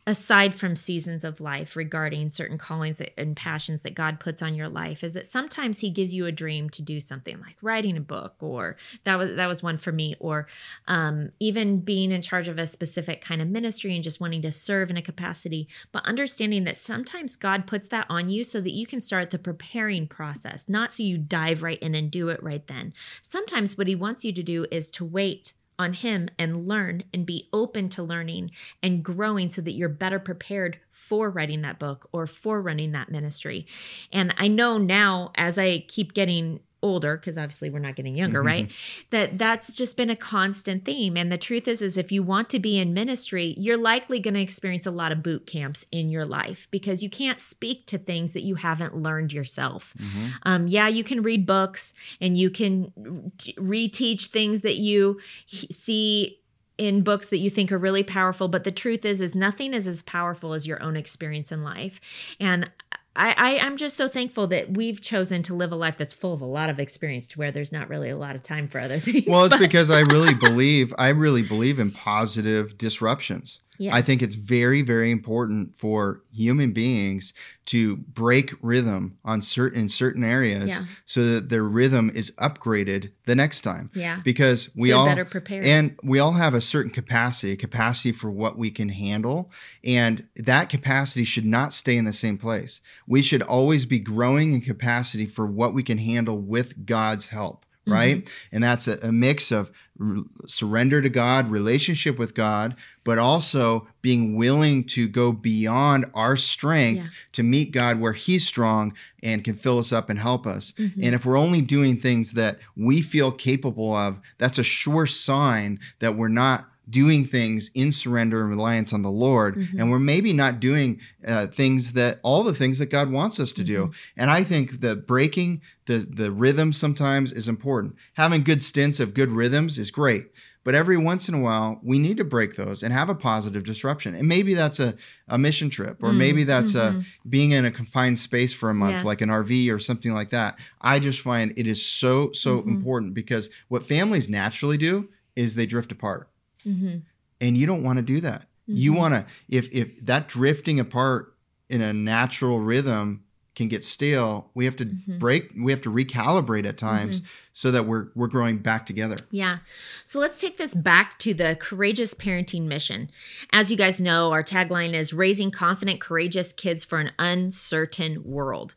aside 0.07 0.55
from 0.55 0.75
seasons 0.75 1.23
of 1.23 1.41
life 1.41 1.75
regarding 1.75 2.29
certain 2.29 2.57
callings 2.57 3.01
and 3.17 3.35
passions 3.35 3.81
that 3.81 3.93
God 3.93 4.19
puts 4.19 4.41
on 4.41 4.55
your 4.55 4.69
life 4.69 5.03
is 5.03 5.13
that 5.13 5.27
sometimes 5.27 5.79
he 5.79 5.89
gives 5.89 6.13
you 6.13 6.25
a 6.25 6.31
dream 6.31 6.69
to 6.71 6.81
do 6.81 6.99
something 6.99 7.39
like 7.39 7.55
writing 7.61 7.97
a 7.97 8.01
book 8.01 8.35
or 8.39 8.77
that 9.03 9.17
was 9.17 9.35
that 9.35 9.47
was 9.47 9.61
one 9.61 9.77
for 9.77 9.91
me 9.91 10.15
or 10.19 10.47
um, 10.87 11.29
even 11.39 11.79
being 11.79 12.11
in 12.11 12.21
charge 12.21 12.47
of 12.47 12.57
a 12.57 12.65
specific 12.65 13.21
kind 13.21 13.41
of 13.41 13.47
ministry 13.47 13.93
and 13.93 14.03
just 14.03 14.19
wanting 14.19 14.41
to 14.41 14.51
serve 14.51 14.89
in 14.89 14.97
a 14.97 15.01
capacity 15.01 15.67
but 15.91 16.05
understanding 16.05 16.63
that 16.63 16.77
sometimes 16.77 17.35
God 17.35 17.67
puts 17.67 17.87
that 17.89 18.07
on 18.09 18.29
you 18.29 18.43
so 18.43 18.59
that 18.61 18.73
you 18.73 18.87
can 18.87 18.99
start 18.99 19.29
the 19.29 19.39
preparing 19.39 20.07
process 20.07 20.67
not 20.67 20.93
so 20.93 21.03
you 21.03 21.17
dive 21.17 21.63
right 21.63 21.79
in 21.79 21.95
and 21.95 22.11
do 22.11 22.29
it 22.29 22.41
right 22.41 22.65
then. 22.67 22.93
Sometimes 23.21 23.77
what 23.77 23.87
he 23.87 23.95
wants 23.95 24.25
you 24.25 24.33
to 24.33 24.43
do 24.43 24.65
is 24.71 24.89
to 24.91 25.05
wait 25.05 25.53
on 25.81 25.93
Him 25.93 26.29
and 26.39 26.67
learn 26.67 27.03
and 27.13 27.25
be 27.25 27.49
open 27.51 27.89
to 27.89 28.03
learning 28.03 28.51
and 28.81 29.03
growing 29.03 29.49
so 29.49 29.61
that 29.61 29.73
you're 29.73 29.89
better 29.89 30.19
prepared 30.19 30.79
for 30.91 31.29
writing 31.29 31.61
that 31.61 31.79
book 31.79 32.07
or 32.11 32.27
for 32.27 32.61
running 32.61 32.91
that 32.93 33.11
ministry. 33.11 33.65
And 34.11 34.33
I 34.37 34.47
know 34.47 34.77
now 34.77 35.31
as 35.35 35.57
I 35.57 35.79
keep 35.87 36.13
getting 36.13 36.59
older 36.81 37.17
because 37.17 37.37
obviously 37.37 37.69
we're 37.69 37.79
not 37.79 37.95
getting 37.95 38.15
younger 38.15 38.39
mm-hmm. 38.39 38.47
right 38.47 38.71
that 39.11 39.37
that's 39.37 39.73
just 39.73 39.97
been 39.97 40.09
a 40.09 40.15
constant 40.15 40.85
theme 40.85 41.15
and 41.15 41.31
the 41.31 41.37
truth 41.37 41.67
is 41.67 41.81
is 41.81 41.97
if 41.97 42.11
you 42.11 42.23
want 42.23 42.49
to 42.49 42.59
be 42.59 42.79
in 42.79 42.93
ministry 42.93 43.55
you're 43.57 43.77
likely 43.77 44.19
going 44.19 44.33
to 44.33 44.41
experience 44.41 44.85
a 44.85 44.91
lot 44.91 45.11
of 45.11 45.21
boot 45.21 45.45
camps 45.45 45.85
in 45.91 46.09
your 46.09 46.25
life 46.25 46.67
because 46.71 47.03
you 47.03 47.09
can't 47.09 47.39
speak 47.39 47.85
to 47.85 47.97
things 47.97 48.31
that 48.31 48.41
you 48.41 48.55
haven't 48.55 48.95
learned 48.95 49.31
yourself 49.33 49.93
mm-hmm. 49.97 50.27
um, 50.43 50.67
yeah 50.67 50.87
you 50.87 51.03
can 51.03 51.21
read 51.21 51.45
books 51.45 51.93
and 52.19 52.37
you 52.37 52.49
can 52.49 52.91
reteach 53.37 54.27
things 54.27 54.61
that 54.61 54.77
you 54.77 55.19
see 55.47 56.39
in 56.77 57.03
books 57.03 57.27
that 57.27 57.37
you 57.37 57.49
think 57.49 57.71
are 57.71 57.77
really 57.77 58.03
powerful 58.03 58.47
but 58.47 58.63
the 58.63 58.71
truth 58.71 59.05
is 59.05 59.21
is 59.21 59.35
nothing 59.35 59.73
is 59.73 59.85
as 59.85 60.01
powerful 60.01 60.53
as 60.53 60.65
your 60.65 60.81
own 60.81 60.95
experience 60.95 61.51
in 61.51 61.63
life 61.63 62.35
and 62.39 62.69
I, 63.15 63.35
I 63.37 63.49
am 63.65 63.75
just 63.75 63.97
so 63.97 64.07
thankful 64.07 64.47
that 64.47 64.71
we've 64.71 65.01
chosen 65.01 65.43
to 65.43 65.53
live 65.53 65.71
a 65.71 65.75
life 65.75 65.97
that's 65.97 66.13
full 66.13 66.33
of 66.33 66.41
a 66.41 66.45
lot 66.45 66.69
of 66.69 66.79
experience 66.79 67.27
to 67.29 67.39
where 67.39 67.51
there's 67.51 67.71
not 67.71 67.89
really 67.89 68.09
a 68.09 68.17
lot 68.17 68.35
of 68.35 68.43
time 68.43 68.67
for 68.67 68.79
other 68.79 68.99
things. 68.99 69.25
Well, 69.27 69.45
it's 69.45 69.57
because 69.57 69.91
I 69.91 70.01
really 70.01 70.33
believe 70.39 70.93
I 70.97 71.09
really 71.09 71.41
believe 71.41 71.79
in 71.79 71.91
positive 71.91 72.77
disruptions. 72.77 73.59
Yes. 73.81 73.95
I 73.95 74.03
think 74.03 74.21
it's 74.21 74.35
very, 74.35 74.83
very 74.83 75.09
important 75.09 75.75
for 75.75 76.21
human 76.31 76.71
beings 76.71 77.33
to 77.65 77.97
break 77.97 78.53
rhythm 78.61 79.17
on 79.25 79.41
certain 79.41 79.81
in 79.81 79.89
certain 79.89 80.23
areas 80.23 80.69
yeah. 80.69 80.85
so 81.05 81.23
that 81.23 81.49
their 81.49 81.63
rhythm 81.63 82.11
is 82.13 82.29
upgraded 82.33 83.11
the 83.25 83.33
next 83.33 83.61
time. 83.61 83.89
Yeah. 83.95 84.19
Because 84.23 84.69
we 84.75 84.91
so 84.91 84.97
all 84.97 85.05
better 85.07 85.25
prepared. 85.25 85.65
And 85.65 85.97
we 86.03 86.19
all 86.19 86.33
have 86.33 86.53
a 86.53 86.61
certain 86.61 86.91
capacity, 86.91 87.53
a 87.53 87.57
capacity 87.57 88.11
for 88.11 88.29
what 88.29 88.55
we 88.55 88.69
can 88.69 88.89
handle. 88.89 89.49
And 89.83 90.27
that 90.35 90.69
capacity 90.69 91.23
should 91.23 91.45
not 91.45 91.73
stay 91.73 91.97
in 91.97 92.05
the 92.05 92.13
same 92.13 92.37
place. 92.37 92.81
We 93.07 93.23
should 93.23 93.41
always 93.41 93.87
be 93.87 93.97
growing 93.97 94.53
in 94.53 94.61
capacity 94.61 95.25
for 95.25 95.47
what 95.47 95.73
we 95.73 95.81
can 95.81 95.97
handle 95.97 96.37
with 96.37 96.85
God's 96.85 97.29
help 97.29 97.65
right? 97.85 98.17
Mm-hmm. 98.17 98.55
And 98.55 98.63
that's 98.63 98.87
a, 98.87 98.97
a 98.99 99.11
mix 99.11 99.51
of 99.51 99.71
r- 99.99 100.23
surrender 100.47 101.01
to 101.01 101.09
God, 101.09 101.49
relationship 101.49 102.19
with 102.19 102.33
God, 102.33 102.75
but 103.03 103.17
also 103.17 103.87
being 104.01 104.35
willing 104.35 104.83
to 104.85 105.07
go 105.07 105.31
beyond 105.31 106.05
our 106.13 106.35
strength 106.35 107.03
yeah. 107.03 107.09
to 107.33 107.43
meet 107.43 107.71
God 107.71 107.99
where 107.99 108.13
He's 108.13 108.45
strong 108.47 108.93
and 109.23 109.43
can 109.43 109.55
fill 109.55 109.79
us 109.79 109.91
up 109.91 110.09
and 110.09 110.19
help 110.19 110.45
us. 110.45 110.73
Mm-hmm. 110.73 111.03
And 111.03 111.15
if 111.15 111.25
we're 111.25 111.37
only 111.37 111.61
doing 111.61 111.97
things 111.97 112.33
that 112.33 112.59
we 112.75 113.01
feel 113.01 113.31
capable 113.31 113.95
of, 113.95 114.19
that's 114.37 114.57
a 114.57 114.63
sure 114.63 115.05
sign 115.05 115.79
that 115.99 116.15
we're 116.15 116.27
not 116.27 116.70
doing 116.91 117.25
things 117.25 117.71
in 117.73 117.91
surrender 117.91 118.41
and 118.41 118.49
reliance 118.49 118.93
on 118.93 119.01
the 119.01 119.09
Lord. 119.09 119.55
Mm-hmm. 119.55 119.79
And 119.79 119.91
we're 119.91 119.99
maybe 119.99 120.33
not 120.33 120.59
doing 120.59 120.99
uh, 121.25 121.47
things 121.47 121.93
that 121.93 122.19
all 122.21 122.43
the 122.43 122.53
things 122.53 122.77
that 122.79 122.91
God 122.91 123.11
wants 123.11 123.39
us 123.39 123.53
to 123.53 123.63
do. 123.63 123.85
Mm-hmm. 123.85 124.21
And 124.21 124.29
I 124.29 124.43
think 124.43 124.81
that 124.81 125.07
breaking 125.07 125.61
the, 125.85 125.99
the 125.99 126.31
rhythm 126.31 126.73
sometimes 126.73 127.31
is 127.31 127.47
important. 127.47 127.95
Having 128.13 128.43
good 128.43 128.63
stints 128.63 128.99
of 128.99 129.13
good 129.13 129.31
rhythms 129.31 129.79
is 129.79 129.89
great. 129.89 130.27
But 130.63 130.75
every 130.75 130.97
once 130.97 131.27
in 131.27 131.33
a 131.33 131.39
while, 131.39 131.79
we 131.81 131.97
need 131.97 132.17
to 132.17 132.23
break 132.23 132.55
those 132.55 132.83
and 132.83 132.93
have 132.93 133.09
a 133.09 133.15
positive 133.15 133.63
disruption. 133.63 134.13
And 134.13 134.27
maybe 134.27 134.53
that's 134.53 134.79
a, 134.79 134.95
a 135.27 135.37
mission 135.37 135.71
trip, 135.71 136.03
or 136.03 136.09
mm, 136.09 136.17
maybe 136.17 136.43
that's 136.43 136.75
mm-hmm. 136.75 136.99
a 136.99 137.27
being 137.27 137.51
in 137.51 137.65
a 137.65 137.71
confined 137.71 138.19
space 138.19 138.53
for 138.53 138.69
a 138.69 138.73
month, 138.73 138.97
yes. 138.97 139.05
like 139.05 139.21
an 139.21 139.29
RV 139.29 139.73
or 139.73 139.79
something 139.79 140.13
like 140.13 140.29
that. 140.29 140.59
I 140.79 140.99
just 140.99 141.21
find 141.21 141.51
it 141.57 141.65
is 141.65 141.83
so, 141.83 142.31
so 142.33 142.59
mm-hmm. 142.59 142.69
important 142.69 143.15
because 143.15 143.49
what 143.69 143.83
families 143.83 144.29
naturally 144.29 144.77
do 144.77 145.09
is 145.35 145.55
they 145.55 145.65
drift 145.65 145.91
apart. 145.91 146.29
Mm-hmm. 146.65 146.99
And 147.39 147.57
you 147.57 147.65
don't 147.65 147.83
want 147.83 147.97
to 147.97 148.03
do 148.03 148.21
that. 148.21 148.45
You 148.67 148.91
mm-hmm. 148.91 148.99
want 148.99 149.13
to, 149.13 149.25
if, 149.49 149.67
if 149.71 150.05
that 150.05 150.27
drifting 150.27 150.79
apart 150.79 151.35
in 151.69 151.81
a 151.81 151.93
natural 151.93 152.59
rhythm 152.59 153.23
can 153.53 153.67
get 153.67 153.83
stale 153.83 154.49
we 154.53 154.63
have 154.63 154.77
to 154.77 154.85
mm-hmm. 154.85 155.17
break 155.17 155.51
we 155.57 155.71
have 155.73 155.81
to 155.81 155.91
recalibrate 155.91 156.65
at 156.65 156.77
times 156.77 157.19
mm-hmm. 157.19 157.27
so 157.51 157.69
that 157.69 157.85
we're 157.85 158.07
we're 158.15 158.27
growing 158.27 158.57
back 158.57 158.85
together 158.85 159.17
yeah 159.29 159.57
so 160.05 160.19
let's 160.19 160.39
take 160.39 160.57
this 160.57 160.73
back 160.73 161.19
to 161.19 161.33
the 161.33 161.57
courageous 161.59 162.13
parenting 162.13 162.63
mission 162.63 163.09
as 163.51 163.69
you 163.69 163.75
guys 163.75 163.99
know 163.99 164.31
our 164.31 164.43
tagline 164.43 164.93
is 164.93 165.11
raising 165.11 165.51
confident 165.51 165.99
courageous 165.99 166.53
kids 166.53 166.85
for 166.85 166.99
an 166.99 167.11
uncertain 167.19 168.23
world 168.23 168.73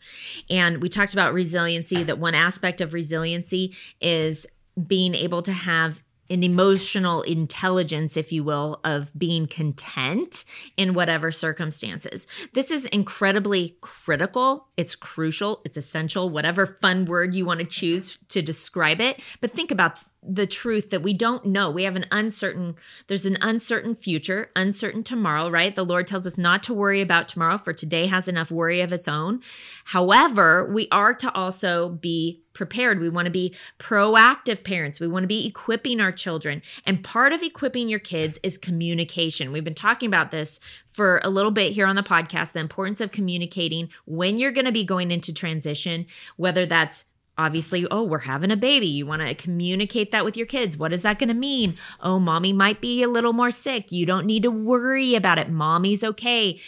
and 0.51 0.82
we 0.82 0.89
talked 0.89 1.12
about 1.12 1.32
resiliency 1.32 2.03
that 2.03 2.18
one 2.18 2.35
aspect 2.35 2.80
of 2.80 2.93
resiliency 2.93 3.72
is 4.01 4.45
being 4.87 5.14
able 5.14 5.41
to 5.41 5.53
have 5.53 6.03
an 6.31 6.43
emotional 6.43 7.22
intelligence, 7.22 8.16
if 8.16 8.33
you 8.33 8.43
will, 8.43 8.81
of 8.85 9.12
being 9.16 9.47
content 9.47 10.45
in 10.77 10.95
whatever 10.95 11.31
circumstances. 11.31 12.27
This 12.53 12.70
is 12.70 12.87
incredibly 12.87 13.77
critical. 13.81 14.68
It's 14.77 14.95
crucial. 14.95 15.61
It's 15.64 15.77
essential, 15.77 16.31
whatever 16.31 16.66
fun 16.66 17.05
word 17.05 17.35
you 17.35 17.45
want 17.45 17.61
to 17.61 17.66
choose 17.66 18.18
to 18.29 18.43
describe 18.43 19.01
it. 19.01 19.20
But 19.41 19.51
think 19.51 19.70
about 19.70 20.01
the 20.27 20.47
truth 20.47 20.91
that 20.91 21.03
we 21.03 21.12
don't 21.12 21.45
know. 21.45 21.70
We 21.70 21.83
have 21.83 21.97
an 21.97 22.07
uncertain, 22.11 22.77
there's 23.09 23.27
an 23.27 23.37
uncertain 23.43 23.95
future, 23.95 24.51
uncertain 24.57 25.05
tomorrow, 25.05 25.51
right? 25.51 25.75
The 25.75 25.85
Lord 25.85 26.07
tells 26.07 26.27
us 26.27 26.39
not 26.39 26.62
to 26.62 26.75
worry 26.75 27.03
about 27.03 27.29
tomorrow, 27.29 27.59
for 27.59 27.75
today 27.75 28.07
has 28.07 28.27
enough 28.27 28.51
worry 28.51 28.81
of 28.81 28.93
its 28.93 29.07
own. 29.07 29.43
However, 29.85 30.70
we 30.72 30.89
are 30.91 31.12
to 31.14 31.31
also 31.35 31.91
be 31.91 32.43
prepared. 32.55 33.01
We 33.01 33.09
want 33.09 33.27
to 33.27 33.31
be 33.31 33.55
proactive 33.79 34.65
parents. 34.65 35.01
We 35.01 35.09
want 35.09 35.25
to 35.25 35.29
be 35.29 35.47
equipping 35.47 36.01
our 36.01 36.13
children. 36.13 36.63
And 36.87 37.05
part 37.05 37.33
of 37.33 37.43
equipping 37.43 37.89
your 37.89 37.99
kids 37.99 38.39
is 38.43 38.57
communication. 38.57 39.53
We've 39.53 39.65
been 39.65 39.75
talking 39.75 40.07
about 40.07 40.31
this 40.31 40.61
for 40.89 41.21
a 41.25 41.31
little 41.31 41.51
bit 41.51 41.73
here 41.73 41.87
on 41.87 41.97
the 41.97 42.03
podcast 42.03 42.53
the 42.53 42.61
importance 42.61 43.01
of 43.01 43.11
communicating 43.11 43.91
when 44.07 44.39
you're 44.39 44.53
going 44.53 44.65
to 44.65 44.73
be 44.73 44.85
going 44.85 45.11
into 45.11 45.35
transition, 45.35 46.07
whether 46.37 46.65
that's 46.65 47.05
obviously, 47.37 47.87
oh, 47.91 48.03
we're 48.03 48.18
having 48.20 48.51
a 48.51 48.57
baby. 48.57 48.87
You 48.87 49.07
want 49.07 49.22
to 49.22 49.35
communicate 49.35 50.12
that 50.12 50.24
with 50.24 50.37
your 50.37 50.47
kids. 50.47 50.76
What 50.76 50.93
is 50.93 51.03
that 51.03 51.18
going 51.18 51.28
to 51.28 51.35
mean? 51.35 51.76
Oh, 52.01 52.18
mommy 52.18 52.53
might 52.53 52.80
be 52.80 53.03
a 53.03 53.09
little 53.09 53.32
more 53.32 53.51
sick. 53.51 53.91
You 53.93 54.07
don't 54.07 54.26
need 54.26 54.43
to 54.45 54.51
worry 54.51 55.14
about 55.14 55.39
it. 55.39 55.51
Mommy's 55.51 56.05
okay. 56.05 56.61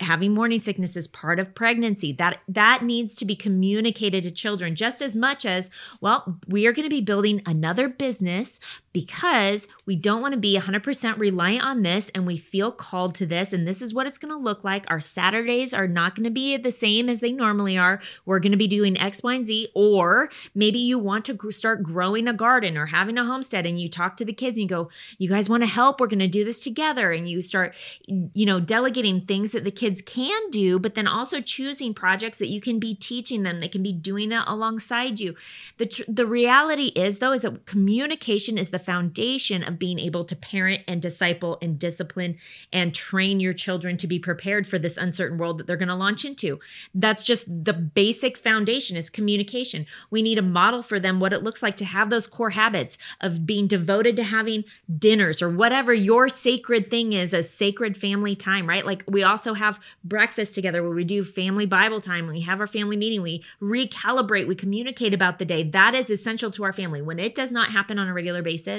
Having 0.00 0.34
morning 0.34 0.60
sickness 0.60 0.96
is 0.96 1.08
part 1.08 1.40
of 1.40 1.54
pregnancy. 1.54 2.12
That 2.12 2.40
that 2.48 2.82
needs 2.84 3.14
to 3.16 3.24
be 3.24 3.34
communicated 3.34 4.22
to 4.24 4.30
children 4.30 4.76
just 4.76 5.02
as 5.02 5.16
much 5.16 5.44
as, 5.44 5.70
well, 6.00 6.38
we 6.46 6.66
are 6.66 6.72
going 6.72 6.88
to 6.88 6.94
be 6.94 7.00
building 7.00 7.42
another 7.46 7.88
business 7.88 8.60
because 8.92 9.68
we 9.86 9.96
don't 9.96 10.20
want 10.20 10.34
to 10.34 10.40
be 10.40 10.58
100% 10.58 11.18
reliant 11.18 11.64
on 11.64 11.82
this 11.82 12.10
and 12.10 12.26
we 12.26 12.36
feel 12.36 12.70
called 12.70 13.14
to 13.16 13.26
this 13.26 13.52
and 13.52 13.66
this 13.66 13.80
is 13.80 13.94
what 13.94 14.06
it's 14.06 14.18
going 14.18 14.32
to 14.32 14.42
look 14.42 14.64
like. 14.64 14.84
Our 14.88 15.00
Saturdays 15.00 15.72
are 15.72 15.88
not 15.88 16.14
going 16.14 16.24
to 16.24 16.30
be 16.30 16.56
the 16.56 16.70
same 16.70 17.08
as 17.08 17.20
they 17.20 17.32
normally 17.32 17.78
are. 17.78 18.00
We're 18.26 18.38
going 18.38 18.52
to 18.52 18.58
be 18.58 18.66
doing 18.66 18.98
X, 18.98 19.22
Y, 19.22 19.34
and 19.34 19.46
Z 19.46 19.68
or 19.74 20.30
maybe 20.54 20.78
you 20.78 20.98
want 20.98 21.24
to 21.26 21.50
start 21.50 21.82
growing 21.82 22.28
a 22.28 22.32
garden 22.32 22.76
or 22.76 22.86
having 22.86 23.18
a 23.18 23.24
homestead 23.24 23.66
and 23.66 23.80
you 23.80 23.88
talk 23.88 24.16
to 24.16 24.24
the 24.24 24.32
kids 24.32 24.56
and 24.56 24.62
you 24.62 24.68
go, 24.68 24.90
you 25.18 25.28
guys 25.28 25.48
want 25.48 25.62
to 25.62 25.68
help? 25.68 26.00
We're 26.00 26.06
going 26.06 26.18
to 26.18 26.28
do 26.28 26.44
this 26.44 26.60
together. 26.60 27.12
And 27.12 27.28
you 27.28 27.40
start, 27.40 27.74
you 28.06 28.46
know, 28.46 28.60
delegating 28.60 29.22
things 29.22 29.52
that 29.52 29.64
the 29.64 29.70
kids 29.70 30.02
can 30.02 30.50
do, 30.50 30.78
but 30.78 30.94
then 30.94 31.06
also 31.06 31.40
choosing 31.40 31.94
projects 31.94 32.38
that 32.38 32.48
you 32.48 32.60
can 32.60 32.78
be 32.78 32.94
teaching 32.94 33.42
them. 33.42 33.60
They 33.60 33.68
can 33.68 33.82
be 33.82 33.92
doing 33.92 34.32
it 34.32 34.42
alongside 34.46 35.20
you. 35.20 35.34
The, 35.78 35.86
tr- 35.86 36.02
the 36.08 36.26
reality 36.26 36.86
is, 36.94 37.18
though, 37.18 37.32
is 37.32 37.40
that 37.40 37.66
communication 37.66 38.58
is 38.58 38.70
the 38.70 38.81
foundation 38.84 39.62
of 39.62 39.78
being 39.78 39.98
able 39.98 40.24
to 40.24 40.36
parent 40.36 40.82
and 40.86 41.00
disciple 41.00 41.58
and 41.62 41.78
discipline 41.78 42.36
and 42.72 42.94
train 42.94 43.40
your 43.40 43.52
children 43.52 43.96
to 43.98 44.06
be 44.06 44.18
prepared 44.18 44.66
for 44.66 44.78
this 44.78 44.96
uncertain 44.96 45.38
world 45.38 45.58
that 45.58 45.66
they're 45.66 45.76
going 45.76 45.88
to 45.88 45.94
launch 45.94 46.24
into. 46.24 46.58
That's 46.94 47.24
just 47.24 47.46
the 47.46 47.72
basic 47.72 48.36
foundation 48.36 48.96
is 48.96 49.10
communication. 49.10 49.86
We 50.10 50.22
need 50.22 50.38
a 50.38 50.42
model 50.42 50.82
for 50.82 50.98
them 50.98 51.20
what 51.20 51.32
it 51.32 51.42
looks 51.42 51.62
like 51.62 51.76
to 51.76 51.84
have 51.84 52.10
those 52.10 52.26
core 52.26 52.50
habits 52.50 52.98
of 53.20 53.46
being 53.46 53.66
devoted 53.66 54.16
to 54.16 54.24
having 54.24 54.64
dinners 54.98 55.40
or 55.42 55.48
whatever 55.48 55.92
your 55.92 56.28
sacred 56.28 56.90
thing 56.90 57.12
is, 57.12 57.32
a 57.32 57.42
sacred 57.42 57.96
family 57.96 58.34
time, 58.34 58.68
right? 58.68 58.84
Like 58.84 59.04
we 59.06 59.22
also 59.22 59.54
have 59.54 59.80
breakfast 60.04 60.54
together 60.54 60.82
where 60.82 60.92
we 60.92 61.04
do 61.04 61.24
family 61.24 61.66
Bible 61.66 62.00
time, 62.00 62.26
we 62.26 62.40
have 62.42 62.60
our 62.60 62.66
family 62.66 62.96
meeting, 62.96 63.22
we 63.22 63.42
recalibrate, 63.60 64.46
we 64.46 64.54
communicate 64.54 65.14
about 65.14 65.38
the 65.38 65.44
day. 65.44 65.62
That 65.62 65.94
is 65.94 66.10
essential 66.10 66.50
to 66.52 66.64
our 66.64 66.72
family. 66.72 67.02
When 67.02 67.18
it 67.18 67.34
does 67.34 67.52
not 67.52 67.70
happen 67.70 67.98
on 67.98 68.08
a 68.08 68.14
regular 68.14 68.42
basis, 68.42 68.71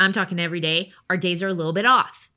I'm 0.00 0.12
talking 0.12 0.40
every 0.40 0.60
day, 0.60 0.90
our 1.08 1.16
days 1.16 1.42
are 1.42 1.48
a 1.48 1.54
little 1.54 1.72
bit 1.72 1.86
off. 1.86 2.30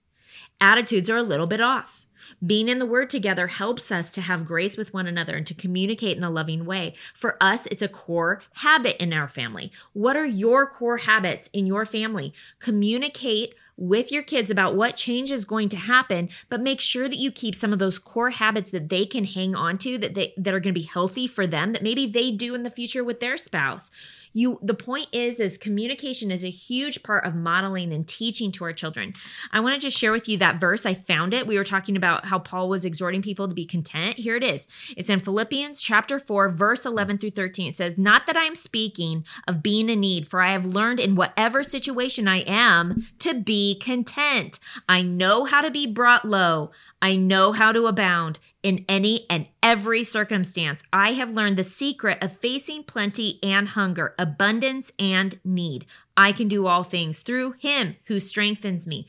Attitudes 0.61 1.09
are 1.09 1.17
a 1.17 1.23
little 1.23 1.47
bit 1.47 1.61
off. 1.61 2.05
Being 2.45 2.69
in 2.69 2.79
the 2.79 2.85
Word 2.85 3.09
together 3.09 3.47
helps 3.47 3.91
us 3.91 4.11
to 4.13 4.21
have 4.21 4.45
grace 4.45 4.77
with 4.77 4.93
one 4.93 5.07
another 5.07 5.35
and 5.35 5.45
to 5.47 5.53
communicate 5.53 6.17
in 6.17 6.23
a 6.23 6.29
loving 6.29 6.65
way. 6.65 6.95
For 7.13 7.37
us, 7.41 7.65
it's 7.67 7.81
a 7.81 7.87
core 7.87 8.41
habit 8.55 9.01
in 9.01 9.13
our 9.13 9.27
family. 9.27 9.71
What 9.93 10.15
are 10.15 10.25
your 10.25 10.67
core 10.67 10.97
habits 10.97 11.49
in 11.53 11.65
your 11.65 11.85
family? 11.85 12.33
Communicate 12.59 13.53
with 13.77 14.11
your 14.11 14.23
kids 14.23 14.49
about 14.49 14.75
what 14.75 14.95
change 14.95 15.31
is 15.31 15.43
going 15.45 15.69
to 15.69 15.77
happen, 15.77 16.29
but 16.49 16.61
make 16.61 16.79
sure 16.79 17.09
that 17.09 17.17
you 17.17 17.31
keep 17.31 17.53
some 17.53 17.73
of 17.73 17.79
those 17.79 17.99
core 17.99 18.29
habits 18.29 18.71
that 18.71 18.89
they 18.89 19.05
can 19.05 19.25
hang 19.25 19.53
on 19.53 19.77
to 19.79 19.97
that 19.97 20.13
they 20.13 20.33
that 20.37 20.53
are 20.53 20.59
going 20.59 20.73
to 20.73 20.79
be 20.79 20.87
healthy 20.87 21.27
for 21.27 21.45
them 21.45 21.73
that 21.73 21.83
maybe 21.83 22.05
they 22.05 22.31
do 22.31 22.55
in 22.55 22.63
the 22.63 22.69
future 22.69 23.03
with 23.03 23.19
their 23.19 23.37
spouse 23.37 23.91
you 24.35 24.59
the 24.61 24.73
point 24.73 25.07
is 25.11 25.39
is 25.39 25.57
communication 25.57 26.29
is 26.29 26.43
a 26.43 26.49
huge 26.49 27.01
part 27.03 27.25
of 27.25 27.35
modeling 27.35 27.91
and 27.93 28.07
teaching 28.07 28.51
to 28.53 28.63
our 28.65 28.73
children. 28.73 29.13
I 29.51 29.59
want 29.61 29.75
to 29.75 29.81
just 29.81 29.97
share 29.97 30.11
with 30.11 30.27
you 30.27 30.37
that 30.37 30.59
verse 30.59 30.85
i 30.85 30.93
found 30.93 31.33
it. 31.33 31.47
We 31.47 31.57
were 31.57 31.63
talking 31.63 31.95
about 31.97 32.25
how 32.25 32.39
paul 32.39 32.69
was 32.69 32.85
exhorting 32.85 33.21
people 33.21 33.47
to 33.47 33.53
be 33.53 33.65
content. 33.65 34.17
Here 34.17 34.35
it 34.35 34.43
is. 34.43 34.67
It's 34.95 35.09
in 35.09 35.21
philippians 35.21 35.81
chapter 35.81 36.19
4 36.19 36.49
verse 36.49 36.85
11 36.85 37.17
through 37.17 37.31
13 37.31 37.67
it 37.67 37.75
says 37.75 37.97
not 37.97 38.25
that 38.27 38.37
i 38.37 38.43
am 38.43 38.55
speaking 38.55 39.25
of 39.47 39.63
being 39.63 39.89
in 39.89 39.99
need 39.99 40.27
for 40.27 40.41
i 40.41 40.51
have 40.51 40.65
learned 40.65 40.99
in 40.99 41.15
whatever 41.15 41.63
situation 41.63 42.27
i 42.27 42.39
am 42.39 43.07
to 43.19 43.33
be 43.33 43.75
content. 43.79 44.59
I 44.89 45.01
know 45.01 45.45
how 45.45 45.61
to 45.61 45.71
be 45.71 45.87
brought 45.87 46.25
low 46.25 46.71
I 47.01 47.15
know 47.15 47.51
how 47.51 47.71
to 47.71 47.87
abound 47.87 48.39
in 48.63 48.85
any 48.87 49.25
and 49.29 49.47
every 49.61 50.03
circumstance. 50.03 50.81
I 50.91 51.11
have 51.11 51.33
learned 51.33 51.57
the 51.57 51.63
secret 51.63 52.23
of 52.23 52.37
facing 52.37 52.83
plenty 52.83 53.39
and 53.43 53.69
hunger, 53.69 54.15
abundance 54.17 54.91
and 54.97 55.39
need. 55.43 55.85
I 56.17 56.31
can 56.31 56.47
do 56.47 56.67
all 56.67 56.83
things 56.83 57.19
through 57.19 57.55
him 57.59 57.97
who 58.05 58.19
strengthens 58.19 58.87
me. 58.87 59.07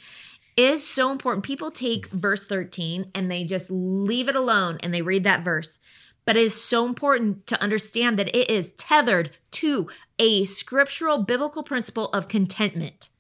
Is 0.57 0.87
so 0.87 1.13
important. 1.13 1.45
People 1.45 1.71
take 1.71 2.07
verse 2.07 2.47
13 2.47 3.11
and 3.15 3.31
they 3.31 3.45
just 3.45 3.71
leave 3.71 4.29
it 4.29 4.37
alone 4.37 4.79
and 4.83 4.93
they 4.93 5.03
read 5.03 5.25
that 5.25 5.45
verse. 5.45 5.79
But 6.25 6.37
it 6.37 6.43
is 6.43 6.61
so 6.61 6.87
important 6.87 7.47
to 7.47 7.63
understand 7.63 8.19
that 8.19 8.35
it 8.35 8.51
is 8.51 8.73
tethered 8.73 9.31
to 9.53 9.89
a 10.19 10.45
scriptural 10.47 11.19
biblical 11.19 11.63
principle 11.63 12.07
of 12.07 12.29
contentment. 12.29 13.11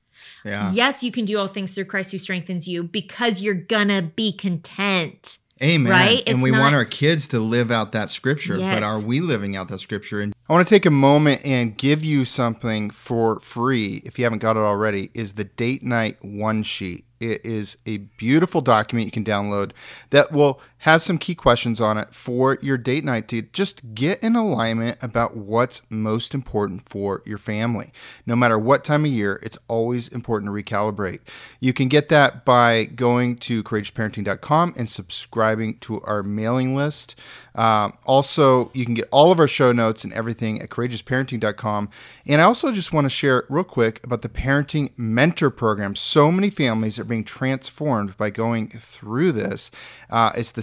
Yeah. 0.47 0.73
Yes, 0.73 1.03
you 1.03 1.11
can 1.11 1.25
do 1.25 1.39
all 1.39 1.49
things 1.49 1.73
through 1.73 1.87
Christ 1.87 2.13
who 2.13 2.19
strengthens 2.19 2.69
you 2.69 2.85
because 2.85 3.43
you're 3.43 3.55
gonna 3.55 4.03
be 4.03 4.33
content. 4.33 5.39
Amen. 5.63 5.91
Right? 5.91 6.21
It's 6.21 6.31
and 6.31 6.43
we 6.43 6.51
not... 6.51 6.61
want 6.61 6.75
our 6.75 6.85
kids 6.85 7.29
to 7.29 7.41
live 7.41 7.71
out 7.71 7.93
that 7.93 8.11
scripture, 8.11 8.59
yes. 8.59 8.77
but 8.77 8.83
are 8.83 9.03
we 9.03 9.21
living 9.21 9.57
out 9.57 9.69
that 9.69 9.79
scripture? 9.79 10.21
And 10.21 10.35
I 10.49 10.53
want 10.53 10.67
to 10.69 10.75
take 10.75 10.85
a 10.85 10.91
moment 10.91 11.43
and 11.47 11.77
give 11.77 12.05
you 12.05 12.27
something 12.27 12.91
for 12.91 13.41
free 13.41 14.03
if 14.05 14.19
you 14.19 14.25
haven't 14.25 14.41
got 14.41 14.57
it 14.57 14.61
already 14.61 15.11
is 15.15 15.35
the 15.35 15.45
date 15.45 15.83
night 15.83 16.19
one 16.21 16.63
sheet. 16.63 17.07
It 17.21 17.47
is 17.47 17.79
a 17.87 17.97
beautiful 17.97 18.61
document 18.61 19.07
you 19.07 19.13
can 19.13 19.25
download 19.25 19.73
that 20.11 20.31
will 20.31 20.61
has 20.87 21.03
some 21.03 21.18
key 21.18 21.34
questions 21.34 21.80
on 21.80 21.99
it 21.99 22.14
for 22.14 22.59
your 22.62 22.78
date 22.78 23.03
night 23.03 23.26
to 23.26 23.43
just 23.43 23.93
get 23.93 24.22
in 24.22 24.37
alignment 24.37 24.97
about 25.03 25.37
what's 25.37 25.82
most 25.91 26.32
important 26.32 26.89
for 26.89 27.24
your 27.26 27.39
family. 27.39 27.91
No 28.24 28.37
matter 28.37 28.57
what 28.57 28.84
time 28.84 29.05
of 29.05 29.11
year, 29.11 29.41
it's 29.43 29.59
always 29.66 30.07
important 30.07 30.49
to 30.49 30.55
recalibrate. 30.55 31.18
You 31.59 31.72
can 31.72 31.89
get 31.89 32.09
that 32.11 32.45
by 32.45 32.84
going 32.84 33.34
to 33.39 33.64
courageousparenting.com 33.64 34.74
and 34.78 34.89
subscribing 34.89 35.78
to 35.78 36.01
our 36.03 36.22
mailing 36.22 36.76
list. 36.76 37.16
Uh, 37.57 37.91
also, 38.05 38.70
you 38.72 38.84
can 38.84 38.95
get 38.95 39.09
all 39.11 39.32
of 39.32 39.41
our 39.41 39.49
show 39.49 39.72
notes 39.72 40.05
and 40.05 40.12
everything 40.12 40.62
at 40.62 40.68
courageousparenting.com. 40.68 41.89
And 42.26 42.41
I 42.41 42.45
also 42.45 42.70
just 42.70 42.93
want 42.93 43.07
to 43.07 43.11
share 43.11 43.45
real 43.49 43.64
quick 43.64 44.05
about 44.05 44.22
the 44.22 44.28
Parenting 44.28 44.97
Mentor 44.97 45.51
Program. 45.51 45.97
So 45.97 46.30
many 46.30 46.51
families 46.51 46.97
are 46.99 47.05
being 47.05 47.24
transformed 47.24 48.16
by 48.16 48.30
going 48.30 48.68
through 48.68 49.32
this. 49.32 49.72
Uh, 50.11 50.30
it's 50.37 50.53
the 50.53 50.62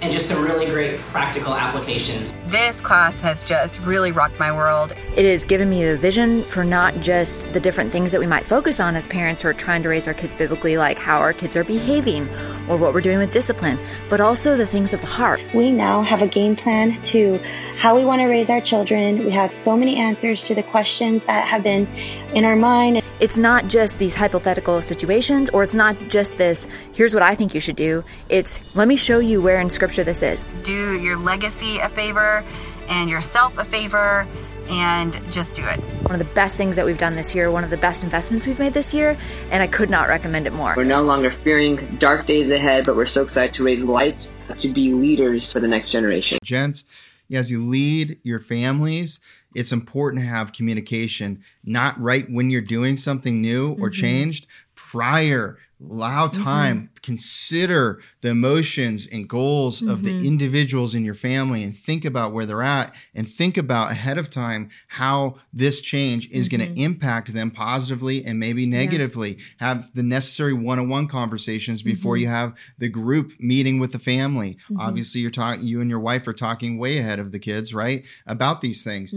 and 0.00 0.12
just 0.12 0.28
some 0.28 0.44
really 0.44 0.66
great 0.66 0.98
practical 0.98 1.54
applications. 1.54 2.32
This 2.46 2.80
class 2.80 3.18
has 3.20 3.44
just 3.44 3.78
really 3.80 4.12
rocked 4.12 4.38
my 4.38 4.50
world. 4.50 4.92
It 5.16 5.26
has 5.26 5.44
given 5.44 5.68
me 5.68 5.84
a 5.84 5.96
vision 5.96 6.42
for 6.44 6.64
not 6.64 6.94
just 7.00 7.40
the 7.52 7.60
different 7.60 7.92
things 7.92 8.12
that 8.12 8.20
we 8.20 8.26
might 8.26 8.46
focus 8.46 8.80
on 8.80 8.96
as 8.96 9.06
parents 9.06 9.42
who 9.42 9.48
are 9.48 9.54
trying 9.54 9.82
to 9.82 9.88
raise 9.88 10.06
our 10.06 10.14
kids 10.14 10.34
biblically, 10.34 10.78
like 10.78 10.98
how 10.98 11.18
our 11.18 11.32
kids 11.32 11.56
are 11.56 11.64
behaving 11.64 12.28
or 12.68 12.76
what 12.76 12.94
we're 12.94 13.00
doing 13.00 13.18
with 13.18 13.32
discipline, 13.32 13.78
but 14.08 14.20
also 14.20 14.56
the 14.56 14.66
things 14.66 14.94
of 14.94 15.00
the 15.00 15.06
heart. 15.06 15.40
We 15.52 15.70
now 15.70 16.02
have 16.02 16.22
a 16.22 16.28
game 16.28 16.56
plan 16.56 17.02
to 17.02 17.38
how 17.76 17.96
we 17.96 18.04
want 18.04 18.20
to 18.20 18.26
raise 18.26 18.48
our 18.50 18.60
children. 18.60 19.24
We 19.24 19.30
have 19.32 19.54
so 19.54 19.76
many 19.76 19.96
answers 19.96 20.42
to 20.44 20.54
the 20.54 20.62
questions 20.62 21.24
that 21.24 21.46
have 21.46 21.62
been 21.62 21.86
in 22.34 22.44
our 22.44 22.56
mind. 22.56 23.02
It's 23.20 23.36
not 23.36 23.66
just 23.66 23.98
these 23.98 24.14
hypothetical 24.14 24.80
situations, 24.80 25.50
or 25.50 25.64
it's 25.64 25.74
not 25.74 25.98
just 26.08 26.38
this, 26.38 26.68
here's 26.92 27.14
what 27.14 27.22
I 27.24 27.34
think 27.34 27.52
you 27.52 27.60
should 27.60 27.74
do. 27.74 28.04
It's, 28.28 28.60
let 28.76 28.86
me 28.86 28.94
show 28.94 29.18
you 29.18 29.42
where 29.42 29.60
in 29.60 29.70
Scripture 29.70 29.87
this 29.96 30.22
is. 30.22 30.44
Do 30.62 30.98
your 30.98 31.16
legacy 31.16 31.78
a 31.78 31.88
favor 31.88 32.44
and 32.88 33.10
yourself 33.10 33.58
a 33.58 33.64
favor 33.64 34.26
and 34.68 35.20
just 35.30 35.54
do 35.54 35.64
it. 35.64 35.80
One 35.80 36.12
of 36.12 36.18
the 36.18 36.34
best 36.34 36.56
things 36.56 36.76
that 36.76 36.84
we've 36.84 36.98
done 36.98 37.16
this 37.16 37.34
year, 37.34 37.50
one 37.50 37.64
of 37.64 37.70
the 37.70 37.76
best 37.76 38.02
investments 38.02 38.46
we've 38.46 38.58
made 38.58 38.74
this 38.74 38.92
year, 38.92 39.18
and 39.50 39.62
I 39.62 39.66
could 39.66 39.90
not 39.90 40.08
recommend 40.08 40.46
it 40.46 40.52
more. 40.52 40.74
We're 40.76 40.84
no 40.84 41.02
longer 41.02 41.30
fearing 41.30 41.96
dark 41.98 42.26
days 42.26 42.50
ahead, 42.50 42.84
but 42.86 42.96
we're 42.96 43.06
so 43.06 43.22
excited 43.22 43.54
to 43.54 43.64
raise 43.64 43.84
lights 43.84 44.34
to 44.58 44.68
be 44.68 44.92
leaders 44.92 45.52
for 45.52 45.60
the 45.60 45.68
next 45.68 45.90
generation. 45.90 46.38
Gents, 46.42 46.84
as 47.32 47.50
you 47.50 47.64
lead 47.64 48.18
your 48.22 48.40
families, 48.40 49.20
it's 49.54 49.72
important 49.72 50.22
to 50.22 50.28
have 50.28 50.52
communication, 50.52 51.42
not 51.64 51.98
right 52.00 52.30
when 52.30 52.50
you're 52.50 52.60
doing 52.60 52.96
something 52.96 53.40
new 53.40 53.70
or 53.72 53.88
mm-hmm. 53.88 54.00
changed, 54.00 54.46
prior 54.90 55.58
allow 55.80 56.26
time 56.26 56.76
mm-hmm. 56.76 56.94
consider 57.02 58.00
the 58.20 58.30
emotions 58.30 59.06
and 59.12 59.28
goals 59.28 59.80
mm-hmm. 59.80 59.90
of 59.90 60.02
the 60.02 60.12
mm-hmm. 60.12 60.24
individuals 60.24 60.94
in 60.94 61.04
your 61.04 61.14
family 61.14 61.62
and 61.62 61.76
think 61.76 62.04
about 62.04 62.32
where 62.32 62.44
they're 62.44 62.62
at 62.62 62.92
and 63.14 63.28
think 63.28 63.56
about 63.56 63.90
ahead 63.90 64.18
of 64.18 64.28
time 64.28 64.68
how 64.88 65.36
this 65.52 65.80
change 65.80 66.28
is 66.30 66.48
mm-hmm. 66.48 66.62
going 66.62 66.74
to 66.74 66.82
impact 66.82 67.32
them 67.32 67.50
positively 67.50 68.24
and 68.24 68.40
maybe 68.40 68.66
negatively 68.66 69.34
yeah. 69.34 69.44
have 69.58 69.94
the 69.94 70.02
necessary 70.02 70.52
one-on-one 70.52 71.06
conversations 71.06 71.82
before 71.82 72.16
mm-hmm. 72.16 72.22
you 72.22 72.28
have 72.28 72.54
the 72.78 72.88
group 72.88 73.32
meeting 73.38 73.78
with 73.78 73.92
the 73.92 73.98
family 74.00 74.54
mm-hmm. 74.64 74.80
obviously 74.80 75.20
you're 75.20 75.30
talking 75.30 75.62
you 75.62 75.80
and 75.80 75.90
your 75.90 76.00
wife 76.00 76.26
are 76.26 76.32
talking 76.32 76.76
way 76.76 76.98
ahead 76.98 77.20
of 77.20 77.30
the 77.30 77.38
kids 77.38 77.72
right 77.72 78.04
about 78.26 78.60
these 78.60 78.82
things 78.82 79.14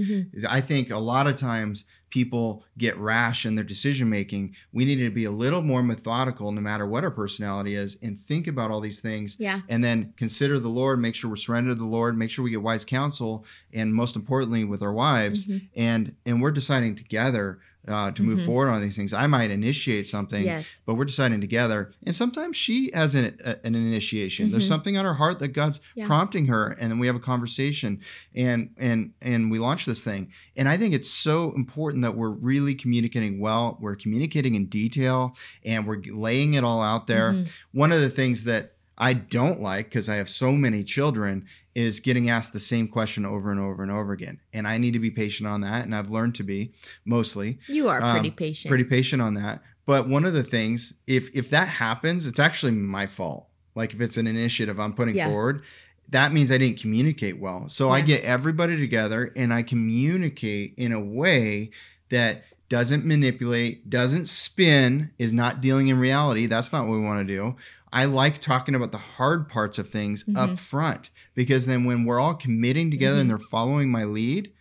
i 0.48 0.62
think 0.62 0.92
a 0.92 1.00
lot 1.00 1.26
of 1.26 1.36
times 1.36 1.86
people 2.12 2.64
get 2.78 2.95
rash 2.97 3.45
in 3.45 3.55
their 3.55 3.64
decision 3.64 4.09
making. 4.09 4.55
We 4.72 4.86
need 4.86 4.97
to 4.97 5.09
be 5.09 5.26
a 5.26 5.32
little 5.32 5.64
more 5.64 5.82
methodical 5.82 6.51
no 6.51 6.62
matter 6.62 6.86
what 6.86 7.03
our 7.03 7.12
personality 7.12 7.76
is 7.76 7.97
and 8.03 8.20
think 8.20 8.47
about 8.47 8.70
all 8.70 8.82
these 8.82 8.99
things. 8.99 9.38
Yeah. 9.39 9.62
And 9.70 9.84
then 9.84 10.14
consider 10.18 10.59
the 10.59 10.70
Lord, 10.70 10.99
make 10.99 11.16
sure 11.16 11.30
we're 11.30 11.38
surrendered 11.38 11.78
to 11.78 11.84
the 11.84 11.89
Lord, 11.89 12.18
make 12.18 12.30
sure 12.30 12.43
we 12.43 12.51
get 12.51 12.62
wise 12.62 12.86
counsel, 12.86 13.45
and 13.74 13.93
most 13.93 14.16
importantly 14.16 14.64
with 14.64 14.84
our 14.84 14.93
wives. 14.93 15.45
Mm-hmm. 15.45 15.66
And 15.76 16.16
and 16.26 16.41
we're 16.41 16.51
deciding 16.51 16.95
together 16.95 17.59
uh, 17.88 18.12
to 18.12 18.22
move 18.22 18.38
mm-hmm. 18.38 18.46
forward 18.46 18.70
on 18.70 18.82
these 18.82 18.96
things. 18.96 19.14
I 19.14 19.28
might 19.28 19.50
initiate 19.50 20.08
something, 20.08 20.44
yes. 20.44 20.82
but 20.86 20.96
we're 20.96 21.06
deciding 21.06 21.42
together. 21.42 21.92
And 22.06 22.16
sometimes 22.16 22.56
she 22.56 22.92
has 22.94 23.16
an, 23.16 23.38
a, 23.44 23.58
an 23.66 23.76
initiation. 23.76 24.46
Mm-hmm. 24.46 24.52
There's 24.52 24.68
something 24.68 24.98
on 24.98 25.06
her 25.06 25.16
heart 25.16 25.40
that 25.40 25.50
God's 25.50 25.82
yeah. 25.96 26.06
prompting 26.06 26.46
her, 26.48 26.76
and 26.80 26.92
then 26.92 27.00
we 27.00 27.08
have 27.08 27.16
a 27.16 27.20
conversation, 27.20 28.02
and 28.36 28.70
and 28.78 29.14
and 29.22 29.50
we 29.50 29.60
launch 29.60 29.86
this 29.86 30.04
thing. 30.04 30.32
And 30.56 30.70
I 30.70 30.78
think 30.78 30.94
it's 30.94 31.10
so 31.10 31.54
important 31.56 32.04
that 32.04 32.16
we're 32.16 32.30
really 32.30 32.76
communicating 32.76 33.40
well. 33.40 33.78
We're 33.82 33.96
communicating 33.96 34.56
in 34.56 34.68
detail, 34.68 35.36
and 35.66 35.88
we're 35.88 36.02
laying 36.12 36.54
it 36.54 36.64
all 36.64 36.82
out 36.82 37.08
there. 37.08 37.34
Mm-hmm. 37.34 37.80
One 37.80 37.92
of 37.92 38.02
the 38.02 38.10
things 38.10 38.44
that 38.44 38.74
I 39.02 39.14
don't 39.14 39.60
like 39.60 39.88
because 39.88 40.08
I 40.08 40.18
have 40.18 40.30
so 40.30 40.52
many 40.52 40.84
children 40.84 41.47
is 41.74 41.99
getting 41.99 42.30
asked 42.30 42.54
the 42.54 42.60
same 42.60 42.88
question 42.88 43.26
over 43.26 43.49
and 43.49 43.60
over 43.60 43.82
and 43.82 43.91
over 43.91 44.14
again. 44.14 44.39
And 44.54 44.68
I 44.68 44.78
need 44.78 44.93
to 44.93 44.99
be 44.99 45.10
patient 45.10 45.49
on 45.49 45.62
that. 45.62 45.86
And 45.86 45.95
I've 45.95 46.12
learned 46.12 46.36
to 46.36 46.43
be 46.43 46.72
mostly. 47.04 47.58
You 47.68 47.89
are 47.89 47.99
pretty 47.99 48.30
um, 48.30 48.36
patient. 48.36 48.70
Pretty 48.70 48.84
patient 48.84 49.20
on 49.20 49.34
that. 49.34 49.64
But 49.88 50.08
one 50.08 50.24
of 50.24 50.34
the 50.34 50.43
things, 50.43 50.93
if 51.08 51.36
if 51.36 51.49
that 51.49 51.68
happens, 51.68 52.28
it's 52.28 52.39
actually 52.39 52.74
my 52.74 53.08
fault. 53.08 53.47
Like 53.74 53.93
if 53.93 54.02
it's 54.02 54.18
an 54.18 54.28
initiative 54.28 54.80
I'm 54.80 54.93
putting 54.93 55.16
yeah. 55.16 55.30
forward, 55.30 55.64
that 56.10 56.32
means 56.32 56.52
I 56.52 56.60
didn't 56.60 56.80
communicate 56.80 57.39
well. 57.39 57.70
So 57.70 57.88
yeah. 57.88 57.93
I 57.93 58.02
get 58.02 58.24
everybody 58.24 58.78
together 58.78 59.34
and 59.36 59.52
I 59.52 59.64
communicate 59.64 60.76
in 60.78 60.91
a 60.91 61.02
way 61.02 61.72
that 62.10 62.43
doesn't 62.70 63.04
manipulate, 63.04 63.89
doesn't 63.89 64.28
spin, 64.28 65.12
is 65.18 65.34
not 65.34 65.60
dealing 65.60 65.88
in 65.88 65.99
reality. 65.99 66.45
That's 66.45 66.72
not 66.72 66.88
what 66.88 66.99
we 66.99 67.04
want 67.04 67.28
to 67.28 67.36
do. 67.36 67.56
I 67.92 68.06
like 68.06 68.39
talking 68.39 68.76
about 68.76 68.92
the 68.92 68.98
hard 68.98 69.50
parts 69.50 69.78
of 69.78 69.89
things 69.89 70.24
mm-hmm. 70.24 70.38
up 70.38 70.60
front 70.60 71.10
because 71.36 71.66
then 71.66 71.84
when 71.86 72.06
we're 72.06 72.20
all 72.20 72.36
committing 72.36 72.89
together 72.89 73.14
mm-hmm. 73.16 73.22
and 73.22 73.30
they're 73.30 73.38
following 73.38 73.89
my 73.89 74.04
lead, 74.04 74.52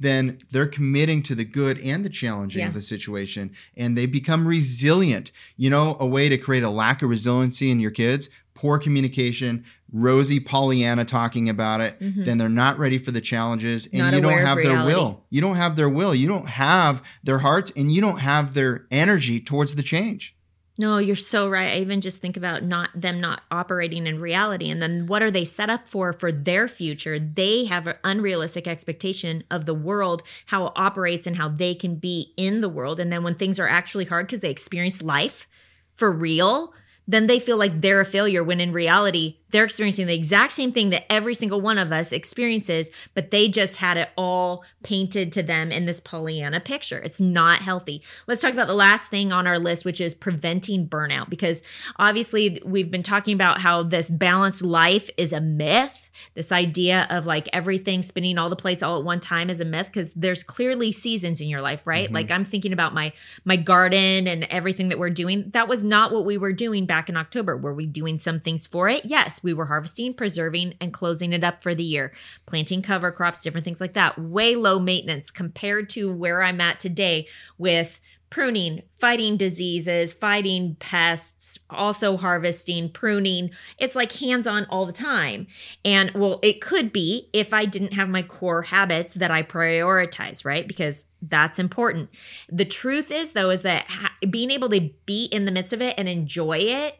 then 0.00 0.38
they're 0.50 0.66
committing 0.66 1.22
to 1.24 1.34
the 1.34 1.44
good 1.44 1.78
and 1.80 2.04
the 2.04 2.10
challenging 2.10 2.60
yeah. 2.60 2.68
of 2.68 2.74
the 2.74 2.82
situation 2.82 3.52
and 3.76 3.96
they 3.96 4.06
become 4.06 4.46
resilient. 4.46 5.32
You 5.56 5.70
know, 5.70 5.96
a 6.00 6.06
way 6.06 6.28
to 6.28 6.38
create 6.38 6.62
a 6.62 6.70
lack 6.70 7.02
of 7.02 7.10
resiliency 7.10 7.70
in 7.70 7.80
your 7.80 7.90
kids, 7.90 8.30
poor 8.54 8.78
communication, 8.78 9.64
rosy 9.92 10.40
Pollyanna 10.40 11.04
talking 11.04 11.48
about 11.48 11.80
it, 11.80 11.98
mm-hmm. 12.00 12.24
then 12.24 12.38
they're 12.38 12.48
not 12.48 12.78
ready 12.78 12.98
for 12.98 13.10
the 13.10 13.20
challenges 13.20 13.86
and 13.86 13.98
not 13.98 14.14
you 14.14 14.20
don't 14.20 14.38
have 14.38 14.58
their 14.58 14.84
will. 14.84 15.24
You 15.30 15.40
don't 15.40 15.56
have 15.56 15.76
their 15.76 15.88
will. 15.88 16.14
You 16.14 16.28
don't 16.28 16.48
have 16.48 17.02
their 17.22 17.38
hearts 17.38 17.72
and 17.76 17.90
you 17.90 18.00
don't 18.00 18.18
have 18.18 18.54
their 18.54 18.86
energy 18.90 19.40
towards 19.40 19.74
the 19.74 19.82
change. 19.82 20.36
No, 20.80 20.98
you're 20.98 21.16
so 21.16 21.48
right. 21.48 21.72
I 21.74 21.80
even 21.80 22.00
just 22.00 22.20
think 22.20 22.36
about 22.36 22.62
not 22.62 22.90
them 22.94 23.20
not 23.20 23.42
operating 23.50 24.06
in 24.06 24.20
reality 24.20 24.70
and 24.70 24.80
then 24.80 25.06
what 25.08 25.22
are 25.22 25.30
they 25.30 25.44
set 25.44 25.68
up 25.70 25.88
for 25.88 26.12
for 26.12 26.30
their 26.30 26.68
future? 26.68 27.18
They 27.18 27.64
have 27.64 27.88
an 27.88 27.96
unrealistic 28.04 28.68
expectation 28.68 29.42
of 29.50 29.66
the 29.66 29.74
world, 29.74 30.22
how 30.46 30.66
it 30.66 30.72
operates 30.76 31.26
and 31.26 31.36
how 31.36 31.48
they 31.48 31.74
can 31.74 31.96
be 31.96 32.32
in 32.36 32.60
the 32.60 32.68
world 32.68 33.00
and 33.00 33.12
then 33.12 33.24
when 33.24 33.34
things 33.34 33.58
are 33.58 33.68
actually 33.68 34.04
hard 34.04 34.28
cuz 34.28 34.38
they 34.40 34.50
experience 34.50 35.02
life 35.02 35.48
for 35.96 36.12
real, 36.12 36.72
then 37.08 37.26
they 37.26 37.40
feel 37.40 37.56
like 37.56 37.80
they're 37.80 38.00
a 38.00 38.04
failure 38.04 38.44
when 38.44 38.60
in 38.60 38.72
reality 38.72 39.38
they're 39.50 39.64
experiencing 39.64 40.06
the 40.06 40.14
exact 40.14 40.52
same 40.52 40.72
thing 40.72 40.90
that 40.90 41.10
every 41.10 41.34
single 41.34 41.60
one 41.60 41.78
of 41.78 41.92
us 41.92 42.12
experiences, 42.12 42.90
but 43.14 43.30
they 43.30 43.48
just 43.48 43.76
had 43.76 43.96
it 43.96 44.10
all 44.16 44.64
painted 44.82 45.32
to 45.32 45.42
them 45.42 45.70
in 45.70 45.86
this 45.86 46.00
Pollyanna 46.00 46.60
picture. 46.60 46.98
It's 46.98 47.20
not 47.20 47.60
healthy. 47.60 48.02
Let's 48.26 48.42
talk 48.42 48.52
about 48.52 48.66
the 48.66 48.74
last 48.74 49.10
thing 49.10 49.32
on 49.32 49.46
our 49.46 49.58
list, 49.58 49.84
which 49.84 50.00
is 50.00 50.14
preventing 50.14 50.88
burnout, 50.88 51.30
because 51.30 51.62
obviously 51.96 52.60
we've 52.64 52.90
been 52.90 53.02
talking 53.02 53.34
about 53.34 53.60
how 53.60 53.82
this 53.82 54.10
balanced 54.10 54.64
life 54.64 55.08
is 55.16 55.32
a 55.32 55.40
myth. 55.40 56.10
This 56.34 56.52
idea 56.52 57.06
of 57.10 57.26
like 57.26 57.48
everything 57.52 58.02
spinning 58.02 58.38
all 58.38 58.50
the 58.50 58.56
plates 58.56 58.82
all 58.82 58.98
at 58.98 59.04
one 59.04 59.20
time 59.20 59.50
is 59.50 59.60
a 59.60 59.64
myth 59.64 59.86
because 59.86 60.12
there's 60.14 60.42
clearly 60.42 60.92
seasons 60.92 61.40
in 61.40 61.48
your 61.48 61.62
life, 61.62 61.86
right? 61.86 62.06
Mm-hmm. 62.06 62.14
Like 62.14 62.30
I'm 62.30 62.44
thinking 62.44 62.72
about 62.72 62.92
my 62.92 63.12
my 63.44 63.56
garden 63.56 64.26
and 64.26 64.44
everything 64.44 64.88
that 64.88 64.98
we're 64.98 65.10
doing. 65.10 65.50
That 65.50 65.68
was 65.68 65.84
not 65.84 66.12
what 66.12 66.24
we 66.24 66.36
were 66.36 66.52
doing 66.52 66.86
back 66.86 67.08
in 67.08 67.16
October. 67.16 67.56
Were 67.56 67.74
we 67.74 67.86
doing 67.86 68.18
some 68.18 68.40
things 68.40 68.66
for 68.66 68.88
it? 68.88 69.02
Yes 69.04 69.37
we 69.42 69.54
were 69.54 69.66
harvesting, 69.66 70.14
preserving, 70.14 70.74
and 70.80 70.92
closing 70.92 71.32
it 71.32 71.44
up 71.44 71.62
for 71.62 71.74
the 71.74 71.84
year, 71.84 72.12
planting 72.46 72.82
cover 72.82 73.10
crops, 73.10 73.42
different 73.42 73.64
things 73.64 73.80
like 73.80 73.94
that. 73.94 74.18
Way 74.18 74.56
low 74.56 74.78
maintenance 74.78 75.30
compared 75.30 75.90
to 75.90 76.12
where 76.12 76.42
I'm 76.42 76.60
at 76.60 76.80
today 76.80 77.26
with 77.56 78.00
pruning, 78.30 78.82
fighting 78.94 79.36
diseases, 79.36 80.12
fighting 80.12 80.76
pests, 80.78 81.58
also 81.70 82.16
harvesting, 82.16 82.90
pruning. 82.90 83.50
It's 83.78 83.94
like 83.94 84.12
hands 84.12 84.46
on 84.46 84.66
all 84.66 84.86
the 84.86 84.92
time. 84.92 85.46
And 85.84 86.10
well, 86.12 86.38
it 86.42 86.60
could 86.60 86.92
be 86.92 87.28
if 87.32 87.54
I 87.54 87.64
didn't 87.64 87.94
have 87.94 88.08
my 88.08 88.22
core 88.22 88.62
habits 88.62 89.14
that 89.14 89.30
I 89.30 89.42
prioritize, 89.42 90.44
right? 90.44 90.66
Because 90.66 91.06
that's 91.22 91.58
important. 91.58 92.10
The 92.50 92.64
truth 92.64 93.10
is, 93.10 93.32
though, 93.32 93.50
is 93.50 93.62
that 93.62 93.88
ha- 93.88 94.12
being 94.28 94.50
able 94.50 94.68
to 94.70 94.90
be 95.06 95.24
in 95.24 95.44
the 95.44 95.52
midst 95.52 95.72
of 95.72 95.80
it 95.80 95.94
and 95.96 96.08
enjoy 96.08 96.58
it 96.58 96.98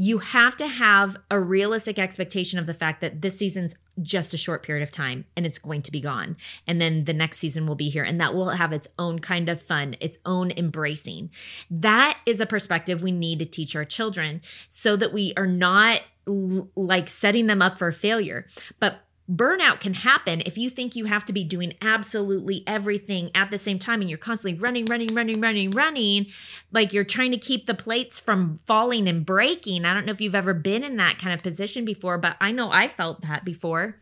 you 0.00 0.18
have 0.18 0.56
to 0.56 0.68
have 0.68 1.16
a 1.28 1.40
realistic 1.40 1.98
expectation 1.98 2.60
of 2.60 2.66
the 2.66 2.72
fact 2.72 3.00
that 3.00 3.20
this 3.20 3.36
season's 3.36 3.74
just 4.00 4.32
a 4.32 4.36
short 4.36 4.62
period 4.62 4.84
of 4.84 4.92
time 4.92 5.24
and 5.36 5.44
it's 5.44 5.58
going 5.58 5.82
to 5.82 5.90
be 5.90 6.00
gone. 6.00 6.36
And 6.68 6.80
then 6.80 7.02
the 7.02 7.12
next 7.12 7.38
season 7.38 7.66
will 7.66 7.74
be 7.74 7.88
here 7.88 8.04
and 8.04 8.20
that 8.20 8.32
will 8.32 8.50
have 8.50 8.72
its 8.72 8.86
own 8.96 9.18
kind 9.18 9.48
of 9.48 9.60
fun, 9.60 9.96
its 9.98 10.16
own 10.24 10.52
embracing. 10.52 11.30
That 11.68 12.16
is 12.26 12.40
a 12.40 12.46
perspective 12.46 13.02
we 13.02 13.10
need 13.10 13.40
to 13.40 13.44
teach 13.44 13.74
our 13.74 13.84
children 13.84 14.40
so 14.68 14.94
that 14.94 15.12
we 15.12 15.32
are 15.36 15.48
not 15.48 16.00
l- 16.28 16.70
like 16.76 17.08
setting 17.08 17.48
them 17.48 17.60
up 17.60 17.76
for 17.76 17.90
failure. 17.90 18.46
But 18.78 19.00
burnout 19.30 19.80
can 19.80 19.94
happen 19.94 20.42
if 20.46 20.56
you 20.56 20.70
think 20.70 20.96
you 20.96 21.04
have 21.04 21.24
to 21.26 21.32
be 21.32 21.44
doing 21.44 21.74
absolutely 21.82 22.64
everything 22.66 23.30
at 23.34 23.50
the 23.50 23.58
same 23.58 23.78
time 23.78 24.00
and 24.00 24.08
you're 24.08 24.18
constantly 24.18 24.58
running, 24.58 24.86
running, 24.86 25.14
running, 25.14 25.40
running, 25.40 25.70
running. 25.70 26.26
Like 26.72 26.92
you're 26.92 27.04
trying 27.04 27.32
to 27.32 27.38
keep 27.38 27.66
the 27.66 27.74
plates 27.74 28.18
from 28.18 28.60
falling 28.66 29.08
and 29.08 29.26
breaking. 29.26 29.84
I 29.84 29.92
don't 29.92 30.06
know 30.06 30.12
if 30.12 30.20
you've 30.20 30.34
ever 30.34 30.54
been 30.54 30.82
in 30.82 30.96
that 30.96 31.18
kind 31.18 31.34
of 31.34 31.42
position 31.42 31.84
before, 31.84 32.16
but 32.16 32.36
I 32.40 32.52
know 32.52 32.70
I 32.70 32.88
felt 32.88 33.22
that 33.22 33.44
before. 33.44 34.00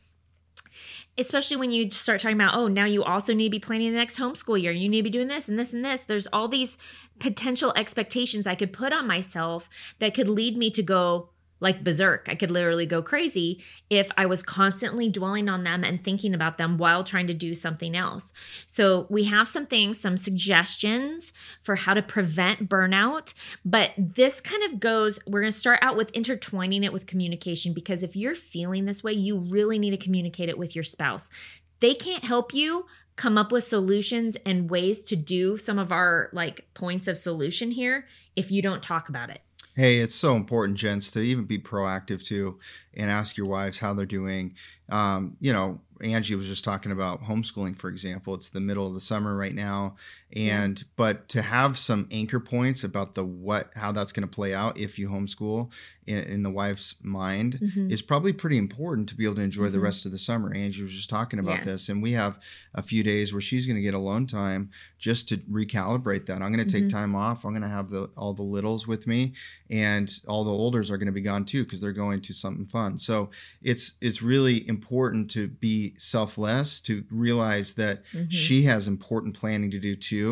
Especially 1.19 1.57
when 1.57 1.73
you 1.73 1.91
start 1.91 2.21
talking 2.21 2.37
about, 2.37 2.55
oh, 2.55 2.69
now 2.69 2.85
you 2.85 3.03
also 3.03 3.33
need 3.33 3.47
to 3.47 3.51
be 3.51 3.59
planning 3.59 3.91
the 3.91 3.99
next 3.99 4.19
homeschool 4.19 4.61
year. 4.61 4.71
You 4.71 4.89
need 4.89 4.99
to 4.99 5.05
be 5.05 5.11
doing 5.11 5.29
this 5.29 5.49
and 5.49 5.59
this 5.59 5.73
and 5.73 5.83
this. 5.83 6.03
There's 6.03 6.27
all 6.27 6.47
these 6.47 6.77
potential 7.19 7.73
expectations 7.75 8.47
I 8.47 8.55
could 8.55 8.73
put 8.73 8.93
on 8.93 9.07
myself 9.07 9.71
that 9.99 10.15
could 10.15 10.29
lead 10.29 10.59
me 10.59 10.71
to 10.73 10.83
go, 10.83 11.31
like 11.61 11.85
berserk. 11.85 12.29
I 12.29 12.35
could 12.35 12.51
literally 12.51 12.87
go 12.87 13.03
crazy 13.03 13.63
if 13.89 14.11
I 14.17 14.27
was 14.27 14.43
constantly 14.43 15.09
dwelling 15.09 15.49
on 15.49 15.65
them 15.65 15.85
and 15.85 16.03
thinking 16.03 16.35
about 16.35 16.59
them 16.59 16.79
while 16.79 17.03
trying 17.03 17.27
to 17.29 17.35
do 17.35 17.55
something 17.55 17.97
else. 17.97 18.33
So, 18.67 19.07
we 19.09 19.25
have 19.25 19.49
some 19.49 19.67
things, 19.67 20.01
some 20.01 20.17
suggestions 20.17 21.33
for 21.63 21.77
how 21.77 21.95
to 21.95 22.03
prevent 22.03 22.69
burnout. 22.69 23.35
But 23.65 23.93
this 23.97 24.41
kind 24.41 24.63
of 24.65 24.81
goes, 24.81 25.19
we're 25.27 25.41
going 25.41 25.53
to 25.53 25.59
start 25.59 25.79
out 25.83 25.97
with 25.97 26.11
intertwining 26.11 26.85
it 26.85 26.93
with 26.93 27.07
communication 27.07 27.73
because 27.73 28.03
if 28.03 28.17
you're 28.17 28.35
feeling 28.35 28.85
this 28.85 29.03
way, 29.03 29.13
you 29.13 29.39
really 29.39 29.79
need 29.79 29.91
to 29.91 29.97
communicate 29.97 30.49
it 30.49 30.59
with 30.59 30.75
your 30.75 30.85
spouse. 30.85 31.31
They 31.81 31.95
can't 31.95 32.25
help 32.25 32.55
you 32.55 32.87
come 33.17 33.39
up 33.39 33.51
with 33.51 33.65
solutions 33.65 34.37
and 34.45 34.71
ways 34.71 35.03
to 35.05 35.17
do 35.17 35.57
some 35.57 35.79
of 35.79 35.91
our 35.91 36.29
like 36.33 36.67
points 36.75 37.09
of 37.09 37.19
solution 37.19 37.71
here 37.71 38.07
if 38.37 38.51
you 38.51 38.63
don't 38.63 38.83
talk 38.83 39.09
about 39.09 39.31
it. 39.31 39.41
Hey, 39.77 39.99
it's 39.99 40.15
so 40.15 40.37
important, 40.37 40.79
gents, 40.79 41.11
to 41.11 41.21
even 41.21 41.45
be 41.45 41.59
proactive 41.59 42.25
too 42.25 42.59
and 42.95 43.11
ask 43.11 43.37
your 43.37 43.47
wives 43.47 43.79
how 43.79 43.93
they're 43.93 44.07
doing. 44.07 44.55
Um, 44.89 45.37
you 45.39 45.53
know, 45.53 45.81
Angie 46.01 46.35
was 46.35 46.47
just 46.47 46.65
talking 46.65 46.93
about 46.93 47.23
homeschooling, 47.23 47.77
for 47.79 47.89
example. 47.91 48.35
It's 48.35 48.49
the 48.49 48.61
middle 48.61 48.87
of 48.87 48.95
the 48.95 49.03
summer 49.03 49.37
right 49.37 49.55
now, 49.55 49.97
and 50.37 50.81
yeah. 50.81 50.85
but 50.97 51.29
to 51.31 51.41
have 51.41 51.79
some 51.79 52.07
anchor 52.13 52.39
points 52.39 52.85
about 52.85 53.15
the 53.15 53.25
what 53.25 53.71
how 53.75 53.91
that's 53.91 54.13
going 54.13 54.29
to 54.29 54.33
play 54.33 54.53
out 54.53 54.79
if 54.79 54.99
you 54.99 55.09
homeschool 55.09 55.71
in, 56.07 56.19
in 56.19 56.43
the 56.43 56.51
wife's 56.51 56.95
mind 57.03 57.59
mm-hmm. 57.61 57.91
is 57.91 58.03
probably 58.03 58.33
pretty 58.33 58.59
important 58.59 59.09
to 59.09 59.15
be 59.15 59.25
able 59.25 59.35
to 59.37 59.41
enjoy 59.41 59.65
mm-hmm. 59.65 59.73
the 59.73 59.81
rest 59.81 60.05
of 60.05 60.13
the 60.13 60.19
summer. 60.19 60.53
Angie 60.55 60.83
was 60.83 60.93
just 60.93 61.11
talking 61.11 61.39
about 61.39 61.59
yes. 61.59 61.65
this, 61.65 61.89
and 61.89 62.03
we 62.03 62.13
have 62.13 62.39
a 62.75 62.83
few 62.83 63.03
days 63.03 63.33
where 63.33 63.41
she's 63.41 63.67
going 63.67 63.77
to 63.77 63.83
get 63.83 63.95
alone 63.95 64.27
time 64.27 64.71
just 64.99 65.29
to 65.29 65.39
recalibrate 65.39 66.27
that. 66.27 66.43
I'm 66.43 66.53
going 66.53 66.67
to 66.67 66.73
take 66.73 66.85
mm-hmm. 66.85 66.97
time 66.97 67.15
off. 67.15 67.45
I'm 67.45 67.53
going 67.53 67.63
to 67.63 67.69
have 67.69 67.91
the 67.91 68.11
all 68.17 68.35
the 68.35 68.43
littles 68.43 68.87
with 68.87 69.07
me, 69.07 69.33
and 69.71 70.13
all 70.29 70.45
the 70.45 70.51
olders 70.51 70.91
are 70.91 70.99
going 70.99 71.07
to 71.07 71.13
be 71.13 71.21
gone 71.21 71.45
too 71.45 71.65
because 71.65 71.81
they're 71.81 71.93
going 71.93 72.21
to 72.23 72.33
something 72.33 72.67
fun. 72.67 72.99
So 72.99 73.31
it's 73.63 73.93
it's 74.01 74.23
really 74.23 74.69
important 74.69 75.31
to 75.33 75.49
be 75.49 75.95
selfless 75.99 76.81
to 76.83 77.05
realize 77.11 77.75
that 77.75 78.05
mm-hmm. 78.13 78.29
she 78.29 78.63
has 78.65 78.87
important 78.87 79.35
planning 79.35 79.71
to 79.71 79.79
do 79.79 79.97
too, 79.97 80.26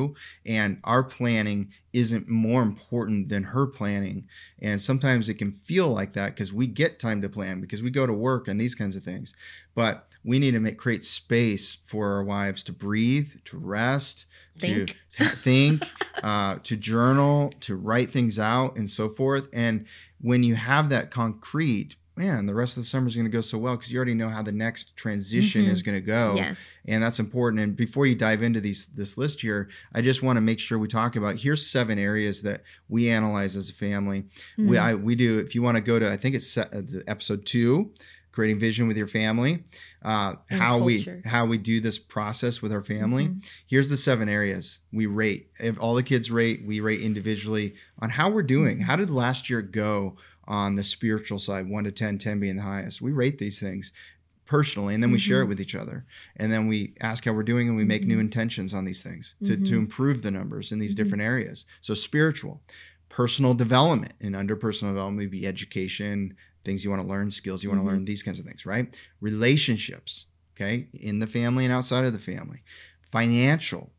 and 0.45 0.81
our 0.85 1.03
planning 1.03 1.71
isn't 1.93 2.29
more 2.29 2.63
important 2.63 3.29
than 3.29 3.45
her 3.45 3.67
planning. 3.67 4.27
And 4.61 4.81
sometimes 4.81 5.29
it 5.29 5.35
can 5.35 5.53
feel 5.53 5.89
like 5.89 6.13
that 6.15 6.35
because 6.35 6.53
we 6.53 6.67
get 6.67 6.99
time 6.99 7.23
to 7.23 7.29
plan 7.29 7.61
because 7.61 7.83
we 7.83 7.91
go 7.91 8.07
to 8.07 8.13
work 8.13 8.49
and 8.49 8.61
these 8.61 8.75
kinds 8.75 8.97
of 8.97 9.03
things. 9.03 9.35
But 9.75 10.09
we 10.25 10.39
need 10.39 10.53
to 10.53 10.61
make 10.61 10.79
create 10.79 11.05
space 11.05 11.79
for 11.85 12.13
our 12.13 12.25
wives 12.25 12.65
to 12.65 12.73
breathe, 12.73 13.33
to 13.45 13.59
rest, 13.59 14.27
think. 14.59 14.97
to 15.19 15.25
think, 15.25 15.83
uh, 16.23 16.57
to 16.63 16.77
journal, 16.77 17.53
to 17.61 17.77
write 17.77 18.11
things 18.11 18.39
out, 18.39 18.77
and 18.77 18.89
so 18.89 19.09
forth. 19.09 19.49
And 19.53 19.87
when 20.21 20.43
you 20.43 20.55
have 20.55 20.89
that 20.89 21.11
concrete, 21.11 21.97
man, 22.17 22.47
the 22.47 22.55
rest 22.55 22.77
of 22.77 22.83
the 22.83 22.87
summer 22.87 23.09
is 23.09 23.17
going 23.17 23.27
to 23.27 23.31
go 23.31 23.41
so 23.41 23.59
well 23.59 23.77
because 23.77 23.91
you 23.91 23.97
already 23.99 24.15
know 24.15 24.29
how 24.29 24.43
the 24.43 24.53
next 24.53 24.97
transition 24.97 25.63
mm-hmm. 25.63 25.71
is 25.71 25.83
going 25.83 25.97
to 25.97 26.05
go. 26.05 26.35
Yes, 26.37 26.71
and 26.87 27.03
that's 27.03 27.19
important. 27.19 27.63
And 27.63 27.77
before 27.77 28.07
you 28.07 28.15
dive 28.15 28.43
into 28.43 28.61
these 28.61 28.87
this 28.87 29.19
list 29.19 29.41
here, 29.41 29.69
I 29.95 30.01
just 30.01 30.23
want 30.23 30.37
to 30.37 30.41
make 30.41 30.61
sure 30.61 30.79
we 30.79 30.89
talk 30.89 31.17
about 31.17 31.37
here's 31.37 31.67
seven 31.67 31.99
areas 31.99 32.43
that 32.43 32.63
we 32.89 33.11
analyze 33.11 33.57
as 33.57 33.71
a 33.71 33.75
family. 33.75 34.23
Mm-hmm. 34.59 34.69
We 34.69 34.79
I, 34.79 34.95
we 34.95 35.15
do. 35.15 35.39
If 35.39 35.55
you 35.55 35.63
want 35.63 35.77
to 35.77 35.81
go 35.81 35.99
to, 35.99 36.11
I 36.11 36.17
think 36.17 36.35
it's 36.35 36.57
uh, 36.57 36.83
episode 37.07 37.47
two 37.47 37.93
creating 38.35 38.59
vision 38.59 38.89
with 38.89 38.97
your 38.97 39.07
family 39.07 39.63
uh, 40.03 40.35
how 40.51 40.79
culture. 40.79 41.23
we 41.25 41.31
how 41.31 41.47
we 41.47 41.57
do 41.57 41.81
this 41.81 41.99
process 42.01 42.61
with 42.61 42.73
our 42.73 42.83
family 42.83 43.29
mm-hmm. 43.29 43.39
here's 43.69 43.89
the 43.89 43.97
seven 43.97 44.29
areas 44.29 44.81
we 44.93 45.07
rate 45.07 45.51
if 45.61 45.79
all 45.81 45.95
the 45.95 46.03
kids 46.03 46.33
rate 46.33 46.65
we 46.67 46.81
rate 46.81 47.01
individually 47.01 47.77
on 48.01 48.11
how 48.11 48.29
we're 48.29 48.43
doing 48.43 48.79
mm-hmm. 48.79 48.87
how 48.87 48.97
did 48.97 49.09
last 49.09 49.49
year 49.49 49.63
go 49.63 50.17
on 50.47 50.77
the 50.77 50.85
spiritual 50.85 51.39
side 51.39 51.69
1 51.69 51.85
to 51.85 51.93
10 51.93 52.19
10 52.19 52.41
being 52.41 52.57
the 52.57 52.63
highest 52.63 53.01
we 53.03 53.13
rate 53.13 53.39
these 53.39 53.61
things 53.61 53.93
personally 54.45 54.93
and 54.95 55.03
then 55.03 55.11
we 55.11 55.17
mm-hmm. 55.17 55.23
share 55.23 55.39
it 55.39 55.43
mm-hmm. 55.43 55.51
with 55.51 55.61
each 55.61 55.75
other 55.75 56.05
and 56.37 56.53
then 56.53 56.67
we 56.67 56.95
ask 57.01 57.25
how 57.25 57.33
we're 57.33 57.43
doing 57.43 57.69
and 57.69 57.77
we 57.77 57.85
make 57.85 58.05
new 58.05 58.15
mm-hmm. 58.15 58.23
intentions 58.23 58.75
on 58.75 58.85
these 58.85 59.03
things 59.03 59.35
to, 59.43 59.57
to 59.57 59.63
mm-hmm. 59.63 59.77
improve 59.77 60.23
the 60.23 60.31
numbers 60.31 60.71
in 60.71 60.79
these 60.79 60.95
different 60.95 61.23
areas 61.23 61.65
so 61.81 61.95
spiritual 61.95 62.61
personal 63.09 63.55
development 63.55 64.13
and 64.21 64.37
under 64.37 64.55
personal 64.55 64.93
development 64.93 65.21
would 65.21 65.31
be 65.31 65.47
education 65.47 66.37
things 66.65 66.85
you 66.85 66.91
want 66.91 67.03
to 67.03 67.09
learn, 67.09 67.31
skills 67.31 67.63
you 67.63 67.71
want 67.71 67.79
to 67.79 67.85
mm-hmm. 67.85 67.95
learn, 67.97 68.05
these 68.05 68.23
kinds 68.23 68.39
of 68.39 68.45
things, 68.45 68.67
right? 68.67 68.99
Relationships, 69.21 70.27
okay, 70.57 70.89
in 70.95 71.19
the 71.19 71.27
family 71.27 71.65
and 71.65 71.73
outside 71.73 72.05
of 72.05 72.13
the 72.13 72.19
family. 72.19 72.63
Financial, 73.13 73.93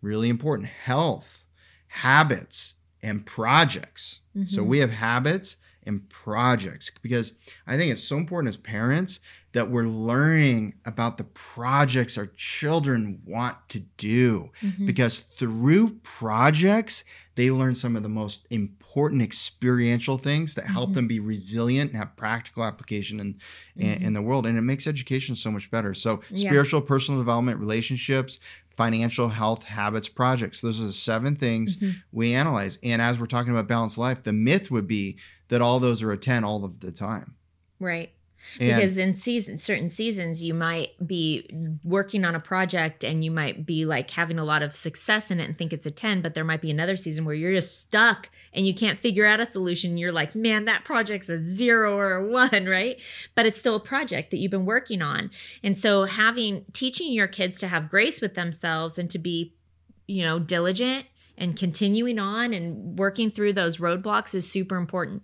really 0.00 0.28
important. 0.28 0.68
Health, 0.68 1.44
habits, 1.88 2.74
and 3.02 3.26
projects. 3.26 4.20
Mm-hmm. 4.36 4.46
So 4.46 4.62
we 4.62 4.78
have 4.78 4.90
habits 4.90 5.56
and 5.86 6.08
projects 6.08 6.90
because 7.02 7.32
I 7.66 7.76
think 7.76 7.92
it's 7.92 8.04
so 8.04 8.16
important 8.16 8.48
as 8.48 8.56
parents 8.56 9.20
that 9.52 9.70
we're 9.70 9.86
learning 9.86 10.74
about 10.86 11.18
the 11.18 11.24
projects 11.24 12.16
our 12.16 12.28
children 12.36 13.20
want 13.26 13.56
to 13.68 13.80
do 13.98 14.50
mm-hmm. 14.62 14.86
because 14.86 15.18
through 15.18 15.90
projects 16.02 17.04
they 17.34 17.50
learn 17.50 17.74
some 17.74 17.96
of 17.96 18.02
the 18.02 18.08
most 18.08 18.46
important 18.50 19.22
experiential 19.22 20.18
things 20.18 20.54
that 20.54 20.66
help 20.66 20.88
mm-hmm. 20.88 20.96
them 20.96 21.08
be 21.08 21.20
resilient 21.20 21.90
and 21.90 21.98
have 21.98 22.14
practical 22.16 22.64
application 22.64 23.20
in, 23.20 23.34
mm-hmm. 23.34 23.82
in, 23.82 24.02
in 24.02 24.12
the 24.14 24.22
world 24.22 24.46
and 24.46 24.58
it 24.58 24.62
makes 24.62 24.86
education 24.86 25.36
so 25.36 25.50
much 25.50 25.70
better 25.70 25.94
so 25.94 26.20
yeah. 26.30 26.48
spiritual 26.48 26.80
personal 26.80 27.20
development 27.20 27.58
relationships 27.58 28.38
financial 28.76 29.28
health 29.28 29.64
habits 29.64 30.08
projects 30.08 30.60
those 30.62 30.80
are 30.80 30.86
the 30.86 30.92
seven 30.92 31.36
things 31.36 31.76
mm-hmm. 31.76 31.98
we 32.10 32.32
analyze 32.32 32.78
and 32.82 33.02
as 33.02 33.20
we're 33.20 33.26
talking 33.26 33.52
about 33.52 33.68
balanced 33.68 33.98
life 33.98 34.22
the 34.22 34.32
myth 34.32 34.70
would 34.70 34.86
be 34.86 35.16
that 35.52 35.60
all 35.60 35.78
those 35.78 36.02
are 36.02 36.10
a 36.10 36.16
10 36.16 36.44
all 36.44 36.64
of 36.64 36.80
the 36.80 36.90
time. 36.90 37.34
Right. 37.78 38.10
And 38.58 38.74
because 38.74 38.96
in 38.96 39.16
season 39.16 39.58
certain 39.58 39.90
seasons 39.90 40.42
you 40.42 40.54
might 40.54 40.92
be 41.06 41.46
working 41.84 42.24
on 42.24 42.34
a 42.34 42.40
project 42.40 43.04
and 43.04 43.22
you 43.22 43.30
might 43.30 43.66
be 43.66 43.84
like 43.84 44.10
having 44.10 44.40
a 44.40 44.44
lot 44.44 44.62
of 44.62 44.74
success 44.74 45.30
in 45.30 45.40
it 45.40 45.44
and 45.44 45.56
think 45.56 45.74
it's 45.74 45.84
a 45.84 45.90
10 45.90 46.22
but 46.22 46.32
there 46.32 46.42
might 46.42 46.62
be 46.62 46.70
another 46.70 46.96
season 46.96 47.26
where 47.26 47.34
you're 47.34 47.52
just 47.52 47.78
stuck 47.78 48.30
and 48.54 48.66
you 48.66 48.72
can't 48.74 48.98
figure 48.98 49.26
out 49.26 49.40
a 49.40 49.46
solution. 49.46 49.98
You're 49.98 50.10
like 50.10 50.34
man 50.34 50.64
that 50.64 50.86
project's 50.86 51.28
a 51.28 51.42
0 51.42 51.98
or 51.98 52.14
a 52.14 52.26
1 52.26 52.64
right? 52.66 52.98
But 53.34 53.44
it's 53.44 53.58
still 53.58 53.74
a 53.74 53.80
project 53.80 54.30
that 54.30 54.38
you've 54.38 54.50
been 54.50 54.64
working 54.64 55.02
on. 55.02 55.30
And 55.62 55.76
so 55.76 56.04
having 56.04 56.64
teaching 56.72 57.12
your 57.12 57.28
kids 57.28 57.58
to 57.60 57.68
have 57.68 57.90
grace 57.90 58.22
with 58.22 58.34
themselves 58.36 58.98
and 58.98 59.10
to 59.10 59.18
be 59.18 59.54
you 60.06 60.22
know 60.22 60.38
diligent 60.38 61.04
and 61.36 61.56
continuing 61.56 62.18
on 62.18 62.52
and 62.52 62.98
working 62.98 63.30
through 63.30 63.52
those 63.52 63.78
roadblocks 63.78 64.34
is 64.34 64.48
super 64.48 64.76
important. 64.76 65.22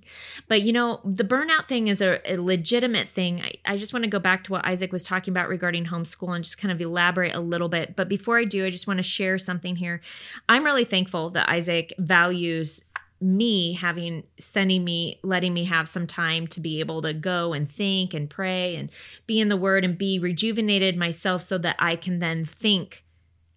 But 0.48 0.62
you 0.62 0.72
know, 0.72 1.00
the 1.04 1.24
burnout 1.24 1.66
thing 1.66 1.88
is 1.88 2.00
a, 2.00 2.20
a 2.30 2.36
legitimate 2.36 3.08
thing. 3.08 3.40
I, 3.40 3.52
I 3.64 3.76
just 3.76 3.92
want 3.92 4.04
to 4.04 4.10
go 4.10 4.18
back 4.18 4.44
to 4.44 4.52
what 4.52 4.66
Isaac 4.66 4.92
was 4.92 5.04
talking 5.04 5.32
about 5.32 5.48
regarding 5.48 5.86
homeschool 5.86 6.34
and 6.34 6.44
just 6.44 6.58
kind 6.58 6.72
of 6.72 6.80
elaborate 6.80 7.34
a 7.34 7.40
little 7.40 7.68
bit. 7.68 7.96
But 7.96 8.08
before 8.08 8.38
I 8.38 8.44
do, 8.44 8.66
I 8.66 8.70
just 8.70 8.86
want 8.86 8.98
to 8.98 9.02
share 9.02 9.38
something 9.38 9.76
here. 9.76 10.00
I'm 10.48 10.64
really 10.64 10.84
thankful 10.84 11.30
that 11.30 11.48
Isaac 11.48 11.92
values 11.98 12.82
me 13.20 13.72
having 13.72 14.22
sending 14.38 14.84
me 14.84 15.18
letting 15.22 15.52
me 15.52 15.64
have 15.64 15.88
some 15.88 16.06
time 16.06 16.46
to 16.46 16.60
be 16.60 16.78
able 16.80 17.02
to 17.02 17.12
go 17.12 17.52
and 17.52 17.68
think 17.68 18.14
and 18.14 18.30
pray 18.30 18.76
and 18.76 18.90
be 19.26 19.40
in 19.40 19.48
the 19.48 19.56
word 19.56 19.84
and 19.84 19.98
be 19.98 20.18
rejuvenated 20.18 20.96
myself 20.96 21.42
so 21.42 21.58
that 21.58 21.74
I 21.80 21.96
can 21.96 22.20
then 22.20 22.44
think 22.44 23.04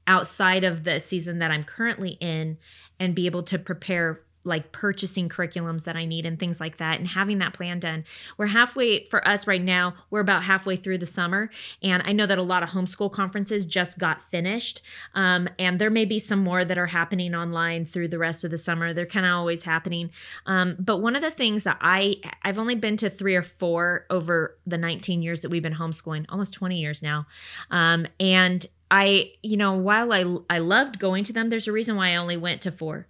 outside 0.07 0.63
of 0.63 0.83
the 0.83 0.99
season 0.99 1.39
that 1.39 1.51
I'm 1.51 1.63
currently 1.63 2.17
in 2.19 2.57
and 2.99 3.15
be 3.15 3.25
able 3.25 3.43
to 3.43 3.59
prepare 3.59 4.21
like 4.43 4.71
purchasing 4.71 5.29
curriculums 5.29 5.83
that 5.83 5.95
I 5.95 6.05
need 6.05 6.25
and 6.25 6.39
things 6.39 6.59
like 6.59 6.77
that 6.77 6.99
and 6.99 7.07
having 7.07 7.39
that 7.39 7.53
plan 7.53 7.79
done. 7.79 8.03
We're 8.37 8.47
halfway 8.47 9.05
for 9.05 9.25
us 9.27 9.45
right 9.45 9.61
now, 9.61 9.93
we're 10.09 10.19
about 10.19 10.43
halfway 10.43 10.75
through 10.75 10.97
the 10.97 11.05
summer. 11.05 11.49
And 11.81 12.01
I 12.05 12.11
know 12.11 12.25
that 12.25 12.37
a 12.37 12.43
lot 12.43 12.63
of 12.63 12.69
homeschool 12.69 13.11
conferences 13.11 13.65
just 13.65 13.99
got 13.99 14.21
finished. 14.21 14.81
Um, 15.13 15.47
and 15.59 15.79
there 15.79 15.89
may 15.89 16.05
be 16.05 16.19
some 16.19 16.39
more 16.39 16.65
that 16.65 16.77
are 16.77 16.87
happening 16.87 17.35
online 17.35 17.85
through 17.85 18.07
the 18.07 18.17
rest 18.17 18.43
of 18.43 18.51
the 18.51 18.57
summer. 18.57 18.93
They're 18.93 19.05
kind 19.05 19.25
of 19.25 19.33
always 19.33 19.63
happening. 19.63 20.11
Um, 20.45 20.75
but 20.79 20.97
one 20.97 21.15
of 21.15 21.21
the 21.21 21.31
things 21.31 21.63
that 21.63 21.77
I, 21.81 22.15
I've 22.43 22.59
only 22.59 22.75
been 22.75 22.97
to 22.97 23.09
three 23.09 23.35
or 23.35 23.43
four 23.43 24.05
over 24.09 24.57
the 24.65 24.77
19 24.77 25.21
years 25.21 25.41
that 25.41 25.49
we've 25.49 25.63
been 25.63 25.75
homeschooling, 25.75 26.25
almost 26.29 26.53
20 26.53 26.79
years 26.79 27.01
now. 27.01 27.27
Um, 27.69 28.07
and 28.19 28.65
I, 28.91 29.31
you 29.41 29.55
know, 29.55 29.73
while 29.73 30.11
I 30.11 30.25
I 30.49 30.59
loved 30.59 30.99
going 30.99 31.23
to 31.23 31.33
them, 31.33 31.49
there's 31.49 31.67
a 31.67 31.71
reason 31.71 31.95
why 31.95 32.09
I 32.11 32.17
only 32.17 32.37
went 32.37 32.61
to 32.63 32.71
four, 32.71 33.07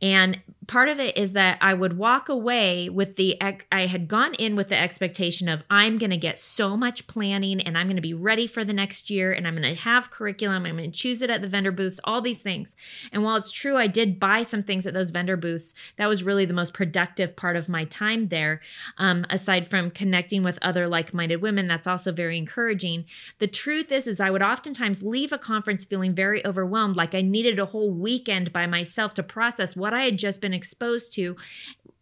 and 0.00 0.40
part 0.66 0.88
of 0.88 0.98
it 0.98 1.16
is 1.16 1.32
that 1.32 1.58
I 1.60 1.74
would 1.74 1.98
walk 1.98 2.28
away 2.28 2.88
with 2.88 3.16
the 3.16 3.36
I 3.72 3.86
had 3.86 4.08
gone 4.08 4.34
in 4.34 4.56
with 4.56 4.68
the 4.68 4.78
expectation 4.78 5.48
of 5.48 5.62
I'm 5.68 5.98
going 5.98 6.10
to 6.10 6.16
get 6.16 6.38
so 6.38 6.76
much 6.76 7.06
planning 7.06 7.60
and 7.60 7.76
I'm 7.76 7.86
going 7.86 7.96
to 7.96 8.02
be 8.02 8.14
ready 8.14 8.46
for 8.46 8.64
the 8.64 8.72
next 8.72 9.10
year 9.10 9.32
and 9.32 9.46
I'm 9.46 9.56
going 9.56 9.74
to 9.74 9.80
have 9.82 10.10
curriculum. 10.10 10.64
I'm 10.64 10.76
going 10.76 10.90
to 10.90 10.98
choose 10.98 11.22
it 11.22 11.30
at 11.30 11.42
the 11.42 11.48
vendor 11.48 11.72
booths, 11.72 12.00
all 12.04 12.20
these 12.20 12.40
things. 12.40 12.74
And 13.12 13.22
while 13.22 13.36
it's 13.36 13.52
true, 13.52 13.76
I 13.76 13.86
did 13.86 14.20
buy 14.20 14.42
some 14.42 14.62
things 14.62 14.86
at 14.86 14.94
those 14.94 15.10
vendor 15.10 15.36
booths. 15.36 15.74
That 15.96 16.08
was 16.08 16.22
really 16.22 16.44
the 16.44 16.54
most 16.54 16.72
productive 16.72 17.36
part 17.36 17.56
of 17.56 17.68
my 17.68 17.84
time 17.84 18.28
there. 18.28 18.60
Um, 18.98 19.26
aside 19.30 19.68
from 19.68 19.90
connecting 19.90 20.42
with 20.42 20.58
other 20.62 20.88
like-minded 20.88 21.42
women, 21.42 21.66
that's 21.66 21.86
also 21.86 22.12
very 22.12 22.38
encouraging. 22.38 23.04
The 23.38 23.46
truth 23.46 23.92
is, 23.92 24.06
is 24.06 24.20
I 24.20 24.30
would 24.30 24.42
oftentimes 24.42 25.02
leave 25.02 25.32
a 25.32 25.38
conference 25.38 25.84
feeling 25.84 26.14
very 26.14 26.44
overwhelmed, 26.46 26.96
like 26.96 27.14
I 27.14 27.22
needed 27.22 27.58
a 27.58 27.66
whole 27.66 27.90
weekend 27.90 28.52
by 28.52 28.66
myself 28.66 29.14
to 29.14 29.22
process 29.22 29.76
what 29.76 29.92
I 29.92 30.04
had 30.04 30.18
just 30.18 30.40
been 30.40 30.53
exposed 30.54 31.12
to 31.14 31.36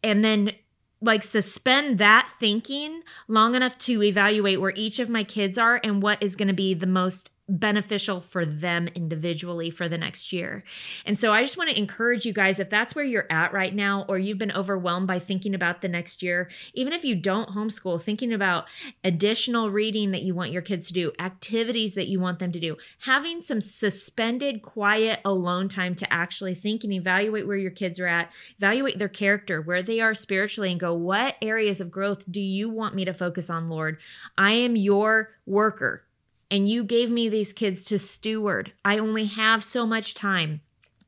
and 0.02 0.24
then 0.24 0.52
like 1.00 1.22
suspend 1.22 1.98
that 1.98 2.30
thinking 2.38 3.02
long 3.26 3.54
enough 3.54 3.76
to 3.76 4.02
evaluate 4.02 4.60
where 4.60 4.72
each 4.76 4.98
of 5.00 5.08
my 5.08 5.24
kids 5.24 5.58
are 5.58 5.80
and 5.82 6.02
what 6.02 6.22
is 6.22 6.36
going 6.36 6.48
to 6.48 6.54
be 6.54 6.74
the 6.74 6.86
most 6.86 7.32
beneficial 7.52 8.18
for 8.18 8.46
them 8.46 8.88
individually 8.94 9.68
for 9.68 9.86
the 9.86 9.98
next 9.98 10.32
year. 10.32 10.64
And 11.04 11.18
so 11.18 11.34
I 11.34 11.42
just 11.42 11.58
want 11.58 11.68
to 11.68 11.78
encourage 11.78 12.24
you 12.24 12.32
guys 12.32 12.58
if 12.58 12.70
that's 12.70 12.94
where 12.94 13.04
you're 13.04 13.26
at 13.30 13.52
right 13.52 13.74
now 13.74 14.06
or 14.08 14.18
you've 14.18 14.38
been 14.38 14.52
overwhelmed 14.52 15.06
by 15.06 15.18
thinking 15.18 15.54
about 15.54 15.82
the 15.82 15.88
next 15.88 16.22
year, 16.22 16.48
even 16.72 16.94
if 16.94 17.04
you 17.04 17.14
don't 17.14 17.50
homeschool, 17.50 18.00
thinking 18.00 18.32
about 18.32 18.68
additional 19.04 19.70
reading 19.70 20.12
that 20.12 20.22
you 20.22 20.34
want 20.34 20.50
your 20.50 20.62
kids 20.62 20.86
to 20.86 20.94
do, 20.94 21.12
activities 21.18 21.94
that 21.94 22.08
you 22.08 22.18
want 22.18 22.38
them 22.38 22.52
to 22.52 22.58
do, 22.58 22.78
having 23.00 23.42
some 23.42 23.60
suspended 23.60 24.62
quiet 24.62 25.20
alone 25.22 25.68
time 25.68 25.94
to 25.94 26.10
actually 26.10 26.54
think 26.54 26.84
and 26.84 26.92
evaluate 26.94 27.46
where 27.46 27.56
your 27.58 27.70
kids 27.70 28.00
are 28.00 28.06
at, 28.06 28.32
evaluate 28.56 28.98
their 28.98 29.08
character, 29.08 29.60
where 29.60 29.82
they 29.82 30.00
are 30.00 30.14
spiritually 30.14 30.70
and 30.70 30.80
go, 30.80 30.94
what 30.94 31.36
areas 31.42 31.82
of 31.82 31.90
growth 31.90 32.24
do 32.30 32.40
you 32.40 32.70
want 32.70 32.94
me 32.94 33.04
to 33.04 33.12
focus 33.12 33.50
on, 33.50 33.68
Lord? 33.68 34.00
I 34.38 34.52
am 34.52 34.74
your 34.74 35.32
worker 35.44 36.04
and 36.52 36.68
you 36.68 36.84
gave 36.84 37.10
me 37.10 37.30
these 37.30 37.54
kids 37.54 37.82
to 37.86 37.98
steward. 37.98 38.72
I 38.84 38.98
only 38.98 39.24
have 39.24 39.62
so 39.62 39.86
much 39.86 40.12
time. 40.12 40.60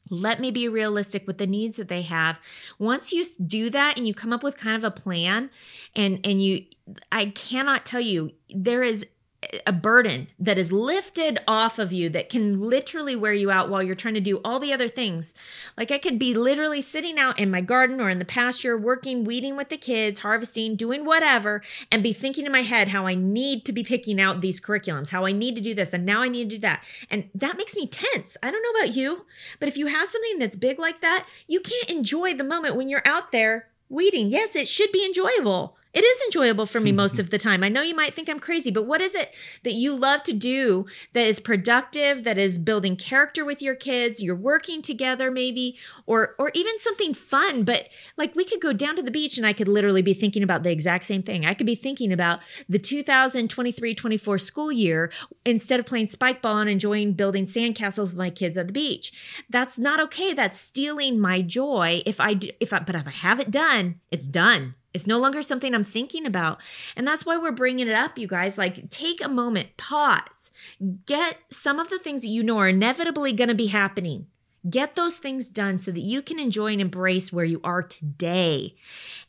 Let 0.09 0.41
me 0.41 0.51
be 0.51 0.69
realistic 0.69 1.27
with 1.27 1.37
the 1.37 1.47
needs 1.47 1.77
that 1.77 1.89
they 1.89 2.01
have. 2.03 2.41
Once 2.79 3.13
you 3.13 3.25
do 3.47 3.69
that 3.69 3.99
and 3.99 4.09
you 4.09 4.15
come 4.15 4.33
up 4.33 4.43
with 4.43 4.57
kind 4.57 4.75
of 4.75 4.85
a 4.85 4.91
plan 4.91 5.51
and 5.95 6.19
and 6.25 6.43
you 6.43 6.65
I 7.13 7.27
cannot 7.27 7.85
tell 7.85 8.01
you 8.01 8.33
there 8.49 8.83
is 8.83 9.07
a 9.67 9.73
burden 9.73 10.29
that 10.39 10.59
is 10.59 10.73
lifted 10.73 11.39
off 11.47 11.79
of 11.79 11.93
you 11.93 12.09
that 12.11 12.29
can 12.29 12.61
literally 12.61 13.17
wear 13.17 13.33
you 13.33 13.51
out 13.51 13.69
while 13.69 13.83
you're 13.83 13.95
trying 13.95 14.15
to 14.15 14.21
do 14.21 14.41
all 14.45 14.59
the 14.59 14.73
other 14.73 14.89
things. 14.89 15.35
Like 15.77 15.91
I 15.91 15.99
could 15.99 16.19
be 16.19 16.35
literally 16.35 16.83
sitting 16.83 17.19
out 17.19 17.39
in 17.39 17.51
my 17.51 17.61
garden 17.61 18.01
or 18.01 18.11
in 18.11 18.19
the 18.19 18.25
pasture, 18.25 18.77
working, 18.77 19.25
weeding 19.25 19.57
with 19.57 19.69
the 19.69 19.77
kids, 19.77 20.21
harvesting, 20.21 20.77
doing 20.77 21.05
whatever, 21.05 21.63
and 21.91 22.03
be 22.03 22.13
thinking 22.13 22.47
in 22.47 22.53
my 22.53 22.63
head 22.63 22.89
how 22.89 23.07
I 23.07 23.15
need 23.15 23.65
to 23.65 23.73
be 23.73 23.83
picking 23.83 24.21
out 24.21 24.41
these 24.41 24.61
curriculums, 24.61 25.11
how 25.11 25.25
I 25.25 25.33
need 25.33 25.57
to 25.57 25.63
do 25.63 25.75
this, 25.75 25.93
and 25.93 26.05
now 26.05 26.23
I 26.23 26.29
need 26.29 26.51
to 26.51 26.57
do 26.57 26.61
that. 26.61 26.85
And 27.11 27.29
that 27.35 27.57
makes 27.57 27.77
me 27.77 27.87
tense. 27.87 28.37
I 28.43 28.51
don't 28.51 28.63
know 28.63 28.81
about 28.81 28.97
you, 28.97 29.27
but 29.59 29.69
if 29.69 29.77
you 29.77 29.87
have 29.87 30.09
something 30.09 30.39
that's 30.39 30.57
big 30.57 30.79
like 30.79 31.01
that, 31.01 31.27
you 31.47 31.61
can't 31.61 31.91
enjoy 31.91 32.35
the 32.35 32.45
moment 32.45 32.77
when 32.77 32.89
you're 32.89 33.07
out 33.07 33.33
there 33.33 33.69
weeding. 33.89 34.29
Yes, 34.31 34.57
it 34.57 34.69
should 34.69 34.93
be 34.93 35.05
enjoyable. 35.05 35.77
It 35.95 36.05
is 36.05 36.23
enjoyable 36.27 36.67
for 36.67 36.81
me 36.81 36.93
most 37.05 37.19
of 37.19 37.31
the 37.31 37.39
time. 37.39 37.63
I 37.63 37.69
know 37.69 37.83
you 37.83 37.95
might 37.95 38.13
think 38.13 38.29
I'm 38.29 38.41
crazy, 38.41 38.71
but 38.71 38.85
what 38.85 39.01
is 39.01 39.15
it 39.15 39.35
that 39.63 39.75
you 39.75 39.95
love 39.95 40.23
to 40.25 40.33
do 40.33 40.87
that 41.13 41.27
is 41.27 41.41
productive, 41.41 42.25
that 42.25 42.37
is 42.37 42.59
building 42.59 42.97
character 42.97 43.45
with 43.45 43.63
your 43.63 43.77
kids, 43.77 44.23
you're 44.23 44.35
working 44.35 44.83
together 44.83 45.31
maybe, 45.31 45.79
or 46.07 46.35
or 46.39 46.51
even 46.55 46.79
something 46.79 47.15
fun, 47.15 47.63
but 47.63 47.89
like 48.17 48.35
we 48.35 48.45
could 48.45 48.61
go 48.61 48.73
down 48.73 48.97
to 48.97 49.03
the 49.03 49.11
beach 49.11 49.39
and 49.39 49.47
I 49.47 49.53
could 49.53 49.69
literally 49.69 50.03
be 50.03 50.15
thinking 50.15 50.43
about 50.43 50.65
the 50.65 50.73
exact 50.73 51.05
same 51.05 51.23
thing. 51.23 51.47
I 51.47 51.55
could 51.55 51.67
be 51.67 51.77
thinking 51.77 52.13
about 52.13 52.41
the 52.69 52.79
2023-24 52.79 54.41
school 54.41 54.73
year 54.73 55.13
instead 55.47 55.79
of 55.79 55.87
playing 55.87 56.09
spike 56.09 56.43
ball 56.43 56.59
and 56.59 56.69
enjoying 56.69 57.13
building 57.13 57.45
sandcastles 57.45 58.07
with 58.07 58.17
my 58.17 58.31
kids 58.31 58.59
at 58.59 58.67
the 58.67 58.73
beach. 58.73 59.45
That's 59.49 59.79
not 59.79 60.01
okay. 60.01 60.35
That's 60.35 60.59
stealing 60.59 61.21
my 61.21 61.43
joy 61.43 62.03
if 62.05 62.21
I 62.21 62.35
do, 62.35 62.51
if 62.59 62.73
I 62.73 62.81
but 62.81 62.97
if 62.97 63.07
I 63.07 63.11
have 63.11 63.39
it 63.39 63.51
done, 63.51 64.01
it's 64.11 64.27
done. 64.27 64.75
It's 64.95 65.07
no 65.07 65.19
longer 65.19 65.43
something 65.43 65.75
I'm 65.75 65.85
thinking 65.85 66.25
about. 66.25 66.61
And 66.97 67.07
that's 67.07 67.27
why 67.27 67.37
we're 67.37 67.53
bringing 67.53 67.89
it 67.89 67.95
up, 67.95 68.17
you 68.17 68.29
guys. 68.29 68.57
Like, 68.57 68.89
take 68.91 69.23
a 69.23 69.29
moment, 69.29 69.77
pause, 69.77 70.53
get 71.05 71.39
some 71.51 71.81
of 71.81 71.91
the 71.91 71.99
things 71.99 72.23
that 72.23 72.29
you 72.29 72.45
know 72.45 72.59
are 72.59 72.69
inevitably 72.69 73.33
going 73.33 73.49
to 73.49 73.55
be 73.55 73.67
happening. 73.67 74.27
Get 74.71 74.95
those 74.95 75.19
things 75.19 75.51
done 75.51 75.79
so 75.79 75.91
that 75.91 76.01
you 76.01 76.23
can 76.23 76.39
enjoy 76.39 76.73
and 76.73 76.81
embrace 76.81 77.31
where 77.31 77.45
you 77.45 77.61
are 77.63 77.83
today. 77.83 78.77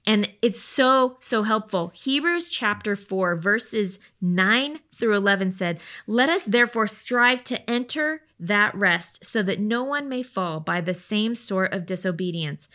And 0.05 0.32
it's 0.41 0.61
so, 0.61 1.18
so 1.20 1.43
helpful. 1.43 1.91
Hebrews 1.93 2.47
chapter 2.47 2.95
4, 2.95 3.36
verses 3.36 3.99
9 4.22 4.80
through 4.93 5.13
11 5.13 5.51
said, 5.51 5.82
Let 6.07 6.30
us 6.30 6.45
therefore 6.45 6.88
strive 6.88 7.43
to 7.45 7.70
enter 7.70 8.22
that 8.39 8.75
rest 8.75 9.23
so 9.23 9.41
that 9.43 9.59
no 9.59 9.83
one 9.83 10.09
may 10.09 10.21
fall 10.21 10.59
by 10.59 10.81
the 10.81 10.93
same 10.93 11.36
sort 11.36 11.73
of 11.73 11.86
disobedience. 11.86 12.67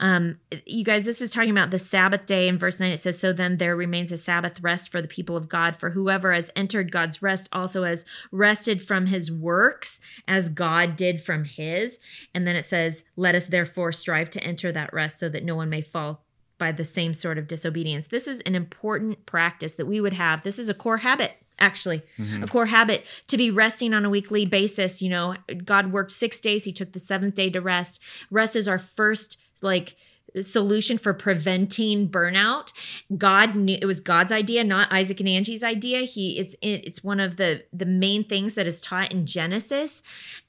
Um, 0.00 0.38
you 0.66 0.84
guys, 0.84 1.04
this 1.04 1.20
is 1.20 1.30
talking 1.30 1.50
about 1.50 1.70
the 1.70 1.78
Sabbath 1.78 2.26
day. 2.26 2.48
In 2.48 2.58
verse 2.58 2.80
9, 2.80 2.90
it 2.90 2.98
says, 2.98 3.18
So 3.18 3.32
then 3.32 3.58
there 3.58 3.76
remains 3.76 4.10
a 4.10 4.16
Sabbath 4.16 4.60
rest 4.60 4.90
for 4.90 5.00
the 5.00 5.08
people 5.08 5.36
of 5.36 5.48
God, 5.48 5.76
for 5.76 5.90
whoever 5.90 6.32
has 6.32 6.50
entered 6.56 6.90
God's 6.90 7.22
rest 7.22 7.48
also 7.52 7.84
has 7.84 8.04
rested 8.32 8.82
from 8.82 9.06
his 9.06 9.30
works 9.30 10.00
as 10.26 10.48
God 10.48 10.96
did 10.96 11.22
from 11.22 11.44
his. 11.44 11.98
And 12.34 12.46
then 12.46 12.56
it 12.56 12.64
says, 12.64 13.04
Let 13.16 13.34
us 13.34 13.46
therefore 13.46 13.92
strive 13.92 14.30
to 14.30 14.42
enter 14.42 14.72
that 14.72 14.92
rest 14.92 15.18
so 15.18 15.28
that 15.28 15.44
no 15.44 15.54
one 15.54 15.70
may 15.70 15.82
fall 15.82 16.24
by 16.58 16.72
the 16.72 16.84
same 16.84 17.14
sort 17.14 17.38
of 17.38 17.48
disobedience. 17.48 18.06
This 18.08 18.28
is 18.28 18.40
an 18.40 18.54
important 18.54 19.26
practice 19.26 19.74
that 19.74 19.86
we 19.86 20.00
would 20.00 20.12
have. 20.12 20.42
This 20.42 20.58
is 20.58 20.68
a 20.68 20.74
core 20.74 20.98
habit 20.98 21.43
actually 21.58 22.02
mm-hmm. 22.18 22.42
a 22.42 22.46
core 22.46 22.66
habit 22.66 23.06
to 23.28 23.36
be 23.36 23.50
resting 23.50 23.94
on 23.94 24.04
a 24.04 24.10
weekly 24.10 24.44
basis 24.44 25.00
you 25.00 25.08
know 25.08 25.34
god 25.64 25.92
worked 25.92 26.12
six 26.12 26.40
days 26.40 26.64
he 26.64 26.72
took 26.72 26.92
the 26.92 26.98
seventh 26.98 27.34
day 27.34 27.50
to 27.50 27.60
rest. 27.60 28.00
Rest 28.30 28.56
is 28.56 28.68
our 28.68 28.78
first 28.78 29.38
like 29.62 29.96
solution 30.40 30.98
for 30.98 31.14
preventing 31.14 32.08
burnout. 32.08 32.72
God 33.16 33.54
knew 33.54 33.78
it 33.80 33.86
was 33.86 34.00
god's 34.00 34.32
idea 34.32 34.64
not 34.64 34.92
isaac 34.92 35.20
and 35.20 35.28
angie's 35.28 35.62
idea. 35.62 36.00
He 36.00 36.38
it's 36.38 36.56
it's 36.60 37.04
one 37.04 37.20
of 37.20 37.36
the 37.36 37.64
the 37.72 37.86
main 37.86 38.24
things 38.24 38.54
that 38.54 38.66
is 38.66 38.80
taught 38.80 39.12
in 39.12 39.26
genesis 39.26 40.02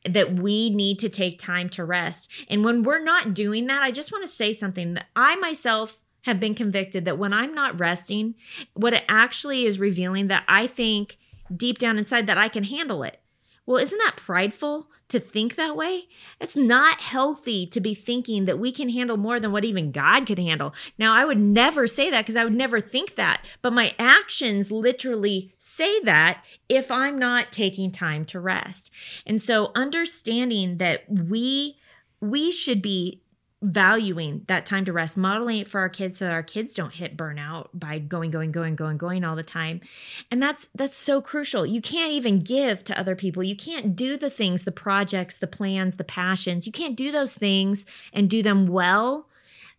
that 0.03 0.34
we 0.34 0.70
need 0.70 0.99
to 0.99 1.10
take 1.10 1.39
time 1.39 1.70
to 1.70 1.86
rest. 1.86 2.32
And 2.49 2.66
when 2.66 2.84
we're 2.84 3.03
not 3.03 3.34
doing 3.34 3.68
that 3.68 3.84
i 3.84 3.91
just 3.91 4.12
want 4.12 4.24
to 4.24 4.32
say 4.32 4.53
something. 4.53 4.95
That 4.95 5.08
i 5.16 5.36
myself 5.36 6.01
have 6.26 6.39
been 6.39 6.55
convicted 6.55 7.05
that 7.05 7.17
when 7.17 7.34
I'm 7.34 7.53
not 7.53 7.80
resting, 7.80 8.36
what 8.73 8.93
it 8.93 9.05
actually 9.07 9.65
is 9.65 9.80
revealing 9.80 10.28
that 10.28 10.43
I 10.47 10.67
think 10.67 11.17
deep 11.55 11.78
down 11.78 11.97
inside 11.97 12.28
that 12.28 12.38
I 12.38 12.47
can 12.47 12.63
handle 12.63 13.03
it. 13.03 13.21
Well, 13.67 13.78
isn't 13.78 13.97
that 13.97 14.15
prideful 14.15 14.91
to 15.07 15.19
think 15.19 15.55
that 15.55 15.76
way? 15.76 16.03
It's 16.39 16.55
not 16.55 17.01
healthy 17.01 17.65
to 17.67 17.80
be 17.80 17.95
thinking 17.95 18.45
that 18.45 18.59
we 18.59 18.71
can 18.71 18.89
handle 18.89 19.17
more 19.17 19.39
than 19.39 19.51
what 19.51 19.65
even 19.65 19.91
God 19.91 20.28
could 20.28 20.38
handle. 20.38 20.73
Now, 20.99 21.15
I 21.15 21.26
would 21.26 21.39
never 21.39 21.88
say 21.88 22.11
that 22.11 22.21
because 22.21 22.36
I 22.36 22.43
would 22.43 22.53
never 22.53 22.80
think 22.80 23.15
that, 23.15 23.43
but 23.63 23.73
my 23.73 23.93
actions 23.97 24.71
literally 24.71 25.53
say 25.57 25.99
that 26.01 26.43
if 26.69 26.91
I'm 26.91 27.17
not 27.17 27.51
taking 27.51 27.91
time 27.91 28.23
to 28.26 28.39
rest. 28.39 28.91
And 29.26 29.41
so 29.41 29.71
understanding 29.76 30.78
that 30.78 31.05
we 31.09 31.78
we 32.21 32.51
should 32.51 32.82
be 32.82 33.21
valuing 33.66 34.43
that 34.47 34.66
time 34.66 34.86
to 34.86 34.93
rest, 34.93 35.18
modeling 35.18 35.59
it 35.59 35.68
for 35.68 35.80
our 35.80 35.89
kids 35.89 36.18
so 36.18 36.26
that 36.26 36.34
our 36.34 36.43
kids 36.43 36.74
don't 36.74 36.93
hit 36.93 37.18
burnout 37.18 37.70
by 37.74 37.99
going, 37.99 38.32
going, 38.32 38.51
going, 38.51 38.76
going, 38.76 38.97
going 38.97 39.24
all 39.24 39.36
the 39.36 39.43
time. 39.43 39.82
And 40.30 40.41
that's 40.41 40.70
that's 40.76 40.95
so 40.95 41.22
crucial. 41.22 41.66
You 41.66 41.82
can't 41.82 42.11
even 42.11 42.39
give 42.39 42.84
to 42.86 42.99
other 42.99 43.16
people. 43.16 43.43
You 43.43 43.55
can't 43.55 43.95
do 43.95 44.18
the 44.18 44.30
things, 44.30 44.63
the 44.63 44.72
projects, 44.72 45.38
the 45.38 45.47
plans, 45.47 45.95
the 45.95 46.03
passions. 46.03 46.66
You 46.66 46.72
can't 46.72 46.95
do 46.95 47.11
those 47.11 47.34
things 47.34 47.86
and 48.13 48.30
do 48.30 48.41
them 48.41 48.68
well 48.68 49.28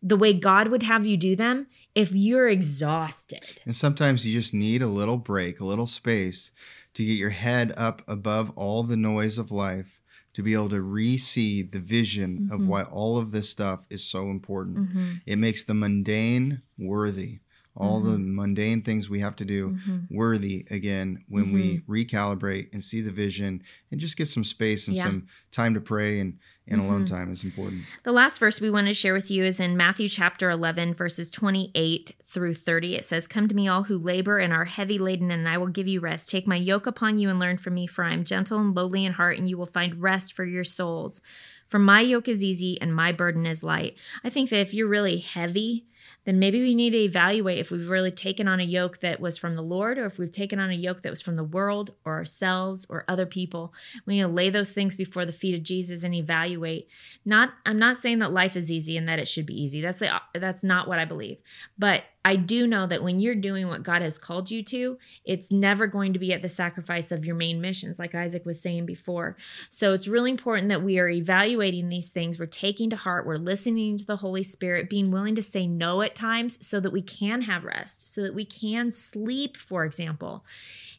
the 0.03 0.17
way 0.17 0.33
God 0.33 0.69
would 0.69 0.83
have 0.83 1.07
you 1.07 1.17
do 1.17 1.35
them 1.35 1.67
if 1.95 2.13
you're 2.13 2.49
exhausted. 2.49 3.45
And 3.65 3.75
sometimes 3.75 4.27
you 4.27 4.39
just 4.39 4.53
need 4.53 4.83
a 4.83 4.87
little 4.87 5.17
break, 5.17 5.61
a 5.61 5.65
little 5.65 5.87
space 5.87 6.51
to 6.95 7.05
get 7.05 7.13
your 7.13 7.31
head 7.31 7.73
up 7.77 8.03
above 8.07 8.53
all 8.57 8.83
the 8.83 8.97
noise 8.97 9.39
of 9.39 9.51
life, 9.51 9.96
to 10.37 10.43
be 10.43 10.55
able 10.55 10.69
to 10.69 10.81
re 10.81 11.19
see 11.19 11.63
the 11.63 11.81
vision 11.81 12.43
mm-hmm. 12.43 12.53
of 12.53 12.69
why 12.69 12.85
all 12.85 13.19
of 13.19 13.33
this 13.33 13.51
stuff 13.51 13.87
is 13.91 14.05
so 14.05 14.31
important. 14.31 14.79
Mm-hmm. 14.79 15.13
It 15.27 15.37
makes 15.37 15.65
the 15.65 15.75
mundane 15.75 16.63
worthy 16.79 17.41
all 17.77 18.01
mm-hmm. 18.01 18.13
the 18.13 18.19
mundane 18.19 18.83
things 18.83 19.11
we 19.11 19.21
have 19.21 19.37
to 19.37 19.45
do 19.45 19.71
mm-hmm. 19.71 20.17
worthy 20.17 20.67
again 20.71 21.23
when 21.29 21.47
mm-hmm. 21.47 21.55
we 21.89 22.05
recalibrate 22.05 22.73
and 22.73 22.83
see 22.83 23.01
the 23.01 23.13
vision 23.13 23.63
and 23.91 24.01
just 24.01 24.17
get 24.17 24.29
some 24.29 24.45
space 24.45 24.89
and 24.89 24.97
yeah. 24.97 25.03
some 25.03 25.27
time 25.53 25.75
to 25.75 25.81
pray 25.81 26.21
and, 26.21 26.39
and 26.69 26.81
alone 26.81 27.05
mm-hmm. 27.05 27.15
time 27.15 27.31
is 27.31 27.45
important. 27.45 27.83
The 28.03 28.13
last 28.13 28.39
verse 28.39 28.61
we 28.61 28.71
want 28.71 28.89
to 28.89 28.95
share 28.95 29.15
with 29.15 29.31
you 29.31 29.45
is 29.45 29.61
in 29.61 29.77
Matthew 29.77 30.09
chapter 30.09 30.51
11, 30.51 30.95
verses 30.95 31.31
28 31.31 32.13
through 32.25 32.55
30. 32.55 32.97
It 32.97 33.05
says, 33.05 33.29
Come 33.29 33.47
to 33.47 33.55
me, 33.55 33.69
all 33.69 33.85
who 33.85 33.99
labor 33.99 34.39
and 34.39 34.53
are 34.53 34.65
heavy 34.65 34.99
laden, 34.99 35.31
and 35.31 35.49
I 35.49 35.59
will 35.59 35.69
give 35.69 35.87
you 35.87 36.01
rest. 36.01 36.29
Take 36.29 36.47
my 36.47 36.57
yoke 36.57 36.87
upon 36.87 37.19
you 37.19 37.31
and 37.31 37.39
learn 37.39 37.57
from 37.57 37.75
me, 37.75 37.87
for 37.87 38.05
I 38.05 38.13
am 38.13 38.25
gentle 38.25 38.59
and 38.59 38.75
lowly 38.75 39.05
in 39.05 39.13
heart, 39.13 39.39
and 39.39 39.49
you 39.49 39.57
will 39.57 39.67
find 39.67 40.03
rest 40.03 40.33
for 40.33 40.45
your 40.45 40.65
souls. 40.65 41.23
For 41.67 41.79
my 41.79 42.01
yoke 42.01 42.29
is 42.29 42.45
easy 42.45 42.81
and 42.81 42.95
my 42.95 43.13
burden 43.13 43.45
is 43.45 43.65
light. 43.65 43.99
I 44.23 44.31
think 44.31 44.51
that 44.51 44.61
if 44.61 44.73
you're 44.73 44.87
really 44.87 45.19
heavy, 45.19 45.87
then 46.27 46.39
maybe 46.41 46.61
we 46.61 46.75
need 46.75 46.91
to 46.91 46.99
evaluate 46.99 47.59
if 47.59 47.71
we've 47.71 47.89
really 47.89 48.11
taken 48.11 48.49
on 48.49 48.61
a 48.61 48.65
yoke 48.65 48.99
that 48.99 49.21
was 49.21 49.39
from 49.39 49.55
the 49.55 49.63
Lord 49.63 49.97
or 49.97 50.07
if 50.07 50.19
we've 50.19 50.31
taken 50.31 50.59
on 50.59 50.71
a 50.71 50.75
yoke 50.75 51.01
that 51.03 51.11
was 51.11 51.23
from 51.23 51.37
the 51.37 51.45
world 51.45 51.93
or 52.05 52.15
ourselves 52.15 52.85
or 52.91 53.05
other 53.09 53.25
people. 53.25 53.73
We 54.05 54.17
need 54.17 54.23
to 54.23 54.29
lay 54.29 54.51
those 54.51 54.73
things 54.73 54.97
before 54.97 55.25
the 55.25 55.33
feet 55.33 55.55
of 55.55 55.63
Jesus 55.63 56.05
and 56.05 56.15
evaluate. 56.15 56.89
Not 57.25 57.55
I'm 57.65 57.79
not 57.79 57.97
saying 57.97 58.19
that 58.19 58.33
life 58.33 58.57
is 58.57 58.71
easy 58.71 58.97
and 58.97 59.09
that 59.09 59.21
it 59.21 59.29
should 59.29 59.47
be 59.47 59.61
easy. 59.61 59.81
That's 59.81 60.01
the, 60.01 60.21
that's 60.35 60.65
not 60.65 60.89
what 60.89 60.99
I 60.99 61.05
believe. 61.05 61.39
But 61.79 62.03
I 62.27 62.35
do 62.35 62.67
know 62.67 62.89
that 62.89 63.05
when 63.05 63.21
you're 63.21 63.37
doing 63.37 63.69
what 63.69 63.85
God 63.85 64.03
has 64.03 64.19
called 64.19 64.51
you 64.51 64.61
to, 64.65 64.99
it's 65.25 65.53
never 65.53 65.87
going 65.87 66.13
to 66.13 66.19
be 66.19 66.33
at 66.33 66.43
the 66.43 66.49
sacrifice 66.49 67.13
of 67.13 67.25
your 67.25 67.37
main 67.37 67.61
missions, 67.61 68.01
like 68.01 68.17
Isaac 68.17 68.45
was 68.45 68.61
saying 68.61 68.85
before. 68.85 69.37
So 69.69 69.93
it's 69.93 70.09
really 70.09 70.33
important 70.33 70.69
that 70.71 70.83
we 70.83 70.99
are 70.99 71.09
evaluating 71.09 71.89
these 71.89 72.11
things. 72.11 72.37
We're 72.37 72.47
taking 72.47 72.91
to 72.91 72.97
heart, 72.97 73.29
we're 73.29 73.37
listening 73.37 73.97
to 73.99 74.05
the 74.05 74.17
Holy 74.17 74.43
Spirit, 74.43 74.91
being 74.91 75.13
willing 75.13 75.37
to 75.37 75.43
say 75.43 75.69
no 75.69 76.03
at 76.03 76.17
times 76.17 76.67
so 76.67 76.81
that 76.81 76.91
we 76.91 77.01
can 77.01 77.43
have 77.43 77.63
rest, 77.63 78.13
so 78.13 78.25
that 78.25 78.35
we 78.35 78.45
can 78.45 78.91
sleep, 78.91 79.57
for 79.57 79.85
example. 79.85 80.45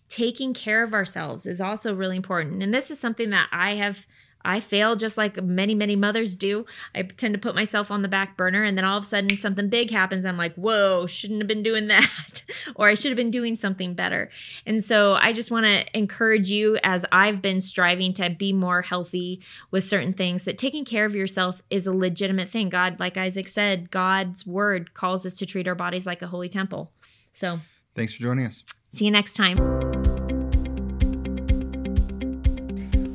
Taking 0.08 0.54
care 0.54 0.82
of 0.82 0.94
ourselves 0.94 1.46
is 1.46 1.60
also 1.60 1.94
really 1.94 2.16
important. 2.16 2.64
And 2.64 2.74
this 2.74 2.90
is 2.90 3.02
something 3.02 3.32
that 3.32 3.50
I 3.52 3.76
have 3.76 4.08
I 4.48 4.62
fail 4.62 4.96
just 4.96 5.18
like 5.18 5.44
many, 5.44 5.76
many 5.76 5.98
mothers 5.98 6.38
do. 6.38 6.66
I 6.96 7.04
tend 7.04 7.34
to 7.34 7.40
put 7.40 7.54
myself 7.54 7.92
on 7.92 8.02
the 8.02 8.08
back 8.08 8.38
burner, 8.38 8.64
and 8.64 8.78
then 8.78 8.86
all 8.86 8.98
of 8.98 9.04
a 9.04 9.08
sudden 9.08 9.38
something 9.38 9.68
big 9.68 9.92
happens. 9.92 10.26
I'm 10.26 10.38
like, 10.38 10.56
whoa, 10.56 11.06
shouldn't 11.06 11.42
have 11.42 11.48
been 11.48 11.64
doing 11.64 11.86
that. 11.88 12.44
or 12.76 12.88
I 12.88 12.94
should 12.94 13.12
have 13.12 13.18
been 13.18 13.30
doing 13.30 13.58
something 13.58 13.94
better. 13.94 14.30
And 14.66 14.82
so 14.82 15.16
I 15.16 15.34
just 15.34 15.52
want 15.52 15.66
to 15.66 15.86
encourage 15.98 16.50
you, 16.50 16.80
as 16.82 17.06
I've 17.12 17.42
been 17.42 17.60
striving 17.60 18.14
to 18.14 18.30
be 18.30 18.54
more 18.54 18.82
healthy 18.82 19.42
with 19.70 19.84
certain 19.84 20.14
things, 20.14 20.46
that 20.46 20.58
taking 20.58 20.86
care 20.86 21.06
of 21.06 21.14
yourself 21.14 21.62
is 21.70 21.86
a 21.86 21.94
legitimate 21.94 22.50
thing. 22.50 22.70
God, 22.70 23.02
like 23.02 23.18
Isaac 23.18 23.50
said, 23.50 23.92
God's 23.92 24.48
word 24.48 24.94
calls 24.94 25.26
us 25.26 25.36
to 25.36 25.46
treat 25.46 25.68
our 25.68 25.76
bodies 25.76 26.08
like 26.08 26.22
a 26.22 26.28
holy 26.28 26.48
temple. 26.48 26.94
So 27.34 27.60
thanks 27.96 28.14
for 28.14 28.22
joining 28.22 28.46
us. 28.46 28.64
See 28.92 29.06
you 29.06 29.12
next 29.12 29.34
time. 29.34 30.07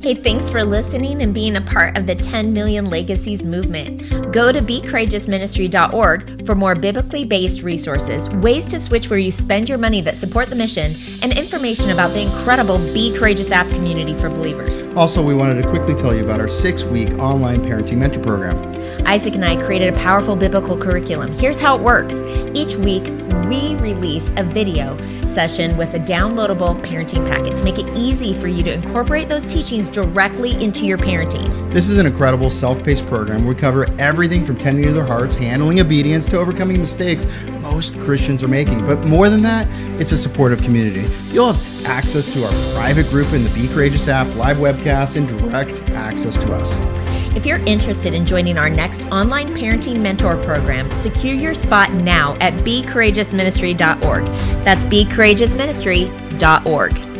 Hey, 0.03 0.15
thanks 0.15 0.49
for 0.49 0.65
listening 0.65 1.21
and 1.21 1.33
being 1.33 1.55
a 1.55 1.61
part 1.61 1.97
of 1.97 2.07
the 2.07 2.15
10 2.15 2.51
Million 2.51 2.87
Legacies 2.87 3.45
movement. 3.45 4.01
Go 4.33 4.51
to 4.51 4.59
becourageousministry.org 4.59 6.45
for 6.45 6.55
more 6.55 6.75
biblically 6.75 7.23
based 7.23 7.61
resources, 7.61 8.29
ways 8.29 8.65
to 8.65 8.81
switch 8.81 9.09
where 9.09 9.17
you 9.17 9.31
spend 9.31 9.69
your 9.69 9.77
money 9.77 10.01
that 10.01 10.17
support 10.17 10.49
the 10.49 10.57
mission, 10.57 10.93
and 11.21 11.31
information 11.37 11.91
about 11.91 12.09
the 12.09 12.23
incredible 12.23 12.79
Be 12.79 13.17
Courageous 13.17 13.49
app 13.53 13.69
community 13.69 14.13
for 14.15 14.27
believers. 14.27 14.87
Also, 14.87 15.23
we 15.23 15.33
wanted 15.33 15.61
to 15.61 15.69
quickly 15.69 15.95
tell 15.95 16.13
you 16.13 16.25
about 16.25 16.41
our 16.41 16.49
six 16.49 16.83
week 16.83 17.11
online 17.11 17.61
parenting 17.61 17.99
mentor 17.99 18.19
program. 18.19 18.73
Isaac 19.07 19.35
and 19.35 19.45
I 19.45 19.55
created 19.63 19.93
a 19.93 19.97
powerful 19.99 20.35
biblical 20.35 20.77
curriculum. 20.77 21.31
Here's 21.31 21.61
how 21.61 21.77
it 21.77 21.81
works 21.81 22.21
each 22.53 22.75
week, 22.75 23.05
we 23.49 23.75
release 23.75 24.31
a 24.37 24.43
video 24.43 24.97
session 25.27 25.75
with 25.77 25.93
a 25.93 25.99
downloadable 25.99 26.79
parenting 26.83 27.27
packet 27.27 27.57
to 27.57 27.63
make 27.63 27.79
it 27.79 27.97
easy 27.97 28.33
for 28.33 28.47
you 28.47 28.63
to 28.63 28.73
incorporate 28.73 29.29
those 29.29 29.45
teachings 29.45 29.89
directly 29.89 30.51
into 30.63 30.85
your 30.85 30.97
parenting. 30.97 31.71
This 31.71 31.89
is 31.89 31.97
an 31.97 32.05
incredible 32.05 32.49
self 32.49 32.83
paced 32.83 33.05
program. 33.07 33.45
We 33.45 33.55
cover 33.55 33.87
everything 33.99 34.45
from 34.45 34.57
tending 34.57 34.85
to 34.85 34.91
their 34.91 35.05
hearts, 35.05 35.35
handling 35.35 35.79
obedience, 35.79 36.27
to 36.27 36.37
overcoming 36.37 36.79
mistakes 36.79 37.25
most 37.61 37.99
Christians 38.01 38.43
are 38.43 38.47
making. 38.47 38.85
But 38.85 39.03
more 39.05 39.29
than 39.29 39.41
that, 39.43 39.67
it's 39.99 40.11
a 40.11 40.17
supportive 40.17 40.61
community. 40.61 41.11
You'll 41.29 41.53
have 41.53 41.85
access 41.85 42.31
to 42.33 42.43
our 42.45 42.73
private 42.75 43.09
group 43.09 43.33
in 43.33 43.43
the 43.43 43.49
Be 43.51 43.67
Courageous 43.67 44.07
app, 44.07 44.33
live 44.35 44.57
webcasts, 44.57 45.15
and 45.15 45.27
direct 45.27 45.89
access 45.91 46.37
to 46.37 46.51
us. 46.51 46.77
If 47.35 47.47
you're 47.47 47.57
interested 47.59 48.13
in 48.13 48.25
joining 48.25 48.57
our 48.59 48.69
next 48.69 49.07
online 49.07 49.55
parenting 49.55 49.99
mentor 49.99 50.37
program, 50.43 50.91
secure 50.91 51.33
your 51.33 51.55
spot 51.55 51.91
now 51.91 52.37
at 52.39 52.53
becourageousministry.org. 52.59 54.25
That's 54.63 54.85
becourageousministry.org. 54.85 57.12